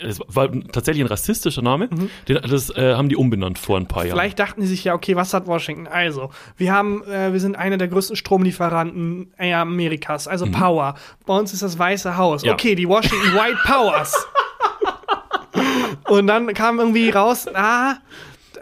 es 0.02 0.20
war 0.28 0.52
tatsächlich 0.72 1.04
ein 1.04 1.08
rassistischer 1.08 1.62
Name, 1.62 1.90
den, 2.28 2.40
das 2.42 2.70
äh, 2.72 2.94
haben 2.96 3.10
die 3.10 3.16
umbenannt 3.16 3.60
vor 3.60 3.78
ein 3.78 3.88
paar 3.88 4.06
Jahren. 4.06 4.16
Mhm. 4.16 4.20
Vielleicht 4.22 4.40
dachten 4.40 4.62
die 4.62 4.68
sich 4.68 4.84
ja, 4.84 4.94
okay, 4.94 5.16
was 5.16 5.34
hat 5.34 5.48
Washington? 5.48 5.88
Also, 5.88 6.32
wir 6.58 6.72
haben, 6.72 7.04
äh, 7.06 7.34
wir 7.34 7.40
sind 7.40 7.56
einer 7.56 7.78
der 7.78 7.88
größten 7.88 8.16
Stromlieferanten 8.16 9.34
äh, 9.38 9.54
Amerikas, 9.54 10.28
also 10.28 10.46
Power. 10.46 10.96
Bei 11.26 11.38
uns 11.38 11.54
ist 11.54 11.64
das 11.64 11.78
Weiße 11.78 12.18
Haus. 12.18 12.44
Mhm. 12.44 12.48
Ja. 12.48 12.54
Okay, 12.54 12.76
die 12.76 12.88
Washington 12.88 13.34
White 13.34 13.60
Powers. 13.66 14.28
Und 16.08 16.28
dann 16.28 16.54
kam 16.54 16.80
irgendwie 16.80 17.10
raus, 17.10 17.48
ah, 17.54 17.96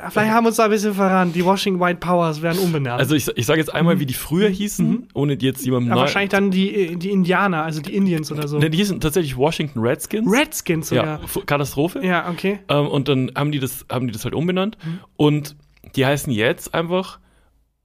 vielleicht 0.09 0.31
haben 0.31 0.43
wir 0.43 0.47
uns 0.49 0.57
da 0.57 0.65
ein 0.65 0.69
bisschen 0.71 0.93
verrannt. 0.93 1.35
Die 1.35 1.45
Washington 1.45 1.79
White 1.79 1.99
Powers 1.99 2.41
werden 2.41 2.59
umbenannt. 2.59 2.99
Also 2.99 3.15
ich, 3.15 3.27
ich 3.35 3.45
sage 3.45 3.59
jetzt 3.59 3.73
einmal, 3.73 3.99
wie 3.99 4.05
die 4.05 4.13
früher 4.13 4.49
hießen, 4.49 5.09
ohne 5.13 5.37
die 5.37 5.45
jetzt 5.45 5.63
jemandem 5.65 5.91
ja, 5.91 5.95
wahrscheinlich 5.97 6.29
dann 6.31 6.51
die, 6.51 6.95
die 6.97 7.09
Indianer, 7.11 7.63
also 7.63 7.81
die 7.81 7.95
Indians 7.95 8.31
oder 8.31 8.47
so. 8.47 8.57
Ne, 8.59 8.69
die 8.69 8.77
hießen 8.77 8.99
tatsächlich 8.99 9.37
Washington 9.37 9.79
Redskins. 9.79 10.31
Redskins 10.31 10.89
ja, 10.89 11.01
sogar. 11.01 11.23
F- 11.23 11.45
Katastrophe. 11.45 12.05
Ja, 12.05 12.29
okay. 12.29 12.59
Ähm, 12.69 12.87
und 12.87 13.07
dann 13.07 13.31
haben 13.35 13.51
die 13.51 13.59
das, 13.59 13.85
haben 13.91 14.07
die 14.07 14.13
das 14.13 14.23
halt 14.23 14.33
umbenannt. 14.33 14.77
Mhm. 14.83 14.99
Und 15.17 15.55
die 15.95 16.05
heißen 16.05 16.31
jetzt 16.31 16.73
einfach 16.73 17.19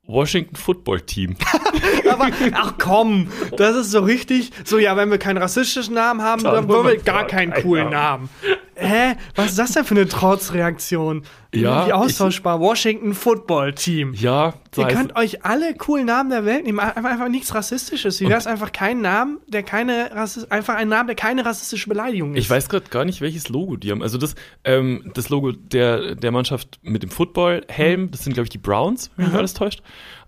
Washington 0.06 0.54
Football 0.56 1.00
Team. 1.00 1.36
Aber, 2.10 2.28
ach 2.52 2.74
komm, 2.78 3.28
das 3.56 3.74
ist 3.74 3.90
so 3.90 4.00
richtig. 4.00 4.52
So, 4.64 4.78
ja, 4.78 4.96
wenn 4.96 5.10
wir 5.10 5.18
keinen 5.18 5.38
rassistischen 5.38 5.94
Namen 5.94 6.22
haben, 6.22 6.42
Dann 6.44 6.54
dann 6.54 6.68
wollen 6.68 6.86
wir 6.86 6.96
gar 6.98 7.26
keinen 7.26 7.52
coolen 7.52 7.90
Namen. 7.90 8.28
Namen. 8.44 8.56
Hä? 8.78 9.14
Was 9.34 9.46
ist 9.50 9.58
das 9.58 9.72
denn 9.72 9.84
für 9.84 9.94
eine 9.94 10.06
Trotzreaktion? 10.06 11.22
Ja, 11.54 11.86
Wie 11.86 11.92
austauschbar. 11.94 12.60
Washington 12.60 13.14
Football 13.14 13.72
Team. 13.72 14.12
ja, 14.12 14.52
Ihr 14.76 14.86
könnt 14.88 15.16
euch 15.16 15.44
alle 15.46 15.74
coolen 15.74 16.04
Namen 16.04 16.28
der 16.28 16.44
Welt 16.44 16.64
nehmen, 16.64 16.78
einfach, 16.78 17.10
einfach 17.10 17.28
nichts 17.30 17.54
Rassistisches. 17.54 18.20
Wie 18.20 18.28
wäre 18.28 18.38
es 18.38 18.46
einfach 18.46 18.72
kein 18.72 19.00
Name, 19.00 19.38
der 19.46 19.62
keine 19.62 20.12
einfach 20.50 20.74
ein 20.74 20.88
Name, 20.88 21.06
der 21.06 21.16
keine 21.16 21.46
rassistische 21.46 21.88
Beleidigung 21.88 22.34
ist? 22.34 22.44
Ich 22.44 22.50
weiß 22.50 22.68
gerade 22.68 22.90
gar 22.90 23.06
nicht, 23.06 23.22
welches 23.22 23.48
Logo 23.48 23.76
die 23.76 23.90
haben. 23.90 24.02
Also 24.02 24.18
das, 24.18 24.34
ähm, 24.64 25.10
das 25.14 25.30
Logo 25.30 25.52
der, 25.52 26.14
der 26.14 26.30
Mannschaft 26.30 26.78
mit 26.82 27.02
dem 27.02 27.08
Football-Helm, 27.10 28.10
das 28.10 28.24
sind, 28.24 28.34
glaube 28.34 28.44
ich, 28.44 28.50
die 28.50 28.58
Browns, 28.58 29.10
wenn 29.16 29.28
mich 29.28 29.34
alles 29.34 29.54
täuscht. 29.54 29.82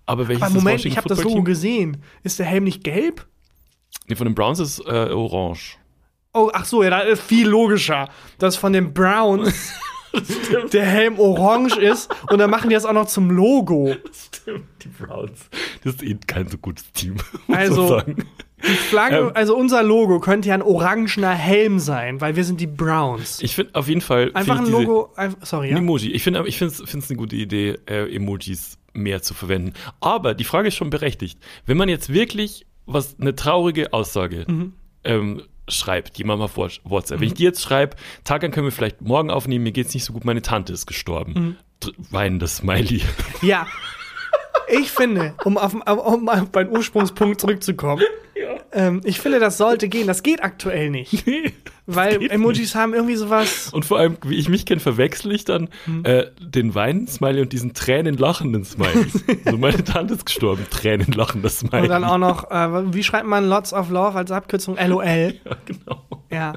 Aber 0.06 0.26
welches 0.26 0.44
Aber 0.44 0.54
Moment, 0.54 0.86
ich 0.86 0.96
habe 0.96 1.08
das 1.08 1.22
Logo 1.22 1.42
gesehen. 1.42 1.98
Ist 2.22 2.38
der 2.38 2.46
Helm 2.46 2.64
nicht 2.64 2.82
gelb? 2.82 3.26
Nee, 4.06 4.16
von 4.16 4.26
den 4.26 4.34
Browns 4.34 4.58
ist 4.58 4.80
äh, 4.86 5.10
orange. 5.12 5.76
Oh, 6.34 6.50
ach 6.52 6.64
so, 6.64 6.82
ja, 6.82 6.90
da 6.90 7.00
ist 7.00 7.22
viel 7.22 7.48
logischer, 7.48 8.08
dass 8.38 8.56
von 8.56 8.72
den 8.72 8.92
Browns 8.92 9.72
der 10.72 10.84
Helm 10.84 11.18
orange 11.18 11.76
ist 11.78 12.14
und 12.30 12.38
dann 12.38 12.50
machen 12.50 12.68
die 12.70 12.74
das 12.74 12.84
auch 12.84 12.92
noch 12.92 13.06
zum 13.06 13.30
Logo. 13.30 13.94
Stimmt, 14.12 14.64
die 14.82 14.88
Browns. 14.88 15.48
Das 15.84 15.94
ist 15.94 16.02
eh 16.02 16.16
kein 16.26 16.48
so 16.48 16.58
gutes 16.58 16.92
Team, 16.92 17.16
muss 17.46 17.56
Also. 17.56 18.02
Die 18.66 18.70
Flagge, 18.74 19.16
Ähm. 19.18 19.30
also 19.34 19.56
unser 19.56 19.84
Logo 19.84 20.18
könnte 20.18 20.48
ja 20.48 20.54
ein 20.54 20.62
orangener 20.62 21.32
Helm 21.32 21.78
sein, 21.78 22.20
weil 22.20 22.34
wir 22.34 22.42
sind 22.44 22.60
die 22.60 22.66
Browns. 22.66 23.40
Ich 23.40 23.54
finde 23.54 23.74
auf 23.76 23.86
jeden 23.88 24.00
Fall. 24.00 24.32
Einfach 24.34 24.58
ein 24.58 24.66
Logo, 24.66 25.12
einfach, 25.14 25.46
sorry, 25.46 25.68
Ein 25.68 25.72
ja. 25.74 25.78
Emoji. 25.78 26.10
Ich 26.10 26.24
finde 26.24 26.42
ich 26.48 26.58
finde 26.58 26.74
es 26.74 27.08
eine 27.10 27.16
gute 27.16 27.36
Idee, 27.36 27.78
äh, 27.88 28.12
Emojis 28.14 28.76
mehr 28.94 29.22
zu 29.22 29.32
verwenden. 29.34 29.74
Aber 30.00 30.34
die 30.34 30.42
Frage 30.42 30.68
ist 30.68 30.74
schon 30.74 30.90
berechtigt. 30.90 31.38
Wenn 31.66 31.76
man 31.76 31.88
jetzt 31.88 32.12
wirklich 32.12 32.66
was 32.84 33.16
eine 33.20 33.36
traurige 33.36 33.92
Aussage 33.92 34.44
Mhm. 34.48 34.72
ähm, 35.04 35.42
schreibt, 35.68 36.18
jemand 36.18 36.42
auf 36.42 36.56
Whats- 36.56 36.80
WhatsApp. 36.84 37.20
Wenn 37.20 37.28
ich 37.28 37.34
die 37.34 37.44
jetzt 37.44 37.62
schreibe, 37.62 37.96
Tagan 38.24 38.50
können 38.50 38.66
wir 38.66 38.72
vielleicht 38.72 39.00
morgen 39.02 39.30
aufnehmen, 39.30 39.64
mir 39.64 39.72
geht's 39.72 39.94
nicht 39.94 40.04
so 40.04 40.12
gut, 40.12 40.24
meine 40.24 40.42
Tante 40.42 40.72
ist 40.72 40.86
gestorben. 40.86 41.32
Mhm. 41.34 41.56
Weinendes 42.10 42.56
Smiley. 42.56 43.02
Ja. 43.42 43.66
Ich 44.70 44.90
finde, 44.90 45.34
um 45.44 45.56
auf, 45.56 45.72
um 45.74 46.28
auf 46.28 46.52
meinen 46.52 46.68
Ursprungspunkt 46.68 47.40
zurückzukommen, 47.40 48.02
ähm, 48.72 49.00
ich 49.04 49.18
finde, 49.20 49.38
das 49.40 49.56
sollte 49.56 49.88
gehen. 49.88 50.06
Das 50.06 50.22
geht 50.22 50.42
aktuell 50.42 50.90
nicht. 50.90 51.24
weil 51.88 52.30
Emojis 52.30 52.74
haben 52.74 52.92
irgendwie 52.94 53.16
sowas. 53.16 53.70
Und 53.72 53.84
vor 53.84 53.98
allem, 53.98 54.16
wie 54.24 54.36
ich 54.36 54.48
mich 54.48 54.66
kenne, 54.66 54.80
verwechsel 54.80 55.32
ich 55.32 55.44
dann 55.44 55.68
Mhm. 55.86 56.04
äh, 56.04 56.26
den 56.40 56.74
weinenden 56.74 57.08
Smiley 57.08 57.40
und 57.40 57.52
diesen 57.52 57.72
tränenlachenden 57.74 58.64
Smiley. 58.64 59.06
so 59.50 59.56
meine 59.56 59.82
Tante 59.82 60.14
ist 60.14 60.26
gestorben, 60.26 60.66
tränenlachender 60.70 61.48
Smiley. 61.48 61.82
Und 61.82 61.88
dann 61.88 62.04
auch 62.04 62.18
noch, 62.18 62.50
äh, 62.50 62.94
wie 62.94 63.02
schreibt 63.02 63.26
man 63.26 63.48
Lots 63.48 63.72
of 63.72 63.90
Love 63.90 64.16
als 64.18 64.30
Abkürzung? 64.30 64.76
LOL. 64.76 65.04
ja, 65.44 65.56
genau. 65.64 66.06
Ja. 66.30 66.52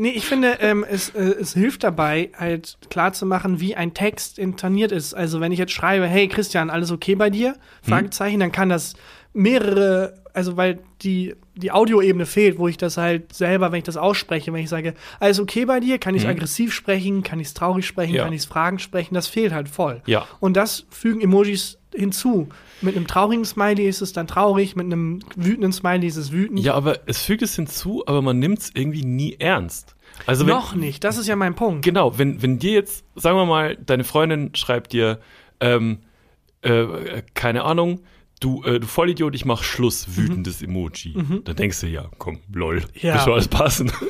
Nee, 0.00 0.10
ich 0.10 0.26
finde, 0.26 0.58
ähm, 0.60 0.86
es, 0.88 1.08
äh, 1.10 1.22
es 1.40 1.54
hilft 1.54 1.82
dabei, 1.82 2.30
halt 2.38 2.78
klar 2.88 3.12
zu 3.12 3.26
machen, 3.26 3.58
wie 3.58 3.74
ein 3.74 3.94
Text 3.94 4.38
intoniert 4.38 4.92
ist. 4.92 5.12
Also 5.12 5.40
wenn 5.40 5.50
ich 5.50 5.58
jetzt 5.58 5.72
schreibe, 5.72 6.06
hey 6.06 6.28
Christian, 6.28 6.70
alles 6.70 6.92
okay 6.92 7.16
bei 7.16 7.30
dir? 7.30 7.56
Fragezeichen, 7.82 8.38
dann 8.38 8.52
kann 8.52 8.68
das 8.68 8.94
mehrere, 9.32 10.14
also 10.34 10.56
weil 10.56 10.78
die, 11.02 11.34
die 11.58 11.72
Audioebene 11.72 12.24
fehlt, 12.26 12.58
wo 12.58 12.68
ich 12.68 12.76
das 12.76 12.96
halt 12.96 13.32
selber, 13.32 13.70
wenn 13.72 13.78
ich 13.78 13.84
das 13.84 13.96
ausspreche, 13.96 14.52
wenn 14.52 14.62
ich 14.62 14.68
sage, 14.68 14.94
alles 15.20 15.40
okay 15.40 15.64
bei 15.64 15.80
dir, 15.80 15.98
kann 15.98 16.14
ich 16.14 16.22
es 16.22 16.28
aggressiv 16.28 16.72
sprechen, 16.72 17.22
kann 17.22 17.40
ich 17.40 17.48
es 17.48 17.54
traurig 17.54 17.86
sprechen, 17.86 18.14
Ja. 18.14 18.24
kann 18.24 18.32
ich 18.32 18.40
es 18.40 18.46
Fragen 18.46 18.78
sprechen, 18.78 19.14
das 19.14 19.26
fehlt 19.28 19.52
halt 19.52 19.68
voll. 19.68 20.02
Ja. 20.06 20.26
Und 20.40 20.56
das 20.56 20.86
fügen 20.90 21.20
Emojis 21.20 21.78
hinzu. 21.94 22.48
Mit 22.80 22.96
einem 22.96 23.06
traurigen 23.06 23.44
Smiley 23.44 23.88
ist 23.88 24.00
es 24.02 24.12
dann 24.12 24.26
traurig, 24.28 24.76
mit 24.76 24.86
einem 24.86 25.20
wütenden 25.36 25.72
Smiley 25.72 26.06
ist 26.06 26.16
es 26.16 26.30
wütend. 26.30 26.60
Ja, 26.60 26.74
aber 26.74 27.00
es 27.06 27.22
fügt 27.22 27.42
es 27.42 27.56
hinzu, 27.56 28.04
aber 28.06 28.22
man 28.22 28.38
nimmt 28.38 28.60
es 28.60 28.70
irgendwie 28.74 29.02
nie 29.04 29.36
ernst. 29.38 29.96
Also 30.26 30.46
wenn, 30.46 30.54
Noch 30.54 30.74
nicht, 30.74 31.02
das 31.04 31.16
ist 31.18 31.26
ja 31.28 31.36
mein 31.36 31.54
Punkt. 31.54 31.84
Genau, 31.84 32.18
wenn, 32.18 32.40
wenn 32.42 32.58
dir 32.58 32.72
jetzt, 32.72 33.04
sagen 33.16 33.36
wir 33.36 33.46
mal, 33.46 33.76
deine 33.76 34.04
Freundin 34.04 34.54
schreibt 34.54 34.92
dir, 34.92 35.18
ähm, 35.60 35.98
äh, 36.62 37.22
keine 37.34 37.64
Ahnung, 37.64 38.00
du, 38.40 38.62
äh, 38.64 38.80
du 38.80 38.86
Vollidiot, 38.86 39.34
ich 39.34 39.44
mach 39.44 39.62
Schluss, 39.62 40.16
wütendes 40.16 40.62
Emoji. 40.62 41.14
Dann 41.44 41.56
denkst 41.56 41.80
du, 41.80 41.86
ja, 41.88 42.08
komm, 42.18 42.38
lol, 42.52 42.76
Mhm. 42.76 42.82
Ja. 43.00 43.14
das 43.14 43.24
soll 43.24 43.32
alles 43.34 43.48
passen. 43.48 43.90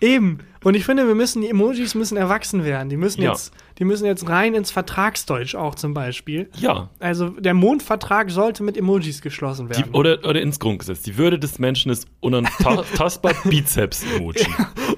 Eben. 0.00 0.38
Und 0.64 0.74
ich 0.74 0.84
finde, 0.84 1.06
wir 1.06 1.14
müssen, 1.14 1.42
die 1.42 1.48
Emojis 1.48 1.94
müssen 1.94 2.16
erwachsen 2.16 2.64
werden. 2.64 2.88
Die 2.88 2.96
müssen 2.96 3.22
Ja. 3.22 3.30
jetzt, 3.30 3.52
die 3.78 3.84
müssen 3.84 4.04
jetzt 4.04 4.28
rein 4.28 4.52
ins 4.54 4.72
Vertragsdeutsch 4.72 5.54
auch 5.54 5.76
zum 5.76 5.94
Beispiel. 5.94 6.50
ja, 6.58 6.90
Also 6.98 7.28
der 7.28 7.54
Mondvertrag 7.54 8.30
sollte 8.32 8.64
mit 8.64 8.76
Emojis 8.76 9.20
geschlossen 9.22 9.68
die, 9.68 9.76
werden. 9.76 9.94
oder, 9.94 10.18
oder 10.28 10.40
ins 10.42 10.58
Grundgesetz. 10.58 11.02
Die 11.02 11.16
Würde 11.18 11.38
des 11.38 11.60
Menschen 11.60 11.92
ist 11.92 12.08
unantastbar 12.20 13.32
Bizeps-Emoji. 13.44 14.44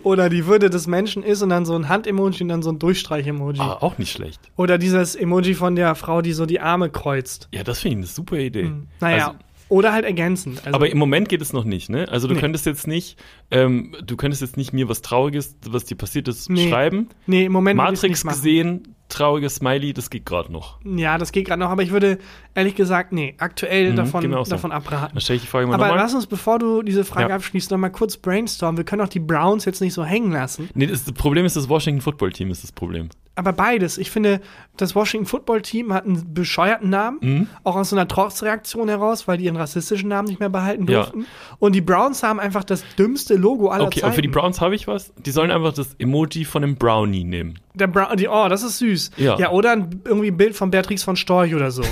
Oder 0.04 0.30
die 0.30 0.46
Würde 0.46 0.70
des 0.70 0.86
Menschen 0.86 1.22
ist 1.22 1.42
und 1.42 1.50
dann 1.50 1.66
so 1.66 1.74
ein 1.74 1.88
Hand-Emoji 1.88 2.42
und 2.44 2.48
dann 2.48 2.62
so 2.62 2.70
ein 2.70 2.78
Durchstreich-Emoji. 2.78 3.60
Ah, 3.60 3.76
auch 3.80 3.98
nicht 3.98 4.12
schlecht. 4.12 4.40
Oder 4.56 4.78
dieses 4.78 5.16
Emoji 5.16 5.54
von 5.54 5.76
der 5.76 5.94
Frau, 5.96 6.22
die 6.22 6.32
so 6.32 6.46
die 6.46 6.60
Arme 6.60 6.88
kreuzt. 6.88 7.48
Ja, 7.52 7.62
das 7.62 7.80
finde 7.80 7.94
ich 7.94 7.98
eine 7.98 8.06
super 8.06 8.38
Idee. 8.38 8.72
Naja. 9.00 9.26
Also, 9.28 9.38
oder 9.68 9.92
halt 9.92 10.04
ergänzend. 10.04 10.58
Also, 10.64 10.74
aber 10.74 10.90
im 10.90 10.98
Moment 10.98 11.28
geht 11.28 11.42
es 11.42 11.52
noch 11.52 11.64
nicht, 11.64 11.88
ne? 11.90 12.08
Also 12.08 12.28
du 12.28 12.34
Nee. 12.34 12.40
könntest 12.40 12.66
jetzt 12.66 12.86
nicht, 12.86 13.18
ähm, 13.50 13.94
du 14.04 14.16
könntest 14.16 14.42
jetzt 14.42 14.56
nicht 14.56 14.72
mir 14.72 14.88
was 14.88 15.02
Trauriges, 15.02 15.56
was 15.68 15.84
dir 15.84 15.96
passiert 15.96 16.28
ist, 16.28 16.48
Nee. 16.50 16.68
schreiben. 16.68 17.08
nee, 17.26 17.44
im 17.46 17.52
Moment 17.52 17.76
Matrix 17.76 18.24
gesehen, 18.24 18.94
trauriges 19.08 19.56
Smiley, 19.56 19.92
das 19.92 20.10
geht 20.10 20.26
gerade 20.26 20.52
noch. 20.52 20.78
Ja, 20.84 21.18
das 21.18 21.32
geht 21.32 21.46
gerade 21.46 21.60
noch, 21.60 21.70
aber 21.70 21.82
ich 21.82 21.90
würde 21.90 22.18
ehrlich 22.54 22.74
gesagt, 22.74 23.12
nee, 23.12 23.34
aktuell 23.38 23.92
Mhm, 23.92 23.96
davon, 23.96 24.20
genau 24.22 24.44
so. 24.44 24.50
davon 24.50 24.72
abraten. 24.72 25.14
Dann 25.14 25.20
stelle 25.20 25.36
ich 25.36 25.42
die 25.42 25.48
Frage 25.48 25.66
mal 25.66 25.74
Aber 25.74 25.86
nochmal. 25.88 26.02
lass 26.02 26.14
uns, 26.14 26.26
bevor 26.26 26.58
du 26.58 26.82
diese 26.82 27.04
Frage 27.04 27.30
Ja. 27.30 27.34
abschließt, 27.36 27.70
noch 27.70 27.78
mal 27.78 27.88
kurz 27.90 28.16
brainstormen. 28.16 28.76
Wir 28.76 28.84
können 28.84 29.02
auch 29.02 29.08
die 29.08 29.20
Browns 29.20 29.64
jetzt 29.64 29.80
nicht 29.80 29.94
so 29.94 30.04
hängen 30.04 30.32
lassen. 30.32 30.68
Nee, 30.74 30.86
das, 30.86 31.04
das 31.04 31.14
Problem 31.14 31.44
ist, 31.44 31.56
das 31.56 31.68
Washington 31.68 32.00
Football 32.00 32.32
Team 32.32 32.50
ist 32.50 32.62
das 32.64 32.72
Problem. 32.72 33.08
Aber 33.34 33.52
beides. 33.52 33.98
Ich 33.98 34.10
finde, 34.10 34.40
das 34.76 34.96
Washington 34.96 35.24
Football 35.26 35.62
Team 35.62 35.92
hat 35.92 36.04
einen 36.04 36.34
bescheuerten 36.34 36.90
Namen, 36.90 37.18
Mhm. 37.20 37.46
auch 37.62 37.76
aus 37.76 37.90
so 37.90 37.96
einer 37.96 38.08
Trotzreaktion 38.08 38.88
heraus, 38.88 39.28
weil 39.28 39.38
die 39.38 39.44
ihren 39.44 39.56
rassistischen 39.56 40.08
Namen 40.08 40.26
nicht 40.26 40.40
mehr 40.40 40.48
behalten 40.48 40.86
Ja. 40.88 41.02
durften. 41.02 41.24
Und 41.60 41.74
die 41.76 41.80
Browns 41.80 42.24
haben 42.24 42.40
einfach 42.40 42.64
das 42.64 42.82
dümmste 42.98 43.36
Logo 43.36 43.68
aller 43.68 43.84
Okay, 43.84 44.00
Zeiten. 44.00 44.06
aber 44.06 44.14
für 44.14 44.22
die 44.22 44.28
Browns 44.28 44.60
habe 44.60 44.74
ich 44.74 44.88
was. 44.88 45.12
Die 45.24 45.30
sollen 45.30 45.52
einfach 45.52 45.72
das 45.72 45.94
Emoji 46.00 46.44
von 46.44 46.64
einem 46.64 46.74
Brownie 46.74 47.22
nehmen. 47.22 47.60
Der 47.78 47.86
Brown, 47.86 48.16
die, 48.16 48.28
oh, 48.28 48.48
das 48.48 48.62
ist 48.62 48.78
süß. 48.78 49.12
Ja. 49.16 49.50
oder 49.50 49.72
ein, 49.72 50.00
irgendwie 50.04 50.28
ein 50.28 50.36
Bild 50.36 50.54
von 50.56 50.70
Beatrix 50.70 51.02
von 51.02 51.16
Storch 51.16 51.54
oder 51.54 51.70
so. 51.70 51.82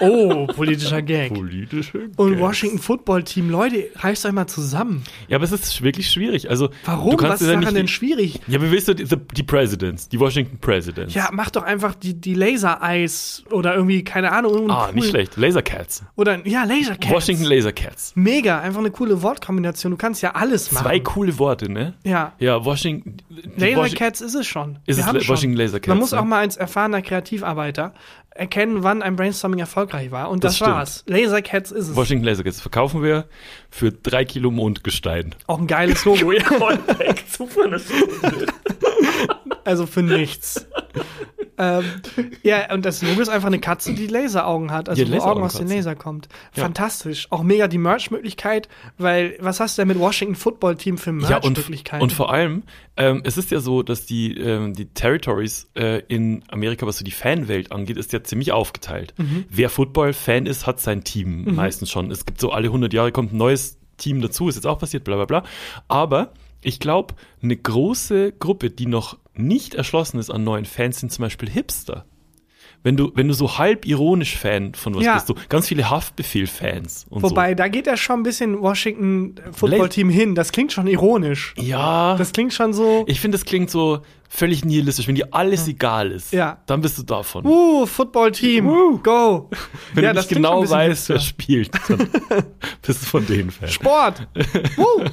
Oh, 0.00 0.46
politischer 0.56 1.02
Gag. 1.02 1.32
Politische 1.32 2.08
Und 2.16 2.30
Gags. 2.30 2.40
Washington 2.42 2.78
Football 2.78 3.22
Team, 3.24 3.48
Leute, 3.50 3.86
reißt 3.96 4.26
euch 4.26 4.32
mal 4.32 4.46
zusammen. 4.46 5.04
Ja, 5.28 5.36
aber 5.36 5.44
es 5.44 5.52
ist 5.52 5.82
wirklich 5.82 6.10
schwierig. 6.10 6.50
Also, 6.50 6.70
Warum? 6.84 7.16
Was 7.20 7.40
ist 7.40 7.48
daran 7.48 7.60
nicht 7.60 7.76
denn 7.76 7.88
schwierig? 7.88 8.40
Ja, 8.46 8.60
wie 8.60 8.70
willst 8.70 8.88
du 8.88 8.94
die, 8.94 9.04
die 9.34 9.42
Presidents, 9.42 10.08
die 10.08 10.20
Washington 10.20 10.58
Presidents? 10.58 11.14
Ja, 11.14 11.28
mach 11.32 11.50
doch 11.50 11.62
einfach 11.62 11.94
die, 11.94 12.14
die 12.14 12.34
Laser-Eyes 12.34 13.44
oder 13.50 13.74
irgendwie, 13.74 14.04
keine 14.04 14.32
Ahnung. 14.32 14.70
Ah, 14.70 14.86
nicht 14.92 14.94
coolen- 15.04 15.10
schlecht. 15.10 15.36
Lasercats. 15.36 16.04
Oder, 16.16 16.46
ja, 16.46 16.64
Lasercats. 16.64 17.10
Washington 17.12 17.44
Lasercats. 17.44 18.12
Mega, 18.14 18.60
einfach 18.60 18.80
eine 18.80 18.90
coole 18.90 19.22
Wortkombination. 19.22 19.92
Du 19.92 19.96
kannst 19.96 20.22
ja 20.22 20.34
alles 20.34 20.72
machen. 20.72 20.84
Zwei 20.84 21.00
coole 21.00 21.38
Worte, 21.38 21.70
ne? 21.70 21.94
Ja. 22.04 22.32
Ja, 22.38 22.64
Washington. 22.64 23.16
Lasercats 23.56 24.20
ist 24.20 24.34
es 24.34 24.46
schon. 24.46 24.78
Ist 24.86 24.96
Wir 24.96 25.02
es 25.02 25.06
haben 25.06 25.20
schon. 25.20 25.35
Washington 25.36 25.56
Lasercats, 25.58 25.88
Man 25.88 25.98
muss 25.98 26.12
auch 26.12 26.24
mal 26.24 26.40
als 26.40 26.56
erfahrener 26.56 27.02
Kreativarbeiter 27.02 27.94
erkennen, 28.30 28.82
wann 28.82 29.02
ein 29.02 29.16
Brainstorming 29.16 29.60
erfolgreich 29.60 30.10
war. 30.10 30.30
Und 30.30 30.44
Das 30.44 30.52
das, 30.52 30.56
stimmt. 30.56 30.70
war's. 30.72 31.04
Lasercats 31.06 31.70
ist 31.70 31.88
es. 31.88 31.96
Washington 31.96 32.24
Lasercats 32.24 32.60
verkaufen 32.60 33.02
wir 33.02 33.26
für 33.70 33.92
drei 33.92 34.24
Kilo 34.24 34.50
Mondgestein. 34.50 35.34
Auch 35.46 35.58
ein 35.58 35.66
geiles 35.66 36.04
Logo. 36.04 36.32
Also 39.64 39.86
für 39.86 40.02
nichts. 40.02 40.64
Ähm, 41.58 41.84
ja, 42.42 42.72
und 42.72 42.84
das 42.84 43.02
Logo 43.02 43.20
ist 43.20 43.28
einfach 43.28 43.46
eine 43.46 43.58
Katze, 43.58 43.94
die 43.94 44.06
Laseraugen 44.06 44.70
hat, 44.70 44.88
also 44.88 45.02
Ja, 45.02 45.10
wo 45.10 45.22
Augen 45.22 45.42
aus 45.42 45.54
den 45.54 45.68
Laser 45.68 45.94
kommt. 45.94 46.28
Ja. 46.54 46.64
Fantastisch. 46.64 47.26
Auch 47.30 47.42
mega 47.42 47.68
die 47.68 47.78
Merch-Möglichkeit, 47.78 48.68
weil 48.98 49.36
was 49.40 49.60
hast 49.60 49.76
du 49.78 49.82
denn 49.82 49.88
mit 49.88 49.98
Washington 49.98 50.34
Football 50.34 50.76
Team 50.76 50.98
für 50.98 51.10
Ja, 51.10 51.36
und, 51.38 51.44
Merch-Möglichkeiten? 51.56 52.02
und 52.02 52.12
vor 52.12 52.32
allem, 52.32 52.62
ähm, 52.96 53.22
es 53.24 53.36
ist 53.38 53.50
ja 53.50 53.60
so, 53.60 53.82
dass 53.82 54.06
die, 54.06 54.36
ähm, 54.38 54.74
die 54.74 54.86
Territories 54.86 55.68
äh, 55.74 56.02
in 56.08 56.42
Amerika, 56.48 56.86
was 56.86 56.98
so 56.98 57.04
die 57.04 57.10
Fanwelt 57.10 57.72
angeht, 57.72 57.96
ist 57.96 58.12
ja 58.12 58.22
ziemlich 58.22 58.52
aufgeteilt. 58.52 59.14
Mhm. 59.16 59.44
Wer 59.50 59.70
Football-Fan 59.70 60.46
ist, 60.46 60.66
hat 60.66 60.80
sein 60.80 61.04
Team 61.04 61.54
meistens 61.54 61.90
schon. 61.90 62.10
Es 62.10 62.26
gibt 62.26 62.40
so 62.40 62.52
alle 62.52 62.66
100 62.68 62.92
Jahre 62.92 63.12
kommt 63.12 63.32
ein 63.32 63.36
neues 63.38 63.78
Team 63.96 64.20
dazu, 64.20 64.48
ist 64.48 64.56
jetzt 64.56 64.66
auch 64.66 64.78
passiert, 64.78 65.04
bla 65.04 65.16
bla 65.16 65.24
bla. 65.24 65.44
Aber 65.88 66.32
ich 66.66 66.80
glaube, 66.80 67.14
eine 67.42 67.56
große 67.56 68.32
Gruppe, 68.32 68.70
die 68.70 68.86
noch 68.86 69.18
nicht 69.34 69.74
erschlossen 69.74 70.18
ist 70.18 70.30
an 70.30 70.44
neuen 70.44 70.64
Fans, 70.64 71.00
sind 71.00 71.12
zum 71.12 71.22
Beispiel 71.22 71.48
Hipster. 71.48 72.04
Wenn 72.82 72.96
du, 72.96 73.10
wenn 73.14 73.26
du 73.26 73.34
so 73.34 73.58
halb 73.58 73.84
ironisch 73.84 74.36
Fan 74.36 74.74
von 74.74 74.94
was 74.94 75.02
Ja. 75.04 75.14
bist, 75.14 75.28
du 75.28 75.34
ganz 75.48 75.66
viele 75.66 75.90
Haftbefehl-Fans 75.90 77.06
und 77.10 77.22
Wobei, 77.22 77.54
da 77.54 77.66
geht 77.68 77.86
ja 77.86 77.96
schon 77.96 78.20
ein 78.20 78.22
bisschen 78.22 78.60
Washington 78.60 79.34
Football 79.52 79.88
Team 79.88 80.08
hin. 80.08 80.34
Das 80.36 80.52
klingt 80.52 80.72
schon 80.72 80.86
ironisch. 80.86 81.54
so. 81.56 81.62
Ja. 81.64 82.16
Das 82.16 82.32
klingt 82.32 82.52
schon 82.52 82.72
so. 82.72 83.04
Ich 83.08 83.20
finde, 83.20 83.38
das 83.38 83.44
klingt 83.44 83.70
so 83.70 84.02
völlig 84.28 84.64
nihilistisch. 84.64 85.08
Wenn 85.08 85.16
dir 85.16 85.28
alles 85.32 85.66
egal 85.66 86.12
ist, 86.12 86.32
Ja. 86.32 86.58
dann 86.66 86.80
bist 86.80 86.96
du 86.98 87.02
davon. 87.02 87.44
Uh, 87.44 87.86
Football 87.86 88.30
Team, 88.32 88.66
go. 89.02 89.50
Wenn 89.94 90.04
ja, 90.04 90.10
du 90.10 90.16
das 90.16 90.26
nicht 90.30 90.36
genau 90.36 90.68
weißt, 90.68 91.08
wer 91.08 91.18
spielt, 91.20 91.70
dann 91.88 91.98
bist 92.82 93.02
du 93.02 93.06
von 93.06 93.26
denen 93.26 93.50
Fan. 93.50 93.68
Sport. 93.68 94.28
uh. 94.78 95.04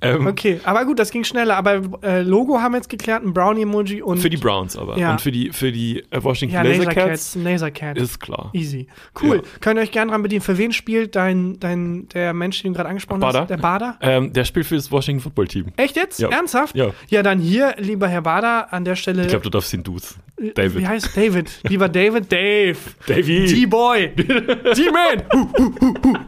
Ähm, 0.00 0.26
Okay, 0.26 0.60
aber 0.64 0.84
gut, 0.84 0.98
das 0.98 1.10
ging 1.10 1.24
schneller. 1.24 1.56
Aber 1.56 1.80
äh, 2.02 2.22
Logo 2.22 2.60
haben 2.60 2.72
wir 2.72 2.78
jetzt 2.78 2.88
geklärt, 2.88 3.24
ein 3.24 3.32
Brownie-Emoji 3.32 4.02
und 4.02 4.18
Für 4.18 4.30
die 4.30 4.36
Browns 4.36 4.76
aber. 4.76 4.98
Ja. 4.98 5.12
Und 5.12 5.20
für 5.20 5.30
die, 5.32 5.50
für 5.50 5.72
die 5.72 6.04
äh, 6.10 6.22
Washington 6.22 6.54
ja, 6.54 6.62
Lasercats 6.62 7.34
Lasercats, 7.34 7.34
Lasercat. 7.36 7.98
ist 7.98 8.20
klar. 8.20 8.50
Easy. 8.52 8.86
Cool. 9.20 9.36
Ja. 9.36 9.42
Könnt 9.60 9.78
ihr 9.78 9.82
euch 9.82 9.92
gerne 9.92 10.10
dran 10.12 10.22
bedienen. 10.22 10.40
Für 10.40 10.58
wen 10.58 10.72
spielt 10.72 11.16
dein, 11.16 11.58
dein, 11.60 12.08
der 12.08 12.32
Mensch, 12.34 12.62
den 12.62 12.72
du 12.72 12.76
gerade 12.76 12.88
angesprochen 12.88 13.20
Bader. 13.20 13.40
hast? 13.40 13.50
Der 13.50 13.56
Bader? 13.56 13.96
Ähm, 14.00 14.32
der 14.32 14.44
spielt 14.44 14.66
für 14.66 14.76
das 14.76 14.90
Washington 14.90 15.22
Football 15.22 15.48
Team. 15.48 15.66
Echt 15.76 15.96
jetzt? 15.96 16.20
Ja. 16.20 16.28
Ernsthaft? 16.28 16.76
Ja. 16.76 16.90
Ja, 17.08 17.22
dann 17.22 17.38
hier, 17.38 17.74
lieber 17.78 18.08
Herr 18.08 18.22
Bader, 18.22 18.72
an 18.72 18.84
der 18.84 18.96
Stelle. 18.96 19.22
Ich 19.22 19.28
glaube, 19.28 19.44
du 19.44 19.50
darfst 19.50 19.72
ihn 19.72 19.82
duzen. 19.82 20.20
Wie 20.36 20.52
David. 20.52 20.86
heißt 20.86 21.16
David? 21.16 21.50
Lieber 21.68 21.88
David? 21.88 22.30
Dave. 22.30 22.76
Davy. 23.06 23.46
D-Boy. 23.46 24.08
D-Man. 24.16 25.22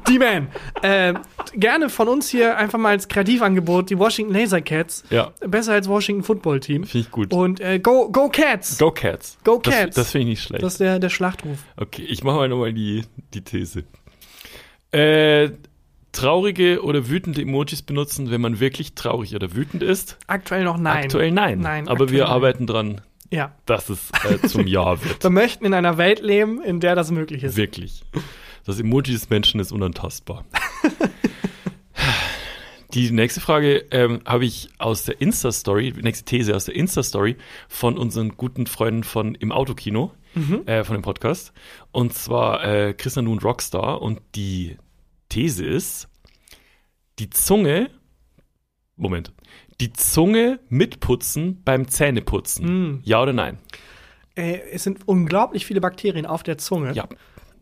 D-Man. 0.09 0.49
Äh, 0.83 1.15
gerne 1.55 1.89
von 1.89 2.09
uns 2.09 2.29
hier 2.29 2.57
einfach 2.57 2.79
mal 2.79 2.91
als 2.91 3.07
Kreativangebot 3.11 3.91
die 3.91 3.99
Washington 3.99 4.33
Lasercats. 4.35 5.05
Ja, 5.11 5.33
Besser 5.47 5.73
als 5.75 5.89
Washington 5.89 6.23
Football 6.23 6.61
Team. 6.61 6.85
finde 6.85 7.07
ich 7.07 7.11
gut. 7.13 7.33
Und 7.35 7.61
äh, 7.61 7.79
go, 7.79 8.09
go 8.11 8.29
Cats. 8.31 8.79
Go 8.79 8.91
Cats. 8.91 9.37
Go 9.45 9.61
Das, 9.63 9.75
Cats. 9.75 9.97
das 9.97 10.11
finde 10.13 10.23
ich 10.23 10.29
nicht 10.31 10.43
schlecht. 10.45 10.63
Das 10.63 10.73
ist 10.75 10.79
der, 10.81 10.99
der 10.99 11.11
Schlachtruf. 11.11 11.59
Okay, 11.77 12.03
ich 12.03 12.25
mache 12.25 12.37
mal 12.37 12.49
nochmal 12.49 12.73
die, 12.73 13.05
die 13.35 13.43
These. 13.43 13.85
Äh, 14.93 15.51
traurige 16.13 16.83
oder 16.83 17.09
wütende 17.09 17.43
Emojis 17.43 17.83
benutzen, 17.83 18.31
wenn 18.31 18.41
man 18.41 18.59
wirklich 18.59 18.95
traurig 18.95 19.35
oder 19.35 19.55
wütend 19.55 19.83
ist? 19.83 20.17
Aktuell 20.27 20.65
noch 20.65 20.77
nein. 20.79 21.05
Aktuell 21.05 21.31
nein. 21.31 21.61
Nein, 21.61 21.87
Aber 21.89 22.11
wir 22.11 22.25
nein. 22.25 22.33
arbeiten 22.33 22.67
dran, 22.67 23.01
Ja. 23.31 23.55
dass 23.67 23.89
es 23.91 24.11
äh, 24.29 24.47
zum 24.49 24.67
Ja 24.67 25.03
wird. 25.05 25.23
Wir 25.23 25.31
möchten 25.31 25.65
in 25.65 25.75
einer 25.75 25.99
Welt 25.99 26.21
leben, 26.21 26.61
in 26.63 26.81
der 26.81 26.95
das 26.97 27.11
möglich 27.13 27.45
ist. 27.45 27.57
Wirklich. 27.57 28.03
Das 28.67 28.81
Emoji 28.81 29.13
des 29.13 29.31
Menschen 29.31 29.61
ist 29.61 29.71
unantastbar. 29.73 30.45
Die 32.93 33.13
nächste 33.13 33.41
Frage 33.41 33.87
ähm, 33.93 34.21
habe 34.25 34.45
ich 34.45 34.69
aus 34.79 35.05
der 35.05 35.21
Insta-Story, 35.21 35.93
die 35.93 36.03
nächste 36.03 36.25
These 36.25 36.57
aus 36.57 36.65
der 36.65 36.75
Insta-Story 36.75 37.37
von 37.69 37.97
unseren 37.97 38.37
guten 38.37 38.67
Freunden 38.67 39.05
von 39.05 39.37
im 39.37 39.53
Autokino, 39.53 40.13
äh, 40.67 40.83
von 40.83 40.97
dem 40.97 41.03
Podcast. 41.03 41.53
Und 41.93 42.15
zwar 42.15 42.65
äh, 42.65 42.95
Christian 42.95 43.27
Nun 43.27 43.39
Rockstar. 43.39 44.03
Und 44.03 44.21
die 44.35 44.77
These 45.29 45.65
ist, 45.65 46.09
die 47.21 47.31
Zunge, 47.31 47.91
Moment, 48.97 49.33
die 49.81 49.93
Zunge 49.93 50.59
mitputzen 50.69 51.63
beim 51.65 51.87
Zähneputzen. 51.87 53.01
Ja 53.05 53.23
oder 53.23 53.33
nein? 53.33 53.59
Äh, 54.35 54.61
es 54.73 54.83
sind 54.83 55.07
unglaublich 55.07 55.65
viele 55.65 55.81
Bakterien 55.81 56.27
auf 56.27 56.43
der 56.43 56.59
Zunge. 56.59 56.93
Ja. 56.93 57.09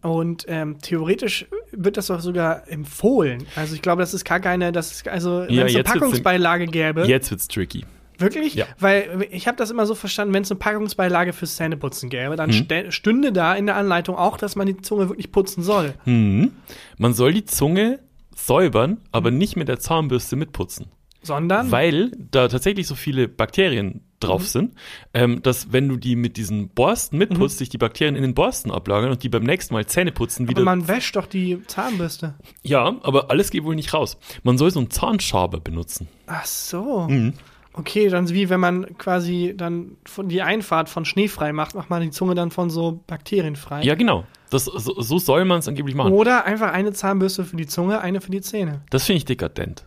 Und 0.02 0.44
ähm, 0.48 0.78
theoretisch 0.80 1.46
wird 1.72 1.96
das 1.96 2.06
doch 2.06 2.20
sogar 2.20 2.68
empfohlen. 2.70 3.44
Also 3.56 3.74
ich 3.74 3.82
glaube, 3.82 4.00
das 4.02 4.14
ist 4.14 4.24
gar 4.24 4.38
keine, 4.40 4.70
das 4.72 4.92
ist, 4.92 5.08
also 5.08 5.40
wenn 5.46 5.54
Ja, 5.54 5.64
es 5.66 5.74
eine 5.74 5.84
Packungsbeilage 5.84 6.66
gäbe. 6.66 7.04
Jetzt 7.06 7.30
wird's 7.30 7.48
tricky. 7.48 7.84
Wirklich? 8.18 8.54
Ja. 8.54 8.66
Weil 8.80 9.26
ich 9.30 9.46
habe 9.46 9.56
das 9.56 9.70
immer 9.70 9.86
so 9.86 9.94
verstanden, 9.94 10.34
wenn 10.34 10.42
es 10.42 10.50
eine 10.50 10.58
Packungsbeilage 10.58 11.32
fürs 11.32 11.56
Zähneputzen 11.56 12.10
gäbe, 12.10 12.30
Mhm. 12.32 12.36
dann 12.36 12.50
stä- 12.50 12.90
stünde 12.90 13.32
da 13.32 13.54
in 13.54 13.66
der 13.66 13.76
Anleitung 13.76 14.16
auch, 14.16 14.36
dass 14.38 14.56
man 14.56 14.66
die 14.66 14.76
Zunge 14.76 15.08
wirklich 15.08 15.30
putzen 15.32 15.62
soll. 15.62 15.94
Mhm. 16.04 16.52
Man 16.96 17.12
soll 17.14 17.32
die 17.32 17.44
Zunge 17.44 18.00
säubern, 18.34 18.98
aber 19.12 19.30
nicht 19.30 19.56
mit 19.56 19.68
der 19.68 19.78
Zahnbürste 19.80 20.36
mitputzen. 20.36 20.86
Sondern 21.22 21.70
Weil 21.70 22.12
da 22.30 22.48
tatsächlich 22.48 22.86
so 22.86 22.94
viele 22.94 23.26
Bakterien 23.28 24.02
drauf 24.20 24.42
Mhm. 24.42 24.46
sind, 24.46 24.74
ähm, 25.14 25.42
dass 25.42 25.72
wenn 25.72 25.88
du 25.88 25.96
die 25.96 26.16
mit 26.16 26.36
diesen 26.36 26.68
Borsten 26.70 27.18
mitputzt, 27.18 27.58
sich 27.58 27.68
die 27.68 27.78
Bakterien 27.78 28.16
in 28.16 28.22
den 28.22 28.34
Borsten 28.34 28.70
ablagern 28.70 29.10
und 29.10 29.22
die 29.22 29.28
beim 29.28 29.44
nächsten 29.44 29.74
Mal 29.74 29.86
Zähne 29.86 30.10
putzen 30.12 30.44
aber 30.44 30.50
wieder. 30.50 30.62
man 30.64 30.88
wäscht 30.88 31.14
doch 31.16 31.26
die 31.26 31.62
Zahnbürste. 31.66 32.34
ja, 32.62 32.96
aber 33.02 33.30
alles 33.30 33.50
geht 33.50 33.64
wohl 33.64 33.74
nicht 33.76 33.92
raus. 33.94 34.16
Man 34.42 34.58
soll 34.58 34.70
so 34.70 34.80
einen 34.80 34.90
Zahnschaber 34.90 35.60
benutzen. 35.60 36.08
Ach 36.26 36.44
so. 36.44 37.06
Mhm. 37.08 37.34
Okay, 37.74 38.08
dann 38.08 38.28
wie 38.30 38.48
wenn 38.50 38.58
man 38.58 38.98
quasi 38.98 39.54
dann 39.56 39.98
von 40.04 40.28
die 40.28 40.42
Einfahrt 40.42 40.88
von 40.88 41.04
Schnee 41.04 41.28
frei 41.28 41.52
macht, 41.52 41.76
macht 41.76 41.90
man 41.90 42.02
die 42.02 42.10
Zunge 42.10 42.34
dann 42.34 42.50
von 42.50 42.70
so 42.70 43.04
Bakterien 43.06 43.54
frei. 43.54 43.82
Ja, 43.84 43.94
genau. 43.94 44.24
Das, 44.50 44.64
so, 44.64 45.00
so 45.00 45.18
soll 45.18 45.44
man 45.44 45.60
es 45.60 45.68
angeblich 45.68 45.94
machen. 45.94 46.12
Oder 46.12 46.44
einfach 46.44 46.72
eine 46.72 46.92
Zahnbürste 46.92 47.44
für 47.44 47.56
die 47.56 47.66
Zunge, 47.66 48.00
eine 48.00 48.20
für 48.20 48.32
die 48.32 48.40
Zähne. 48.40 48.80
Das 48.90 49.04
finde 49.04 49.18
ich 49.18 49.24
dekadent. 49.26 49.84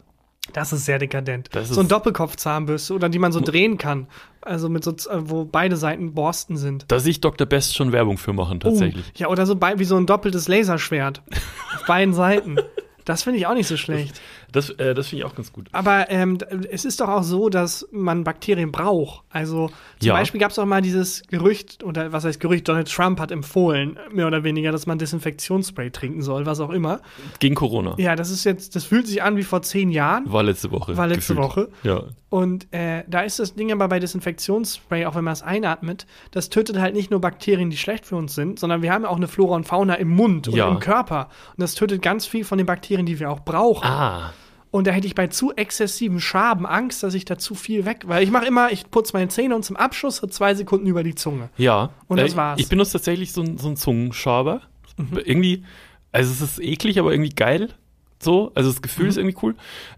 Das 0.54 0.74
ist 0.74 0.86
sehr 0.86 1.00
dekadent. 1.00 1.50
Das 1.52 1.70
so 1.70 1.80
ein 1.82 1.88
Doppelkopfzahnbürste 1.88 2.94
oder 2.94 3.10
die 3.10 3.20
man 3.20 3.32
so 3.32 3.39
drehen 3.39 3.78
kann. 3.78 4.08
Also 4.42 4.70
mit 4.70 4.84
so, 4.84 4.92
Z- 4.92 5.12
wo 5.30 5.46
beide 5.46 5.78
Seiten 5.78 6.14
Borsten 6.14 6.58
sind. 6.58 6.86
Da 6.88 7.00
sehe 7.00 7.12
ich 7.12 7.22
Dr. 7.22 7.46
Best 7.48 7.76
schon 7.76 7.92
Werbung 7.92 8.18
für 8.18 8.34
machen, 8.34 8.60
tatsächlich. 8.60 9.06
Oh, 9.10 9.14
ja, 9.18 9.28
oder 9.28 9.46
so 9.46 9.56
bei, 9.56 9.78
wie 9.80 9.86
so 9.86 9.96
ein 9.98 10.08
doppeltes 10.08 10.48
Laserschwert. 10.48 11.22
auf 11.76 11.86
beiden 11.86 12.14
Seiten. 12.14 12.58
Das 13.06 13.24
finde 13.24 13.39
ich 13.39 13.48
auch 13.48 13.54
nicht 13.54 13.68
so 13.68 13.78
schlecht. 13.78 14.20
Das, 14.52 14.70
äh, 14.72 14.93
das 14.93 15.08
finde 15.08 15.24
ich 15.24 15.32
auch 15.32 15.36
ganz 15.36 15.54
gut. 15.54 15.70
Aber 15.72 16.10
ähm, 16.10 16.38
es 16.70 16.84
ist 16.86 16.99
doch 16.99 17.08
auch 17.08 17.24
so, 17.24 17.49
dass 17.49 17.88
man 17.91 18.24
Bakterien 18.24 18.72
braucht. 18.72 19.24
Also 19.30 19.68
zum 19.99 20.08
Ja. 20.08 20.14
Beispiel 20.14 20.39
gab 20.41 20.52
es 20.52 20.60
auch 20.60 20.66
mal 20.66 20.82
dieses 20.82 21.24
Gerücht, 21.28 21.84
oder 21.84 22.12
was 22.12 22.26
heißt 22.26 22.39
Gerücht, 22.39 22.68
Donald 22.68 22.91
Trump 22.91 23.20
hat 23.20 23.32
empfohlen, 23.32 23.97
mehr 24.12 24.28
oder 24.28 24.43
weniger, 24.43 24.72
dass 24.72 24.88
man 24.88 24.97
Desinfektionsspray 24.99 25.91
trinken 25.91 26.22
soll, 26.22 26.45
was 26.45 26.60
auch 26.60 26.72
immer. 26.72 26.99
Gegen 27.39 27.56
Corona. 27.56 27.95
Ja, 27.97 28.16
das 28.16 28.30
ist 28.30 28.43
jetzt, 28.43 28.76
das 28.76 28.84
fühlt 28.84 29.08
sich 29.08 29.24
an 29.24 29.38
wie 29.38 29.43
vor 29.43 29.62
zehn 29.62 29.89
Jahren. 29.89 30.32
War 30.32 30.43
letzte 30.43 30.72
Woche. 30.72 30.97
War 30.97 31.08
letzte 31.08 31.36
gefühlt. 31.36 31.38
Woche. 31.49 31.70
Ja. 31.84 32.04
Und 32.30 32.68
äh, 32.74 33.04
da 33.08 33.22
ist 33.22 33.39
das 33.39 33.56
Ding 33.56 33.72
aber 33.72 33.88
bei 33.89 33.99
Desinfektionsspray, 33.99 35.06
auch 35.06 35.16
wenn 35.16 35.24
man 35.24 35.34
es 35.34 35.41
einatmet, 35.41 36.06
das 36.32 36.49
tötet 36.49 36.80
halt 36.80 36.93
nicht 36.95 37.12
nur 37.12 37.20
Bakterien, 37.22 37.70
die 37.70 37.78
schlecht 37.78 38.06
für 38.06 38.16
uns 38.16 38.36
sind, 38.36 38.60
sondern 38.60 38.82
wir 38.82 38.91
haben 38.93 39.04
ja 39.04 39.10
auch 39.10 39.18
eine 39.18 39.28
Flora 39.28 39.56
und 39.56 39.66
Fauna 39.66 39.95
im 39.95 40.10
Mund 40.10 40.47
und 40.47 40.56
Ja. 40.56 40.70
im 40.70 40.80
Körper. 40.80 41.30
Und 41.52 41.62
das 41.62 41.76
tötet 41.76 42.02
ganz 42.02 42.26
viel 42.26 42.45
von 42.45 42.58
den 42.58 42.68
Bakterien, 42.68 43.06
die 43.06 43.20
wir 43.20 43.30
auch 43.32 43.41
brauchen. 43.41 43.86
Ah. 43.88 44.34
Und 44.72 44.88
da 44.88 44.91
hätte 44.91 45.05
ich 45.05 45.15
bei 45.15 45.28
zu 45.28 45.51
exzessiven 45.53 46.22
Schaben 46.22 46.65
Angst, 46.65 47.03
dass 47.03 47.13
ich 47.13 47.26
da 47.26 47.38
zu 47.38 47.55
viel 47.55 47.84
weg. 47.86 48.03
Weil 48.07 48.24
ich 48.24 48.32
mache 48.32 48.45
immer, 48.45 48.72
ich 48.72 48.89
putze 48.89 49.11
meine 49.13 49.28
Zähne 49.28 49.53
und 49.55 49.63
zum 49.63 49.76
Abschluss 49.76 50.17
so 50.17 50.28
zwei 50.28 50.55
Sekunden 50.55 50.88
über 50.88 51.03
die 51.03 51.13
Zunge. 51.13 51.49
Ja. 51.57 51.89
Und 52.07 52.19
das 52.22 52.34
Äh, 52.34 52.38
war's. 52.38 52.57
Mhm. 52.57 52.61
Ich 52.63 52.69
benutze 52.69 52.93
tatsächlich 52.93 53.34
so, 53.34 53.41
einen- 53.41 53.57
so 53.57 53.67
einen 53.67 53.76
Zungenschaber. 53.78 54.61
Irgendwie, 55.26 55.63
also 56.11 56.32
es 56.32 56.41
ist 56.41 56.59
eklig, 56.63 56.99
aber 56.99 57.11
irgendwie 57.11 57.32
geil. 57.36 57.69
So, 58.19 58.51
also 58.55 58.69
das 58.69 58.82
Gefühl 58.82 59.07
ist 59.07 59.15
Mhm. 59.17 59.22
irgendwie 59.30 59.39
cool. 59.45 59.55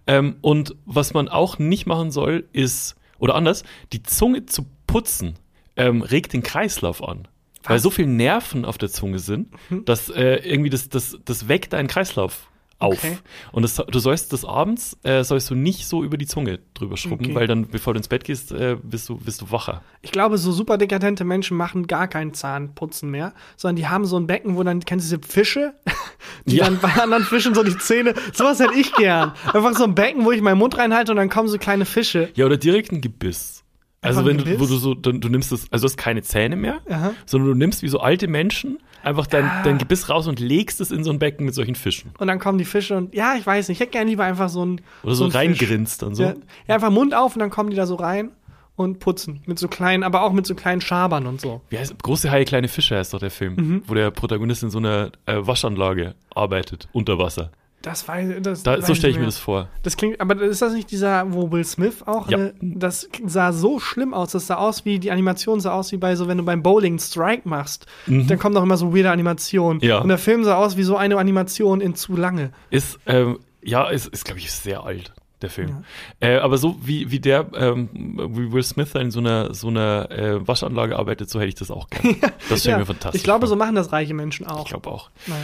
Ähm, 0.07 0.38
und 0.41 0.76
was 0.86 1.13
man 1.13 1.28
auch 1.30 1.59
nicht 1.59 1.86
machen 1.86 2.09
soll, 2.11 2.47
ist, 2.53 2.95
oder 3.19 3.36
anders, 3.36 3.63
die 3.91 4.01
Zunge 4.01 4.45
zu 4.45 4.65
putzen, 4.88 5.36
ähm, 5.76 6.01
regt 6.01 6.34
den 6.34 6.41
Kreislauf 6.43 7.03
an. 7.03 7.28
Weil 7.65 7.80
so 7.80 7.89
viel 7.89 8.07
Nerven 8.07 8.65
auf 8.65 8.78
der 8.78 8.89
Zunge 8.89 9.19
sind, 9.19 9.49
Mhm. 9.69 9.86
dass 9.86 10.09
äh, 10.09 10.36
irgendwie 10.49 10.69
das, 10.69 10.89
das, 10.89 11.17
das 11.26 11.47
weckt 11.47 11.74
deinen 11.74 11.88
Kreislauf 11.88 12.49
auf. 12.84 13.03
Okay. 13.03 13.17
Und 13.51 13.63
das, 13.63 13.75
du 13.75 13.99
sollst 13.99 14.34
das 14.34 14.45
abends, 14.45 14.97
äh, 15.03 15.23
sollst 15.23 15.49
du 15.49 15.55
nicht 15.55 15.88
so 15.88 16.03
über 16.03 16.17
die 16.17 16.25
Zunge 16.27 16.59
drüber 16.73 16.97
schrubben, 16.97 17.25
Okay. 17.25 17.36
weil 17.36 17.47
dann, 17.47 17.67
bevor 17.67 17.93
du 17.93 17.97
ins 17.99 18.07
Bett 18.07 18.23
gehst, 18.23 18.51
äh, 18.51 18.77
bist, 18.81 19.09
du, 19.09 19.17
bist 19.17 19.41
du 19.41 19.51
wacher. 19.51 19.81
Ich 20.01 20.11
glaube, 20.11 20.38
so 20.38 20.51
super 20.51 20.77
dekadente 20.77 21.23
Menschen 21.23 21.57
machen 21.57 21.88
gar 21.88 22.07
kein 22.07 22.34
Zahnputzen 22.34 23.09
mehr, 23.09 23.34
sondern 23.55 23.77
die 23.77 23.88
haben 23.88 24.05
so 24.05 24.17
ein 24.17 24.27
Becken, 24.27 24.55
wo 24.57 24.63
dann, 24.63 24.81
kennst 24.81 25.11
du 25.11 25.17
diese 25.17 25.27
Fische, 25.31 25.73
die 26.45 26.57
Ja. 26.57 26.65
dann 26.65 26.79
bei 26.79 26.89
anderen 26.93 27.23
Fischen 27.23 27.55
so 27.55 27.63
die 27.63 27.77
Zähne, 27.77 28.13
sowas 28.34 28.59
hätte 28.59 28.73
ich 28.75 28.93
gern. 28.95 29.34
Einfach 29.53 29.73
so 29.75 29.86
ein 29.86 29.95
Becken, 29.95 30.25
wo 30.25 30.31
ich 30.31 30.41
meinen 30.41 30.57
Mund 30.57 30.77
reinhalte 30.77 31.11
und 31.11 31.17
dann 31.17 31.29
kommen 31.29 31.47
so 31.47 31.57
kleine 31.57 31.86
Fische. 31.86 32.29
Ja, 32.36 32.45
oder 32.45 32.57
direkt 32.57 32.91
ein 32.91 33.01
Gebiss. 33.01 33.62
Also 34.04 34.26
wenn 34.26 34.38
du, 34.38 34.60
wo 34.60 34.66
du 34.66 34.76
so, 34.76 34.93
dann, 34.93 35.22
du 35.22 35.30
nimmst 35.30 35.51
das, 35.51 35.66
also 35.72 35.84
du 35.88 35.91
hast 35.91 35.97
keine 35.97 36.22
Zähne 36.22 36.56
mehr, 36.56 36.80
Aha. 36.89 37.14
sondern 37.26 37.49
du 37.51 37.56
nimmst 37.56 37.82
wie 37.84 37.88
so 37.88 37.99
alte 37.99 38.28
Menschen 38.28 38.80
einfach 39.04 39.28
dein, 39.28 39.45
Ah. 39.45 39.64
dein 39.64 39.78
Gebiss 39.78 40.10
raus 40.10 40.28
und 40.28 40.39
legst 40.39 40.80
es 40.82 40.91
in 40.91 41.04
so 41.04 41.12
ein 41.12 41.20
Becken 41.20 41.45
mit 41.45 41.56
solchen 41.56 41.76
Fischen. 41.76 42.12
Und 42.20 42.28
dann 42.28 42.39
kommen 42.39 42.58
die 42.58 42.66
Fische 42.66 42.95
und, 42.97 43.14
ja, 43.16 43.36
ich 43.38 43.45
weiß 43.45 43.68
nicht, 43.70 43.78
ich 43.78 43.82
hätte 43.82 43.91
gern 43.91 44.08
lieber 44.08 44.24
einfach 44.24 44.49
so 44.49 44.66
ein 44.66 44.82
Oder 45.04 45.16
so, 45.16 45.26
Fisch. 45.26 45.36
reingrinst 45.36 46.01
dann 46.01 46.16
so. 46.16 46.24
Ja, 46.24 46.34
ja, 46.68 46.76
einfach 46.76 46.89
Mund 46.91 47.14
auf 47.14 47.36
und 47.36 47.39
dann 47.39 47.49
kommen 47.49 47.70
die 47.70 47.76
da 47.76 47.86
so 47.86 47.95
rein 47.95 48.32
und 48.76 48.99
putzen. 48.99 49.41
Mit 49.45 49.60
so 49.60 49.68
kleinen, 49.68 50.04
aber 50.04 50.24
auch 50.24 50.32
mit 50.34 50.45
so 50.47 50.56
kleinen 50.56 50.82
Schabern 50.82 51.28
und 51.28 51.39
so. 51.41 51.62
Wie 51.70 51.78
heißt 51.78 52.01
Große 52.01 52.32
Haie, 52.32 52.45
kleine 52.45 52.68
Fische 52.68 52.97
heißt 52.97 53.14
doch 53.14 53.20
der 53.20 53.32
Film, 53.32 53.56
Mhm. 53.56 53.84
wo 53.88 53.93
der 53.93 54.10
Protagonist 54.12 54.64
in 54.64 54.70
so 54.70 54.80
einer 54.80 55.12
äh, 55.26 55.36
Waschanlage 55.41 56.16
arbeitet, 56.34 56.88
unter 56.93 57.18
Wasser. 57.20 57.51
Das 57.84 58.07
weiß 58.07 58.41
das 58.41 58.63
Da, 58.63 58.81
so 58.81 58.95
stelle 58.95 59.11
ich 59.11 59.19
mir 59.19 59.25
das 59.25 59.38
vor. 59.38 59.67
Das 59.84 59.97
klingt, 59.97 60.21
aber 60.21 60.41
ist 60.41 60.61
das 60.61 60.73
nicht 60.73 60.89
dieser, 60.89 61.34
wo 61.34 61.51
Will 61.51 61.65
Smith 61.65 62.01
auch? 62.05 62.29
Ja. 62.29 62.38
Eine, 62.38 62.53
das 62.61 63.09
sah 63.25 63.51
so 63.51 63.77
schlimm 63.81 64.13
aus. 64.13 64.31
Das 64.31 64.47
sah 64.47 64.55
aus 64.55 64.86
wie, 64.86 64.99
die 64.99 65.11
Animation 65.11 65.59
sah 65.59 65.73
aus 65.73 65.91
wie 65.91 65.97
bei 65.97 66.15
so, 66.15 66.29
wenn 66.29 66.38
du 66.38 66.45
beim 66.45 66.63
Bowling 66.63 66.97
Strike 66.97 67.47
machst. 67.47 67.86
Dann 68.07 68.39
kommt 68.39 68.55
doch 68.55 68.63
immer 68.63 68.77
so 68.77 68.95
weirde 68.95 69.11
Animation. 69.11 69.77
Mhm. 69.77 69.84
Ja. 69.84 69.97
Und 69.99 70.07
der 70.07 70.17
Film 70.17 70.45
sah 70.45 70.55
aus 70.55 70.77
wie 70.77 70.84
so 70.84 70.95
eine 70.95 71.17
Animation 71.17 71.81
in 71.81 71.93
zu 71.93 72.15
lange. 72.15 72.51
Ist, 72.69 72.99
ähm, 73.05 73.39
ja, 73.61 73.89
ist, 73.89 74.07
ist 74.07 74.23
glaube 74.23 74.39
ich, 74.39 74.49
sehr 74.49 74.86
alt, 74.86 75.11
der 75.41 75.49
Film. 75.49 75.84
Äh, 76.21 76.38
aber 76.38 76.57
so 76.57 76.77
wie, 76.81 77.11
wie 77.11 77.19
der, 77.19 77.47
ähm, 77.53 77.89
wie 77.93 78.49
Will 78.53 78.63
Smith 78.63 78.91
da 78.93 79.01
in 79.01 79.11
so 79.11 79.19
einer, 79.19 79.53
so 79.53 79.67
einer 79.67 80.09
äh, 80.09 80.47
Waschanlage 80.47 80.97
arbeitet, 80.97 81.29
so 81.29 81.38
hätte 81.38 81.49
ich 81.49 81.55
das 81.55 81.69
auch 81.69 81.89
gerne. 81.89 82.15
Das 82.47 82.61
stelle 82.61 82.75
ich 82.75 82.79
mir 82.79 82.86
fantastisch 82.86 83.19
ich 83.19 83.23
glaube, 83.25 83.47
so 83.47 83.57
machen 83.57 83.75
das 83.75 83.91
reiche 83.91 84.13
Menschen 84.13 84.47
auch. 84.47 84.63
Ich 84.63 84.69
glaube 84.69 84.89
auch. 84.89 85.09
Naja. 85.27 85.43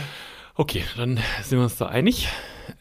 Okay, 0.60 0.84
dann 0.98 1.18
sind 1.42 1.58
wir 1.58 1.64
uns 1.64 1.78
da 1.78 1.86
einig. 1.86 2.28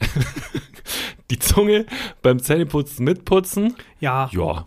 Die 1.30 1.38
Zunge 1.38 1.86
beim 2.22 2.40
Zähneputzen 2.40 3.04
mitputzen? 3.04 3.76
Ja. 4.00 4.28
Ja, 4.32 4.66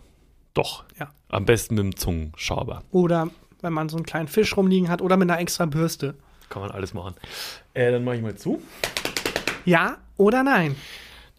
doch. 0.54 0.84
Ja. 0.98 1.10
Am 1.28 1.44
besten 1.44 1.74
mit 1.74 1.84
dem 1.84 1.96
Zungenschaber. 1.96 2.82
Oder 2.90 3.28
wenn 3.60 3.74
man 3.74 3.90
so 3.90 3.98
einen 3.98 4.06
kleinen 4.06 4.28
Fisch 4.28 4.56
rumliegen 4.56 4.88
hat 4.88 5.02
oder 5.02 5.18
mit 5.18 5.30
einer 5.30 5.40
extra 5.40 5.66
Bürste. 5.66 6.14
Kann 6.48 6.62
man 6.62 6.70
alles 6.70 6.94
machen. 6.94 7.14
Äh, 7.74 7.92
dann 7.92 8.02
mache 8.02 8.16
ich 8.16 8.22
mal 8.22 8.34
zu. 8.34 8.62
Ja 9.66 9.98
oder 10.16 10.42
nein? 10.42 10.74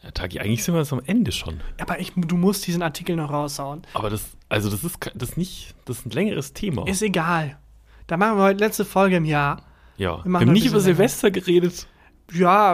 Ja, 0.03 0.11
Taki, 0.11 0.41
eigentlich 0.41 0.63
sind 0.63 0.75
wir 0.75 0.81
jetzt 0.81 0.93
am 0.93 1.01
Ende 1.07 1.31
schon. 1.31 1.59
Aber 1.79 1.99
ich, 1.99 2.11
du 2.15 2.37
musst 2.37 2.67
diesen 2.67 2.83
Artikel 2.83 3.15
noch 3.15 3.31
raushauen. 3.31 3.81
Aber 3.95 4.11
das, 4.11 4.37
also 4.47 4.69
das 4.69 4.83
ist, 4.83 4.97
das 5.15 5.29
ist 5.29 5.37
nicht, 5.37 5.73
das 5.85 5.97
ist 5.97 6.05
ein 6.05 6.11
längeres 6.11 6.53
Thema. 6.53 6.87
Ist 6.87 7.01
egal. 7.01 7.57
Da 8.05 8.17
machen 8.17 8.37
wir 8.37 8.43
heute 8.43 8.59
letzte 8.59 8.85
Folge 8.85 9.15
im 9.15 9.25
Jahr. 9.25 9.63
Ja. 9.97 10.17
wir 10.23 10.31
Wir, 10.31 10.39
haben 10.39 10.51
nicht 10.51 10.65
über 10.65 10.75
bisschen 10.75 10.95
länger. 10.97 11.09
Silvester 11.09 11.31
geredet. 11.31 11.87
Ja, 12.31 12.73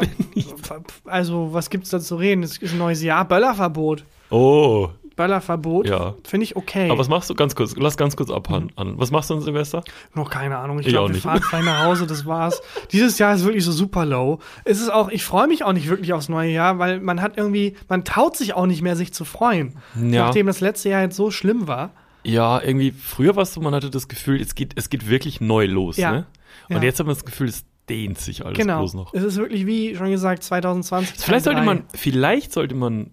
also 1.05 1.49
was 1.51 1.69
gibt's 1.69 1.89
da 1.89 1.99
zu 1.99 2.15
reden? 2.15 2.43
Es 2.43 2.57
ist 2.57 2.73
ein 2.73 2.77
neues 2.77 3.01
Jahr. 3.03 3.25
Böllerverbot. 3.25 4.05
Oh. 4.29 4.89
Böllerverbot. 5.15 5.89
Ja. 5.89 6.13
Finde 6.23 6.45
ich 6.45 6.55
okay. 6.55 6.89
Aber 6.89 6.97
was 6.99 7.09
machst 7.09 7.29
du, 7.29 7.35
ganz 7.35 7.53
kurz, 7.53 7.75
lass 7.75 7.97
ganz 7.97 8.15
kurz 8.15 8.29
abhauen. 8.29 8.71
An. 8.77 8.93
Was 8.97 9.11
machst 9.11 9.29
du 9.29 9.33
an 9.33 9.41
Silvester? 9.41 9.83
Noch 10.13 10.29
keine 10.29 10.57
Ahnung. 10.57 10.79
Ich 10.79 10.87
Ich 10.87 10.93
glaube, 10.93 11.13
wir 11.13 11.19
fahren 11.19 11.41
frei 11.41 11.61
nach 11.61 11.83
Hause, 11.83 12.07
das 12.07 12.25
war's. 12.25 12.61
Dieses 12.93 13.19
Jahr 13.19 13.35
ist 13.35 13.43
wirklich 13.43 13.65
so 13.65 13.73
super 13.73 14.05
low. 14.05 14.39
Es 14.63 14.79
ist 14.79 14.89
auch, 14.89 15.09
ich 15.09 15.25
freue 15.25 15.47
mich 15.47 15.65
auch 15.65 15.73
nicht 15.73 15.89
wirklich 15.89 16.13
aufs 16.13 16.29
neue 16.29 16.51
Jahr, 16.51 16.79
weil 16.79 17.01
man 17.01 17.21
hat 17.21 17.37
irgendwie, 17.37 17.75
man 17.89 18.05
taut 18.05 18.37
sich 18.37 18.53
auch 18.53 18.65
nicht 18.65 18.81
mehr, 18.81 18.95
sich 18.95 19.11
zu 19.13 19.25
freuen. 19.25 19.73
Ja. 19.95 20.27
Nachdem 20.27 20.47
das 20.47 20.61
letzte 20.61 20.87
Jahr 20.87 21.01
jetzt 21.01 21.17
so 21.17 21.31
schlimm 21.31 21.67
war. 21.67 21.91
Ja, 22.23 22.61
irgendwie, 22.61 22.91
früher 22.91 23.35
war 23.35 23.43
es 23.43 23.53
so, 23.53 23.59
man 23.59 23.73
hatte 23.75 23.89
das 23.89 24.07
Gefühl, 24.07 24.39
es 24.41 24.55
geht, 24.55 24.71
es 24.75 24.89
geht 24.89 25.09
wirklich 25.09 25.41
neu 25.41 25.65
los, 25.65 25.97
Ja. 25.97 26.11
ne? 26.11 26.25
Und 26.69 26.77
Ja. 26.77 26.81
jetzt 26.83 26.99
hat 26.99 27.05
man 27.07 27.15
das 27.15 27.25
Gefühl, 27.25 27.47
es 27.49 27.63
dehnt 27.89 28.19
sich 28.19 28.45
alles 28.45 28.57
genau. 28.57 28.79
bloß 28.79 28.93
noch. 28.93 29.13
Es 29.13 29.23
ist 29.23 29.37
wirklich 29.37 29.65
wie 29.65 29.95
schon 29.95 30.11
gesagt 30.11 30.43
2020. 30.43 31.17
Vielleicht 31.17 31.45
sollte 31.45 31.61
man, 31.61 31.83
vielleicht 31.95 32.51
sollte 32.53 32.75
man 32.75 33.11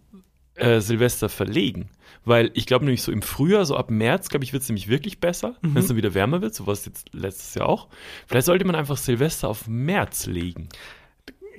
äh, 0.54 0.80
Silvester 0.80 1.28
verlegen. 1.28 1.90
Weil 2.24 2.50
ich 2.54 2.66
glaube 2.66 2.84
nämlich 2.84 3.02
so 3.02 3.12
im 3.12 3.22
Frühjahr, 3.22 3.64
so 3.66 3.76
ab 3.76 3.88
März, 3.90 4.28
glaube 4.30 4.44
ich, 4.44 4.52
wird 4.52 4.62
es 4.62 4.68
nämlich 4.68 4.88
wirklich 4.88 5.20
besser, 5.20 5.54
Mhm. 5.62 5.74
wenn 5.74 5.82
es 5.82 5.88
dann 5.88 5.96
wieder 5.96 6.12
wärmer 6.14 6.42
wird, 6.42 6.54
so 6.54 6.66
war 6.66 6.72
es 6.72 6.84
jetzt 6.84 7.06
letztes 7.12 7.54
Jahr 7.54 7.68
auch. 7.68 7.86
Vielleicht 8.26 8.46
sollte 8.46 8.64
man 8.64 8.74
einfach 8.74 8.96
Silvester 8.96 9.48
auf 9.48 9.68
März 9.68 10.26
legen. 10.26 10.68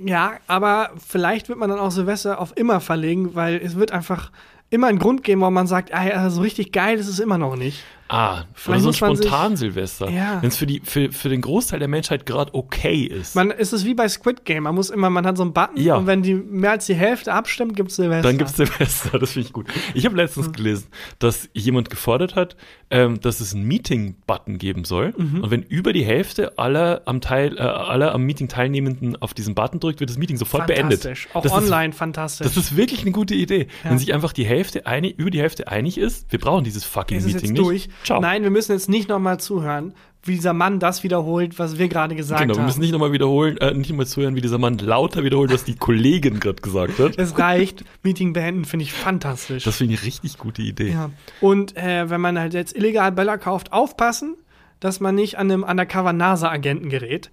Ja, 0.03 0.33
aber 0.45 0.91
vielleicht 1.07 1.49
wird 1.49 1.57
man 1.57 1.69
dann 1.69 1.79
auch 1.79 1.91
Silvester 1.91 2.39
auf 2.39 2.55
immer 2.55 2.79
verlegen, 2.81 3.33
weil 3.33 3.55
es 3.57 3.75
wird 3.77 3.91
einfach 3.91 4.31
immer 4.69 4.88
einen 4.88 4.99
Grund 4.99 5.23
geben, 5.23 5.41
warum 5.41 5.53
man 5.55 5.67
sagt, 5.67 5.93
ah, 5.93 6.29
so 6.29 6.41
richtig 6.41 6.71
geil 6.71 6.99
ist 6.99 7.07
es 7.07 7.19
immer 7.19 7.38
noch 7.38 7.55
nicht. 7.55 7.83
Ah, 8.09 8.33
oder 8.41 8.45
Vielleicht 8.53 8.81
so 8.83 8.87
ein 8.89 8.91
sich- 8.93 8.97
Spontan-Silvester. 8.97 10.09
Ja. 10.09 10.41
Wenn 10.41 10.47
es 10.49 10.57
für, 10.57 10.65
die- 10.65 10.81
für, 10.83 11.11
für 11.11 11.29
den 11.29 11.41
Großteil 11.41 11.79
der 11.79 11.87
Menschheit 11.87 12.25
gerade 12.25 12.53
okay 12.53 13.01
ist. 13.03 13.35
Man 13.35 13.51
es 13.51 13.73
ist 13.73 13.85
wie 13.85 13.93
bei 13.93 14.07
Squid 14.07 14.45
Game, 14.45 14.63
man 14.63 14.75
muss 14.75 14.89
immer, 14.89 15.09
man 15.09 15.25
hat 15.25 15.37
so 15.37 15.43
einen 15.43 15.53
Button 15.53 15.77
Ja. 15.81 15.95
und 15.97 16.07
wenn 16.07 16.21
die 16.21 16.33
mehr 16.35 16.71
als 16.71 16.85
die 16.85 16.95
Hälfte 16.95 17.33
abstimmt, 17.33 17.75
gibt's 17.75 17.95
Silvester. 17.97 18.27
Dann 18.29 18.37
gibt's 18.37 18.55
Silvester, 18.55 19.19
das 19.19 19.31
finde 19.33 19.47
ich 19.47 19.53
gut. 19.53 19.67
Ich 19.93 20.05
habe 20.05 20.15
letztens 20.15 20.51
gelesen, 20.53 20.87
dass 21.19 21.49
jemand 21.53 21.89
gefordert 21.89 22.35
hat, 22.35 22.55
ähm, 22.89 23.19
dass 23.19 23.41
es 23.41 23.53
einen 23.53 23.65
Meeting-Button 23.67 24.57
geben 24.57 24.85
soll. 24.85 25.13
Mhm. 25.17 25.41
Und 25.41 25.51
wenn 25.51 25.61
über 25.63 25.91
die 25.93 26.05
Hälfte 26.05 26.57
aller 26.57 27.01
am 27.05 27.19
Teil, 27.21 27.57
äh, 27.57 27.61
aller 27.61 28.13
am 28.13 28.23
Meeting 28.23 28.47
Teilnehmenden 28.47 29.15
auf 29.21 29.33
diesen 29.33 29.55
Button 29.55 29.79
drückt, 29.79 29.99
wird 29.99 30.09
das 30.09 30.17
Meeting 30.17 30.37
sofort 30.37 30.67
beendet. 30.67 31.01
fantastisch. 31.01 31.27
Auch 31.33 31.41
das 31.43 31.51
online 31.51 31.91
fantastisch. 31.93 32.47
Ist, 32.47 32.57
das 32.57 32.63
ist 32.65 32.77
wirklich 32.77 33.01
eine 33.01 33.11
gute 33.11 33.35
Idee. 33.35 33.67
Ja. 33.83 33.89
Wenn 33.89 33.97
sich 33.99 34.13
einfach 34.13 34.31
die 34.33 34.45
Hälfte 34.45 34.85
einig, 34.85 35.15
über 35.17 35.29
die 35.29 35.41
Hälfte 35.41 35.67
einig 35.67 35.97
ist, 35.97 36.31
wir 36.31 36.39
brauchen 36.39 36.63
dieses 36.63 36.85
fucking 36.85 37.17
es 37.17 37.25
Meeting 37.25 37.55
jetzt 37.55 37.57
durch. 37.57 37.89
Ciao. 38.03 38.21
Nein, 38.21 38.43
wir 38.43 38.49
müssen 38.49 38.71
jetzt 38.71 38.89
nicht 38.89 39.09
nochmal 39.09 39.39
zuhören, 39.39 39.93
wie 40.23 40.35
dieser 40.35 40.53
Mann 40.53 40.79
das 40.79 41.03
wiederholt, 41.03 41.57
was 41.57 41.77
wir 41.77 41.87
gerade 41.87 42.15
gesagt 42.15 42.41
genau, 42.41 42.55
wir 42.55 42.59
haben. 42.59 42.65
müssen 42.65 42.81
nicht 42.81 42.91
nochmal 42.91 43.11
wiederholen, 43.11 43.57
äh, 43.57 43.73
nicht 43.73 43.93
mal 43.93 44.05
zuhören, 44.05 44.35
wie 44.35 44.41
dieser 44.41 44.57
Mann 44.57 44.77
lauter 44.77 45.23
wiederholt, 45.23 45.51
was 45.53 45.63
die 45.63 45.75
Kollegin 45.75 46.39
gerade 46.39 46.61
gesagt 46.61 46.99
hat. 46.99 47.17
es 47.17 47.37
reicht. 47.37 47.83
Meeting 48.03 48.33
beenden 48.33 48.65
finde 48.65 48.83
ich 48.83 48.93
fantastisch. 48.93 49.63
Das 49.63 49.77
finde 49.77 49.93
ich 49.93 50.01
eine 50.01 50.07
richtig 50.07 50.37
gute 50.37 50.61
Idee. 50.61 50.91
Ja. 50.91 51.11
Und 51.41 51.77
äh, 51.77 52.09
wenn 52.09 52.21
man 52.21 52.37
halt 52.37 52.53
jetzt 52.53 52.75
illegal 52.75 53.11
Böller 53.11 53.37
kauft, 53.37 53.71
aufpassen, 53.71 54.35
dass 54.79 54.99
man 54.99 55.15
nicht 55.15 55.37
an 55.37 55.51
einem 55.51 55.63
Undercover-NASA-Agenten 55.63 56.89
gerät 56.89 57.31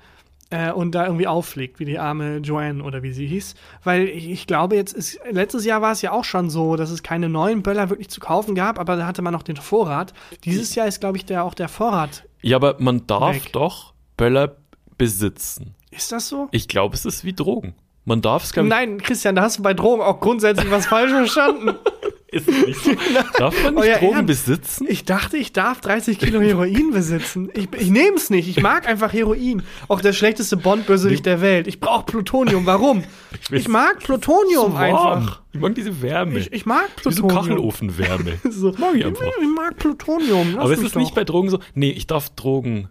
äh, 0.54 0.70
und 0.70 0.94
da 0.94 1.06
irgendwie 1.06 1.26
auffliegt, 1.26 1.80
wie 1.80 1.84
die 1.84 1.98
arme 1.98 2.36
Joanne 2.38 2.82
oder 2.84 3.02
wie 3.02 3.12
sie 3.12 3.26
hieß. 3.26 3.54
Weil 3.82 4.06
ich, 4.06 4.46
glaube, 4.46 4.76
jetzt 4.76 4.92
ist, 4.92 5.18
letztes 5.28 5.64
Jahr 5.64 5.82
war 5.82 5.90
es 5.90 6.00
ja 6.00 6.12
auch 6.12 6.24
schon 6.24 6.48
so, 6.48 6.76
dass 6.76 6.90
es 6.90 7.02
keine 7.02 7.28
neuen 7.28 7.62
Böller 7.62 7.90
wirklich 7.90 8.08
zu 8.08 8.20
kaufen 8.20 8.54
gab, 8.54 8.78
aber 8.78 8.96
da 8.96 9.06
hatte 9.06 9.20
man 9.20 9.32
noch 9.32 9.42
den 9.42 9.56
Vorrat. 9.56 10.14
Dieses 10.44 10.76
Jahr 10.76 10.86
ist, 10.86 11.00
glaube 11.00 11.16
ich, 11.16 11.24
der, 11.24 11.42
auch 11.44 11.54
der 11.54 11.68
Vorrat. 11.68 12.24
Ja, 12.40 12.56
aber 12.56 12.76
man 12.78 13.04
darf 13.06 13.34
Weg. 13.34 13.52
doch 13.52 13.94
Böller 14.16 14.56
besitzen. 14.96 15.74
Ist 15.90 16.12
das 16.12 16.28
so? 16.28 16.48
Ich 16.52 16.68
glaube, 16.68 16.94
es 16.94 17.04
ist 17.04 17.24
wie 17.24 17.32
Drogen. 17.32 17.74
Man 18.04 18.22
darf 18.22 18.44
es, 18.44 18.52
glaube 18.52 18.68
ich, 18.68 18.74
Nein, 18.74 18.98
Christian, 18.98 19.34
da 19.34 19.42
hast 19.42 19.58
du 19.58 19.62
bei 19.62 19.74
Drogen 19.74 20.02
auch 20.02 20.20
grundsätzlich 20.20 20.70
was 20.70 20.86
falsch 20.86 21.10
verstanden. 21.10 21.74
ist 22.34 22.48
nicht 22.48 22.78
so. 22.84 22.90
Darf 23.38 23.62
man 23.64 23.74
nicht 23.74 23.84
Euer 23.84 23.98
Drogen 23.98 24.14
Ernst? 24.14 24.26
besitzen? 24.26 24.86
Ich 24.88 25.04
dachte, 25.04 25.36
ich 25.36 25.52
darf 25.52 25.80
30 25.80 26.18
Kilo 26.18 26.40
Heroin 26.40 26.90
besitzen. 26.92 27.50
Ich, 27.54 27.68
ich 27.78 27.90
nehme 27.90 28.16
es 28.16 28.30
nicht. 28.30 28.48
Ich 28.48 28.60
mag 28.62 28.86
einfach 28.88 29.12
Heroin. 29.12 29.62
Auch 29.88 30.00
der 30.00 30.12
schlechteste 30.12 30.56
Bond-Bösewicht 30.56 31.24
der 31.26 31.40
Welt. 31.40 31.66
Ich 31.66 31.80
brauche 31.80 32.04
Plutonium. 32.04 32.66
Warum? 32.66 33.04
Ich, 33.50 33.68
mag 33.68 33.98
Plutonium 33.98 34.74
einfach. 34.76 35.42
Ich 35.52 35.60
mag 35.60 35.74
diese 35.74 36.00
Wärme. 36.00 36.38
Ich, 36.38 36.52
ich 36.52 36.66
mag 36.66 36.88
so 37.02 37.10
Plutonium. 37.10 37.36
Kachelofenwärme. 37.36 38.38
So, 38.50 38.72
mag 38.78 38.94
ich 38.94 39.04
einfach. 39.04 39.26
Ich 39.40 39.48
mag 39.54 39.76
Plutonium. 39.76 40.52
Lass 40.54 40.64
Aber 40.64 40.72
es 40.72 40.80
ist 40.80 40.96
nicht 40.96 41.10
doch. 41.10 41.14
bei 41.16 41.24
Drogen 41.24 41.50
so. 41.50 41.58
Nee, 41.74 41.90
ich 41.90 42.06
darf 42.06 42.30
Drogen 42.30 42.88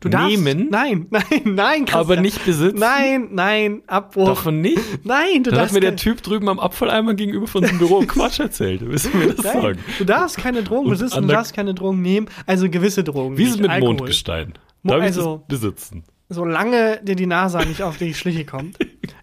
du 0.00 0.08
darfst, 0.08 0.28
nehmen, 0.42 0.68
Nein, 0.70 1.06
nein, 1.10 1.22
nein, 1.44 1.78
Christian. 1.84 2.00
aber 2.00 2.16
nicht 2.20 2.44
besitzen. 2.44 2.78
Nein, 2.78 3.28
nein, 3.32 3.82
Abbruch. 3.86 4.44
Man 4.44 4.60
nicht? 4.60 4.78
Nein, 5.04 5.42
du 5.42 5.50
Dann 5.50 5.54
hat 5.54 5.60
darfst 5.64 5.74
mir 5.74 5.80
der 5.80 5.96
Typ 5.96 6.22
drüben 6.22 6.48
am 6.48 6.58
Abfalleimer 6.58 7.14
gegenüber 7.14 7.46
von 7.46 7.62
dem 7.62 7.78
Büro 7.78 8.00
Quatsch 8.06 8.40
erzählt. 8.40 8.80
Willst 8.84 9.12
du 9.12 9.16
mir 9.16 9.32
das 9.34 9.44
Nein, 9.44 9.62
sagen? 9.62 9.78
du 9.98 10.04
darfst 10.04 10.36
keine 10.38 10.62
Drogen 10.62 10.86
Und 10.86 10.90
besitzen, 10.98 11.22
du 11.22 11.28
darfst 11.28 11.54
keine 11.54 11.74
Drogen 11.74 12.02
nehmen, 12.02 12.28
also 12.46 12.68
gewisse 12.68 13.04
Drogen. 13.04 13.36
Wie 13.38 13.44
ist 13.44 13.50
es 13.54 13.58
mit 13.60 13.70
Alkohol. 13.70 13.94
Mondgestein? 13.94 14.54
Mo- 14.82 14.92
Darf 14.92 15.00
ich 15.00 15.06
also- 15.06 15.42
das 15.48 15.60
besitzen? 15.60 16.04
Solange 16.28 17.00
dir 17.04 17.14
die 17.14 17.26
NASA 17.26 17.64
nicht 17.64 17.82
auf 17.82 17.98
die 17.98 18.12
Schliche 18.14 18.44
kommt. 18.44 18.76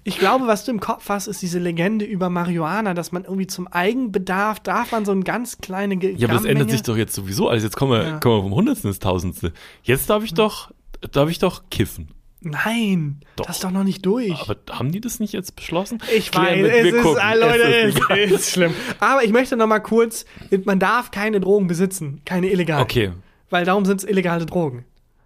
Ich 0.06 0.18
glaube, 0.20 0.48
was 0.48 0.64
du 0.64 0.72
im 0.72 0.80
Kopf 0.80 1.10
hast, 1.10 1.28
ist 1.28 1.42
diese 1.42 1.60
Legende 1.60 2.06
über 2.06 2.30
Marihuana, 2.30 2.94
dass 2.94 3.12
man 3.12 3.24
irgendwie 3.26 3.48
zum 3.48 3.68
Eigenbedarf 3.68 4.60
darf 4.62 4.92
man 4.94 5.04
so 5.06 5.12
eine 5.12 5.24
ganz 5.24 5.58
kleine 5.60 5.98
Ge 5.98 6.14
Ja, 6.18 6.28
aber 6.30 6.38
das 6.38 6.46
ändert 6.46 6.70
sich 6.72 6.82
doch 6.84 6.96
jetzt 6.98 7.14
sowieso 7.14 7.50
alles. 7.50 7.64
Jetzt 7.64 7.76
kommen 7.76 7.92
wir, 7.92 8.04
Ja. 8.04 8.20
kommen 8.20 8.38
wir 8.38 8.42
vom 8.44 8.56
Hundertsten 8.56 8.90
ins 8.90 9.00
Tausendste. 9.00 9.52
Jetzt 9.84 10.10
darf 10.10 10.24
ich 10.24 10.34
doch, 10.34 10.72
darf 11.12 11.30
ich 11.30 11.40
doch 11.40 11.64
kiffen. 11.70 12.10
Nein, 12.46 13.22
Doch. 13.38 13.46
das 13.46 13.56
ist 13.58 13.64
doch 13.64 13.72
noch 13.72 13.86
nicht 13.86 14.06
durch. 14.06 14.34
Aber 14.42 14.58
haben 14.72 14.92
die 14.92 15.00
das 15.00 15.22
nicht 15.22 15.32
jetzt 15.34 15.56
beschlossen? 15.56 16.00
ich 16.14 16.32
Klären 16.32 16.64
weiß, 16.66 16.72
es 16.74 16.94
ist, 16.94 17.02
gucken. 17.02 17.22
ah, 17.22 17.34
Leute, 17.36 17.64
Es 17.64 17.96
ist 17.96 18.32
ist, 18.32 18.52
schlimm. 18.52 18.74
Aber 19.00 19.24
ich 19.24 19.32
möchte 19.32 19.56
noch 19.56 19.68
mal 19.68 19.80
kurz, 19.80 20.26
man 20.66 20.80
darf 20.80 21.12
keine 21.12 21.40
Drogen 21.40 21.68
besitzen, 21.68 22.22
keine 22.26 22.50
illegalen. 22.50 22.84
Okay. 22.84 23.12
Weil 23.50 23.64
darum 23.66 23.86
sind 23.86 24.02
es 24.02 24.10
illegale 24.10 24.46
Drogen. 24.46 24.84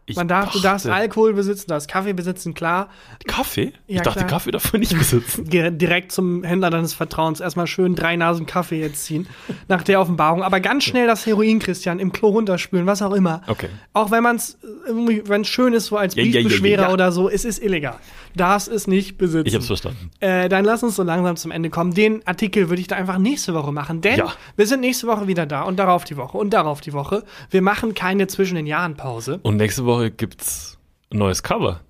Ich 0.09 0.15
Man 0.15 0.29
darf, 0.29 0.53
du 0.53 0.59
darfst 0.61 0.85
dachte- 0.85 0.95
Alkohol 0.95 1.33
besitzen, 1.33 1.65
du 1.67 1.73
darfst 1.73 1.89
Kaffee 1.89 2.13
besitzen, 2.13 2.53
klar. 2.53 2.87
Kaffee? 3.27 3.73
Ja, 3.87 3.97
ich 3.97 4.01
dachte, 4.03 4.19
klar. 4.19 4.29
Kaffee 4.29 4.51
darf 4.51 4.71
man 4.71 4.79
nicht 4.79 4.93
besitzen. 4.97 5.49
Direkt 5.49 6.13
zum 6.13 6.43
Händler 6.43 6.69
deines 6.69 6.93
Vertrauens 6.93 7.41
erstmal 7.41 7.67
schön 7.67 7.93
drei 7.93 8.15
Nasen 8.15 8.45
Kaffee 8.45 8.79
jetzt 8.79 9.03
ziehen 9.03 9.27
nach 9.67 9.83
der 9.83 9.99
Offenbarung. 9.99 10.43
Aber 10.43 10.61
ganz 10.61 10.85
schnell 10.85 11.07
das 11.07 11.25
Heroin, 11.25 11.59
Christian, 11.59 11.99
im 11.99 12.13
Klo 12.13 12.29
runterspülen, 12.29 12.85
was 12.85 13.01
auch 13.01 13.11
immer. 13.13 13.41
Okay. 13.47 13.67
Auch 13.91 14.09
wenn 14.09 14.23
man 14.23 14.37
es 14.37 14.57
irgendwie, 14.87 15.23
wenn 15.27 15.41
es 15.41 15.49
schön 15.49 15.73
ist, 15.73 15.87
so 15.87 15.97
als 15.97 16.15
Ja, 16.15 16.23
ja, 16.23 16.29
ja, 16.29 16.41
Briefbeschwerer 16.41 16.81
ja. 16.83 16.93
oder 16.93 17.11
so, 17.11 17.29
es 17.29 17.43
ist 17.43 17.61
illegal. 17.61 17.97
Du 18.33 18.39
darfst 18.39 18.69
es 18.69 18.87
nicht 18.87 19.17
besitzen. 19.17 19.47
Ich 19.47 19.55
hab's 19.55 19.67
verstanden. 19.67 20.09
Äh, 20.21 20.47
dann 20.47 20.63
lass 20.63 20.83
uns 20.83 20.95
so 20.95 21.03
langsam 21.03 21.35
zum 21.35 21.51
Ende 21.51 21.69
kommen. 21.69 21.93
Den 21.93 22.25
Artikel 22.25 22.69
würde 22.69 22.79
ich 22.81 22.87
da 22.87 22.95
einfach 22.95 23.17
nächste 23.17 23.53
Woche 23.53 23.73
machen, 23.73 23.99
denn 23.99 24.21
wir 24.55 24.67
sind 24.67 24.79
nächste 24.81 25.07
Woche 25.07 25.27
wieder 25.27 25.45
da 25.45 25.63
und 25.63 25.77
darauf 25.77 26.05
die 26.05 26.15
Woche 26.15 26.37
und 26.37 26.51
darauf 26.51 26.79
die 26.79 26.93
Woche. 26.93 27.23
Wir 27.49 27.61
machen 27.61 27.93
keine 27.93 28.27
zwischen 28.27 28.55
den 28.55 28.67
Jahren 28.67 28.95
Pause. 28.95 29.39
Und 29.43 29.57
nächste 29.57 29.83
Woche 29.85 29.96
gibt's 30.05 30.77
ein 31.11 31.19
neues 31.19 31.43
Cover. 31.43 31.81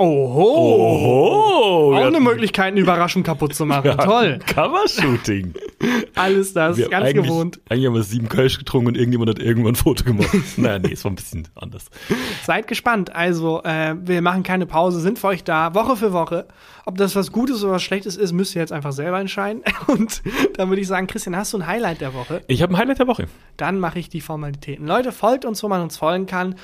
Oho. 0.00 0.44
Oho. 0.44 1.96
Auch 1.96 2.06
eine 2.06 2.20
Möglichkeit, 2.20 2.66
eine 2.66 2.80
Überraschung 2.80 3.24
kaputt 3.24 3.52
zu 3.52 3.66
machen. 3.66 3.98
Toll. 3.98 4.38
Covershooting. 4.46 5.54
Alles 6.14 6.52
das, 6.52 6.76
Wir 6.76 6.88
ganz 6.88 7.06
eigentlich, 7.06 7.26
gewohnt. 7.26 7.60
Eigentlich 7.68 7.86
haben 7.86 7.94
wir 7.94 8.04
sieben 8.04 8.28
Kölsch 8.28 8.58
getrunken 8.58 8.88
und 8.88 8.96
irgendjemand 8.96 9.30
hat 9.30 9.40
irgendwann 9.40 9.72
ein 9.72 9.76
Foto 9.76 10.04
gemacht. 10.04 10.28
naja, 10.56 10.78
nee, 10.78 10.92
es 10.92 11.04
war 11.04 11.10
ein 11.10 11.16
bisschen 11.16 11.48
anders. 11.56 11.86
Seid 12.44 12.68
gespannt. 12.68 13.12
Also, 13.12 13.60
äh, 13.64 13.96
wir 14.00 14.22
machen 14.22 14.44
keine 14.44 14.66
Pause, 14.66 15.00
sind 15.00 15.18
für 15.18 15.28
euch 15.28 15.42
da, 15.42 15.74
Woche 15.74 15.96
für 15.96 16.12
Woche. 16.12 16.46
Ob 16.86 16.96
das 16.96 17.16
was 17.16 17.32
Gutes 17.32 17.64
oder 17.64 17.72
was 17.72 17.82
Schlechtes 17.82 18.16
ist, 18.16 18.32
müsst 18.32 18.54
ihr 18.54 18.62
jetzt 18.62 18.72
einfach 18.72 18.92
selber 18.92 19.18
entscheiden. 19.18 19.62
Und 19.88 20.22
dann 20.54 20.68
würde 20.68 20.80
ich 20.80 20.86
sagen, 20.86 21.08
Christian, 21.08 21.36
hast 21.36 21.52
du 21.52 21.58
ein 21.58 21.66
Highlight 21.66 22.00
der 22.00 22.14
Woche? 22.14 22.42
Ich 22.46 22.62
habe 22.62 22.72
ein 22.72 22.78
Highlight 22.78 23.00
der 23.00 23.08
Woche. 23.08 23.26
Dann 23.56 23.80
mache 23.80 23.98
ich 23.98 24.08
die 24.08 24.20
Formalitäten. 24.20 24.86
Leute, 24.86 25.10
folgt 25.10 25.44
uns, 25.44 25.60
wo 25.64 25.68
man 25.68 25.82
uns 25.82 25.96
folgen 25.96 26.26
kann. 26.26 26.54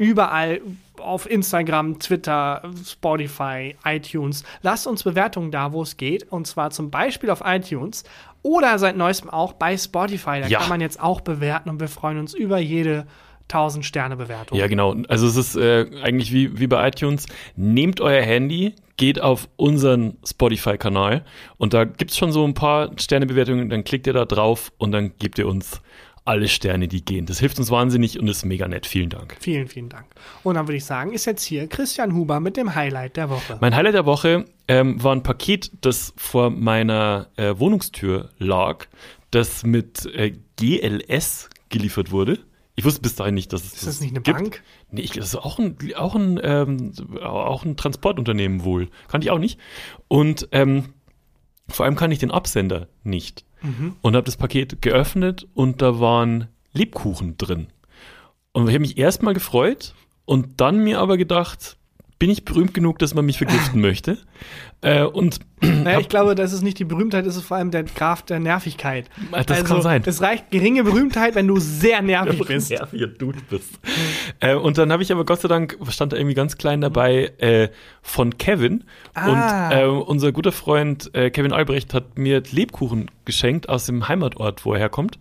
Überall 0.00 0.62
auf 0.98 1.30
Instagram, 1.30 1.98
Twitter, 1.98 2.62
Spotify, 2.86 3.76
iTunes. 3.84 4.44
Lasst 4.62 4.86
uns 4.86 5.02
Bewertungen 5.02 5.50
da, 5.50 5.72
wo 5.74 5.82
es 5.82 5.98
geht. 5.98 6.32
Und 6.32 6.46
zwar 6.46 6.70
zum 6.70 6.90
Beispiel 6.90 7.28
auf 7.28 7.42
iTunes 7.44 8.04
oder 8.42 8.78
seit 8.78 8.96
neuestem 8.96 9.28
auch 9.28 9.52
bei 9.52 9.76
Spotify. 9.76 10.40
Da 10.40 10.46
Ja. 10.48 10.60
kann 10.60 10.70
man 10.70 10.80
jetzt 10.80 11.00
auch 11.00 11.20
bewerten 11.20 11.68
und 11.68 11.80
wir 11.80 11.88
freuen 11.88 12.18
uns 12.18 12.32
über 12.32 12.58
jede 12.58 13.06
1000 13.48 13.84
Sterne 13.84 14.16
Bewertung. 14.16 14.56
Ja, 14.56 14.68
genau. 14.68 14.94
Also 15.08 15.26
es 15.26 15.36
ist 15.36 15.56
äh, 15.56 15.84
eigentlich 16.02 16.32
wie, 16.32 16.58
wie 16.58 16.66
bei 16.66 16.88
iTunes. 16.88 17.26
Nehmt 17.56 18.00
euer 18.00 18.22
Handy, 18.22 18.74
geht 18.96 19.20
auf 19.20 19.48
unseren 19.56 20.16
Spotify-Kanal 20.24 21.26
und 21.58 21.74
da 21.74 21.84
gibt's 21.84 22.16
schon 22.16 22.32
so 22.32 22.42
ein 22.46 22.54
paar 22.54 22.90
Sternebewertungen. 22.98 23.68
Dann 23.68 23.84
klickt 23.84 24.06
ihr 24.06 24.14
da 24.14 24.24
drauf 24.24 24.72
und 24.78 24.92
dann 24.92 25.12
gebt 25.18 25.38
ihr 25.38 25.46
uns 25.46 25.82
alle 26.24 26.48
Sterne, 26.48 26.88
die 26.88 27.04
gehen. 27.04 27.26
Das 27.26 27.38
hilft 27.40 27.58
uns 27.58 27.70
wahnsinnig 27.70 28.18
und 28.18 28.28
ist 28.28 28.44
mega 28.44 28.68
nett. 28.68 28.86
Vielen 28.86 29.10
Dank. 29.10 29.36
Vielen, 29.40 29.68
vielen 29.68 29.88
Dank. 29.88 30.06
Und 30.42 30.54
dann 30.54 30.66
würde 30.68 30.76
ich 30.76 30.84
sagen, 30.84 31.12
ist 31.12 31.24
jetzt 31.24 31.42
hier 31.42 31.66
Christian 31.66 32.14
Huber 32.14 32.40
mit 32.40 32.56
dem 32.56 32.74
Highlight 32.74 33.16
der 33.16 33.30
Woche. 33.30 33.58
Mein 33.60 33.74
Highlight 33.74 33.94
der 33.94 34.06
Woche 34.06 34.44
ähm, 34.68 35.02
war 35.02 35.14
ein 35.14 35.22
Paket, 35.22 35.72
das 35.80 36.12
vor 36.16 36.50
meiner 36.50 37.28
äh, 37.36 37.54
Wohnungstür 37.58 38.30
lag, 38.38 38.86
das 39.30 39.64
mit 39.64 40.06
äh, 40.06 40.34
GLS 40.56 41.48
geliefert 41.68 42.10
wurde. 42.10 42.38
Ich 42.76 42.84
wusste 42.84 43.02
bis 43.02 43.14
dahin 43.14 43.34
nicht, 43.34 43.52
dass 43.52 43.64
es 43.64 43.74
Ist 43.74 43.86
das 43.86 44.00
nicht 44.00 44.12
eine 44.12 44.22
gibt. 44.22 44.38
Bank? 44.38 44.62
Nee, 44.90 45.02
ich, 45.02 45.12
das 45.12 45.26
ist 45.26 45.36
auch 45.36 45.58
ein, 45.58 45.76
auch 45.96 46.14
ein, 46.14 46.40
ähm, 46.42 46.92
auch 47.22 47.64
ein 47.64 47.76
Transportunternehmen 47.76 48.64
wohl. 48.64 48.88
Kannte 49.08 49.26
ich 49.26 49.30
auch 49.30 49.38
nicht. 49.38 49.58
Und 50.08 50.48
ähm, 50.52 50.94
vor 51.68 51.84
allem 51.86 51.96
kann 51.96 52.10
ich 52.10 52.18
den 52.18 52.30
Absender 52.30 52.88
nicht. 53.02 53.44
Und 54.02 54.16
habe 54.16 54.24
das 54.24 54.36
Paket 54.36 54.82
geöffnet 54.82 55.46
und 55.54 55.82
da 55.82 56.00
waren 56.00 56.48
Lebkuchen 56.72 57.36
drin. 57.36 57.68
Und 58.52 58.68
ich 58.68 58.74
habe 58.74 58.80
mich 58.80 58.98
erstmal 58.98 59.34
gefreut 59.34 59.94
und 60.24 60.60
dann 60.60 60.78
mir 60.82 61.00
aber 61.00 61.16
gedacht, 61.16 61.76
bin 62.20 62.30
ich 62.30 62.44
berühmt 62.44 62.74
genug, 62.74 62.98
dass 62.98 63.14
man 63.14 63.24
mich 63.24 63.38
vergiften 63.38 63.80
möchte? 63.80 64.18
Äh, 64.82 65.04
und 65.04 65.40
Naja, 65.62 66.00
ich 66.00 66.08
glaube, 66.08 66.34
das 66.34 66.52
ist 66.52 66.62
nicht 66.62 66.78
die 66.78 66.84
Berühmtheit, 66.84 67.26
das 67.26 67.34
ist 67.34 67.44
vor 67.44 67.56
allem 67.56 67.70
der 67.70 67.84
Graf 67.84 68.22
der 68.22 68.38
Nervigkeit. 68.40 69.08
Das 69.32 69.48
also, 69.48 69.64
kann 69.64 69.82
sein. 69.82 70.02
Es 70.04 70.20
reicht 70.20 70.50
geringe 70.50 70.84
Berühmtheit, 70.84 71.34
wenn 71.34 71.48
du 71.48 71.58
sehr 71.58 72.02
nervig 72.02 72.46
bist. 72.46 72.70
nerviger 72.70 73.06
Dude 73.06 73.38
bist. 73.48 73.80
äh, 74.40 74.54
und 74.54 74.76
dann 74.76 74.92
habe 74.92 75.02
ich 75.02 75.10
aber 75.10 75.24
Gott 75.24 75.40
sei 75.40 75.48
Dank, 75.48 75.78
stand 75.88 76.12
da 76.12 76.18
irgendwie 76.18 76.34
ganz 76.34 76.58
klein 76.58 76.82
dabei, 76.82 77.32
äh, 77.38 77.70
von 78.02 78.36
Kevin. 78.36 78.84
Ah. 79.14 79.70
Und 79.70 79.78
äh, 79.78 79.86
unser 79.86 80.30
guter 80.30 80.52
Freund 80.52 81.14
äh, 81.14 81.30
Kevin 81.30 81.54
Albrecht 81.54 81.94
hat 81.94 82.18
mir 82.18 82.42
Lebkuchen 82.50 83.10
geschenkt 83.24 83.70
aus 83.70 83.86
dem 83.86 84.08
Heimatort, 84.08 84.66
wo 84.66 84.74
er 84.74 84.78
herkommt. 84.78 85.18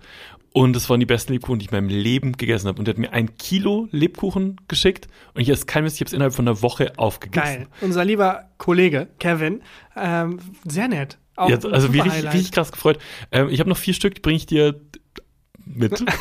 Und 0.59 0.75
es 0.75 0.89
waren 0.89 0.99
die 0.99 1.05
besten 1.05 1.31
Lebkuchen, 1.31 1.59
die 1.59 1.65
ich 1.67 1.71
in 1.71 1.77
meinem 1.77 1.87
Leben 1.87 2.33
gegessen 2.33 2.67
habe. 2.67 2.79
Und 2.79 2.87
er 2.87 2.91
hat 2.91 2.97
mir 2.97 3.13
ein 3.13 3.37
Kilo 3.37 3.87
Lebkuchen 3.91 4.59
geschickt. 4.67 5.07
Und 5.33 5.39
ich 5.41 5.47
esse 5.49 5.65
kein 5.65 5.83
Mist, 5.85 5.95
ich 5.95 6.01
habe 6.01 6.07
es 6.07 6.13
innerhalb 6.13 6.33
von 6.33 6.45
einer 6.47 6.61
Woche 6.61 6.91
aufgegessen. 6.97 7.45
Geil. 7.59 7.67
Unser 7.79 8.03
lieber 8.03 8.49
Kollege 8.57 9.07
Kevin, 9.19 9.61
ähm, 9.95 10.39
sehr 10.65 10.89
nett. 10.89 11.17
Auch 11.37 11.49
Ja, 11.49 11.55
also 11.71 11.93
wirklich, 11.93 12.11
Highlight. 12.13 12.33
wirklich 12.33 12.51
krass 12.51 12.73
gefreut. 12.73 12.99
Ähm, 13.31 13.47
ich 13.49 13.61
habe 13.61 13.69
noch 13.69 13.77
vier 13.77 13.93
Stück, 13.93 14.15
die 14.15 14.21
bringe 14.21 14.35
ich 14.35 14.45
dir 14.47 14.79
mit. 15.65 16.03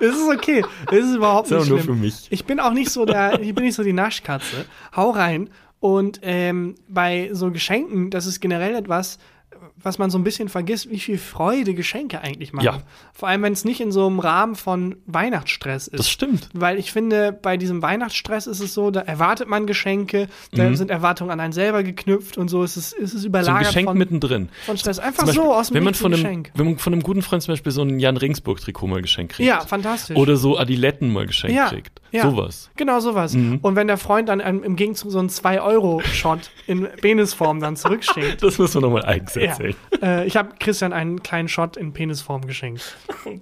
Es 0.00 0.16
ist 0.16 0.28
okay. 0.28 0.64
Es 0.90 1.04
ist 1.04 1.14
überhaupt 1.16 1.48
Das 1.50 1.58
nicht 1.58 1.62
ist 1.64 1.68
nur 1.70 1.78
schlimm. 1.80 1.94
für 1.96 2.00
mich. 2.00 2.26
Ich 2.30 2.44
bin 2.44 2.58
auch 2.58 2.72
nicht 2.72 2.90
so 2.90 3.04
der, 3.04 3.40
ich 3.40 3.54
bin 3.54 3.64
nicht 3.64 3.74
so 3.74 3.84
die 3.84 3.92
Naschkatze. 3.92 4.64
Hau 4.96 5.10
rein. 5.10 5.50
Und 5.78 6.18
ähm, 6.22 6.74
bei 6.88 7.30
so 7.32 7.50
Geschenken, 7.52 8.10
das 8.10 8.26
ist 8.26 8.40
generell 8.40 8.74
etwas, 8.74 9.18
was 9.76 9.98
man 9.98 10.10
so 10.10 10.18
ein 10.18 10.24
bisschen 10.24 10.48
vergisst, 10.48 10.90
wie 10.90 10.98
viel 10.98 11.18
Freude 11.18 11.74
Geschenke 11.74 12.20
eigentlich 12.20 12.52
machen. 12.52 12.64
Ja. 12.64 12.82
Vor 13.12 13.28
allem, 13.28 13.42
wenn 13.42 13.52
es 13.52 13.64
nicht 13.64 13.80
in 13.80 13.92
so 13.92 14.06
einem 14.06 14.18
Rahmen 14.20 14.54
von 14.56 14.96
Weihnachtsstress 15.06 15.88
ist. 15.88 15.98
Das 15.98 16.10
stimmt. 16.10 16.48
Weil 16.52 16.78
ich 16.78 16.92
finde, 16.92 17.32
bei 17.32 17.56
diesem 17.56 17.82
Weihnachtsstress 17.82 18.46
ist 18.46 18.60
es 18.60 18.74
so, 18.74 18.90
da 18.90 19.00
erwartet 19.00 19.48
man 19.48 19.66
Geschenke, 19.66 20.28
da 20.52 20.74
sind 20.74 20.90
Erwartungen 20.90 21.30
an 21.30 21.40
einen 21.40 21.52
selber 21.52 21.82
geknüpft 21.82 22.38
und 22.38 22.48
so 22.48 22.62
ist 22.62 22.76
es, 22.76 22.92
ist 22.92 23.14
es 23.14 23.14
Mhm. 23.14 23.18
So 23.18 23.26
ein 23.26 23.26
überlagert 23.28 23.66
Geschenk 23.68 23.88
von, 23.88 23.98
mittendrin. 23.98 24.48
von 24.66 24.76
Stress. 24.76 24.98
Einfach 24.98 25.24
Beispiel, 25.24 25.42
so 25.42 25.54
aus 25.54 25.68
dem 25.68 25.74
wenn 25.76 25.84
man 25.84 25.94
von 25.94 26.12
ein 26.12 26.14
einem, 26.14 26.22
Geschenk. 26.42 26.50
wenn 26.54 26.66
man 26.66 26.78
von 26.78 26.92
einem 26.92 27.02
guten 27.02 27.22
Freund 27.22 27.42
zum 27.42 27.52
Beispiel 27.52 27.72
so 27.72 27.82
ein 27.82 27.98
Jan 27.98 28.16
Ringsburg-Trikot 28.16 28.86
mal 28.86 29.02
geschenkt 29.02 29.34
kriegt. 29.34 29.48
Ja, 29.48 29.60
fantastisch. 29.60 30.16
Oder 30.16 30.36
so 30.36 30.58
Adiletten 30.58 31.12
mal 31.12 31.26
geschenkt 31.26 31.56
Ja, 31.56 31.68
kriegt. 31.68 32.00
ja. 32.10 32.22
Sowas. 32.22 32.70
Genau 32.76 33.00
sowas. 33.00 33.34
Mhm. 33.34 33.58
Und 33.62 33.76
wenn 33.76 33.86
der 33.86 33.96
Freund 33.98 34.28
dann 34.28 34.40
im 34.40 34.76
Gegenzug 34.76 35.10
so 35.12 35.18
einen 35.18 35.28
2-Euro-Shot 35.30 36.50
in 36.66 36.88
Penisform 37.00 37.60
dann 37.60 37.76
zurückschenkt. 37.76 38.42
Das 38.42 38.58
müssen 38.58 38.74
wir 38.74 38.80
nochmal 38.82 39.04
Ja. 39.50 39.51
Erzählen. 39.52 39.74
Äh, 40.02 40.26
ich 40.26 40.36
habe 40.36 40.50
Christian 40.58 40.92
einen 40.92 41.22
kleinen 41.22 41.48
Shot 41.48 41.76
in 41.76 41.92
Penisform 41.92 42.44
geschenkt. 42.46 42.96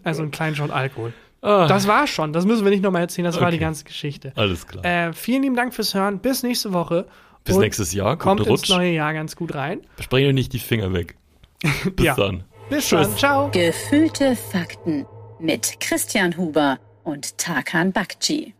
Also 0.04 0.20
einen 0.22 0.30
kleinen 0.30 0.56
Shot 0.56 0.70
Alkohol. 0.70 1.12
Ah, 1.42 1.66
Das 1.66 1.86
war 1.88 2.06
schon. 2.06 2.34
Das 2.34 2.44
müssen 2.44 2.64
wir 2.64 2.70
nicht 2.70 2.82
nochmal 2.82 3.00
erzählen. 3.02 3.24
Das 3.24 3.40
war 3.40 3.50
die 3.50 3.56
Okay. 3.56 3.64
ganze 3.64 3.84
Geschichte. 3.84 4.32
alles 4.36 4.66
klar. 4.66 4.84
Äh, 4.84 5.12
vielen 5.14 5.42
lieben 5.42 5.56
Dank 5.56 5.72
fürs 5.72 5.94
Hören. 5.94 6.18
Bis 6.18 6.42
nächste 6.42 6.74
Woche. 6.74 7.06
Bis 7.44 7.54
Und 7.56 7.62
nächstes 7.62 7.94
Jahr. 7.94 8.18
Kommt 8.18 8.40
Kommt 8.44 8.50
ins 8.60 8.68
neue 8.68 8.90
Jahr 8.92 9.14
ganz 9.14 9.34
gut 9.36 9.54
rein. 9.54 9.80
Spreng 10.00 10.24
dir 10.26 10.32
nicht 10.34 10.52
die 10.52 10.58
Finger 10.58 10.92
weg. 10.92 11.16
Bis 11.96 12.04
Ja. 12.04 12.14
dann. 12.14 12.44
Bis 12.68 12.88
Tschüss. 12.88 13.08
dann. 13.08 13.16
Ciao. 13.16 13.50
Gefühlte 13.50 14.36
Fakten 14.36 15.06
mit 15.38 15.80
Christian 15.80 16.36
Huber 16.36 16.78
und 17.04 17.38
Tarkan 17.38 17.92
Bakci. 17.92 18.52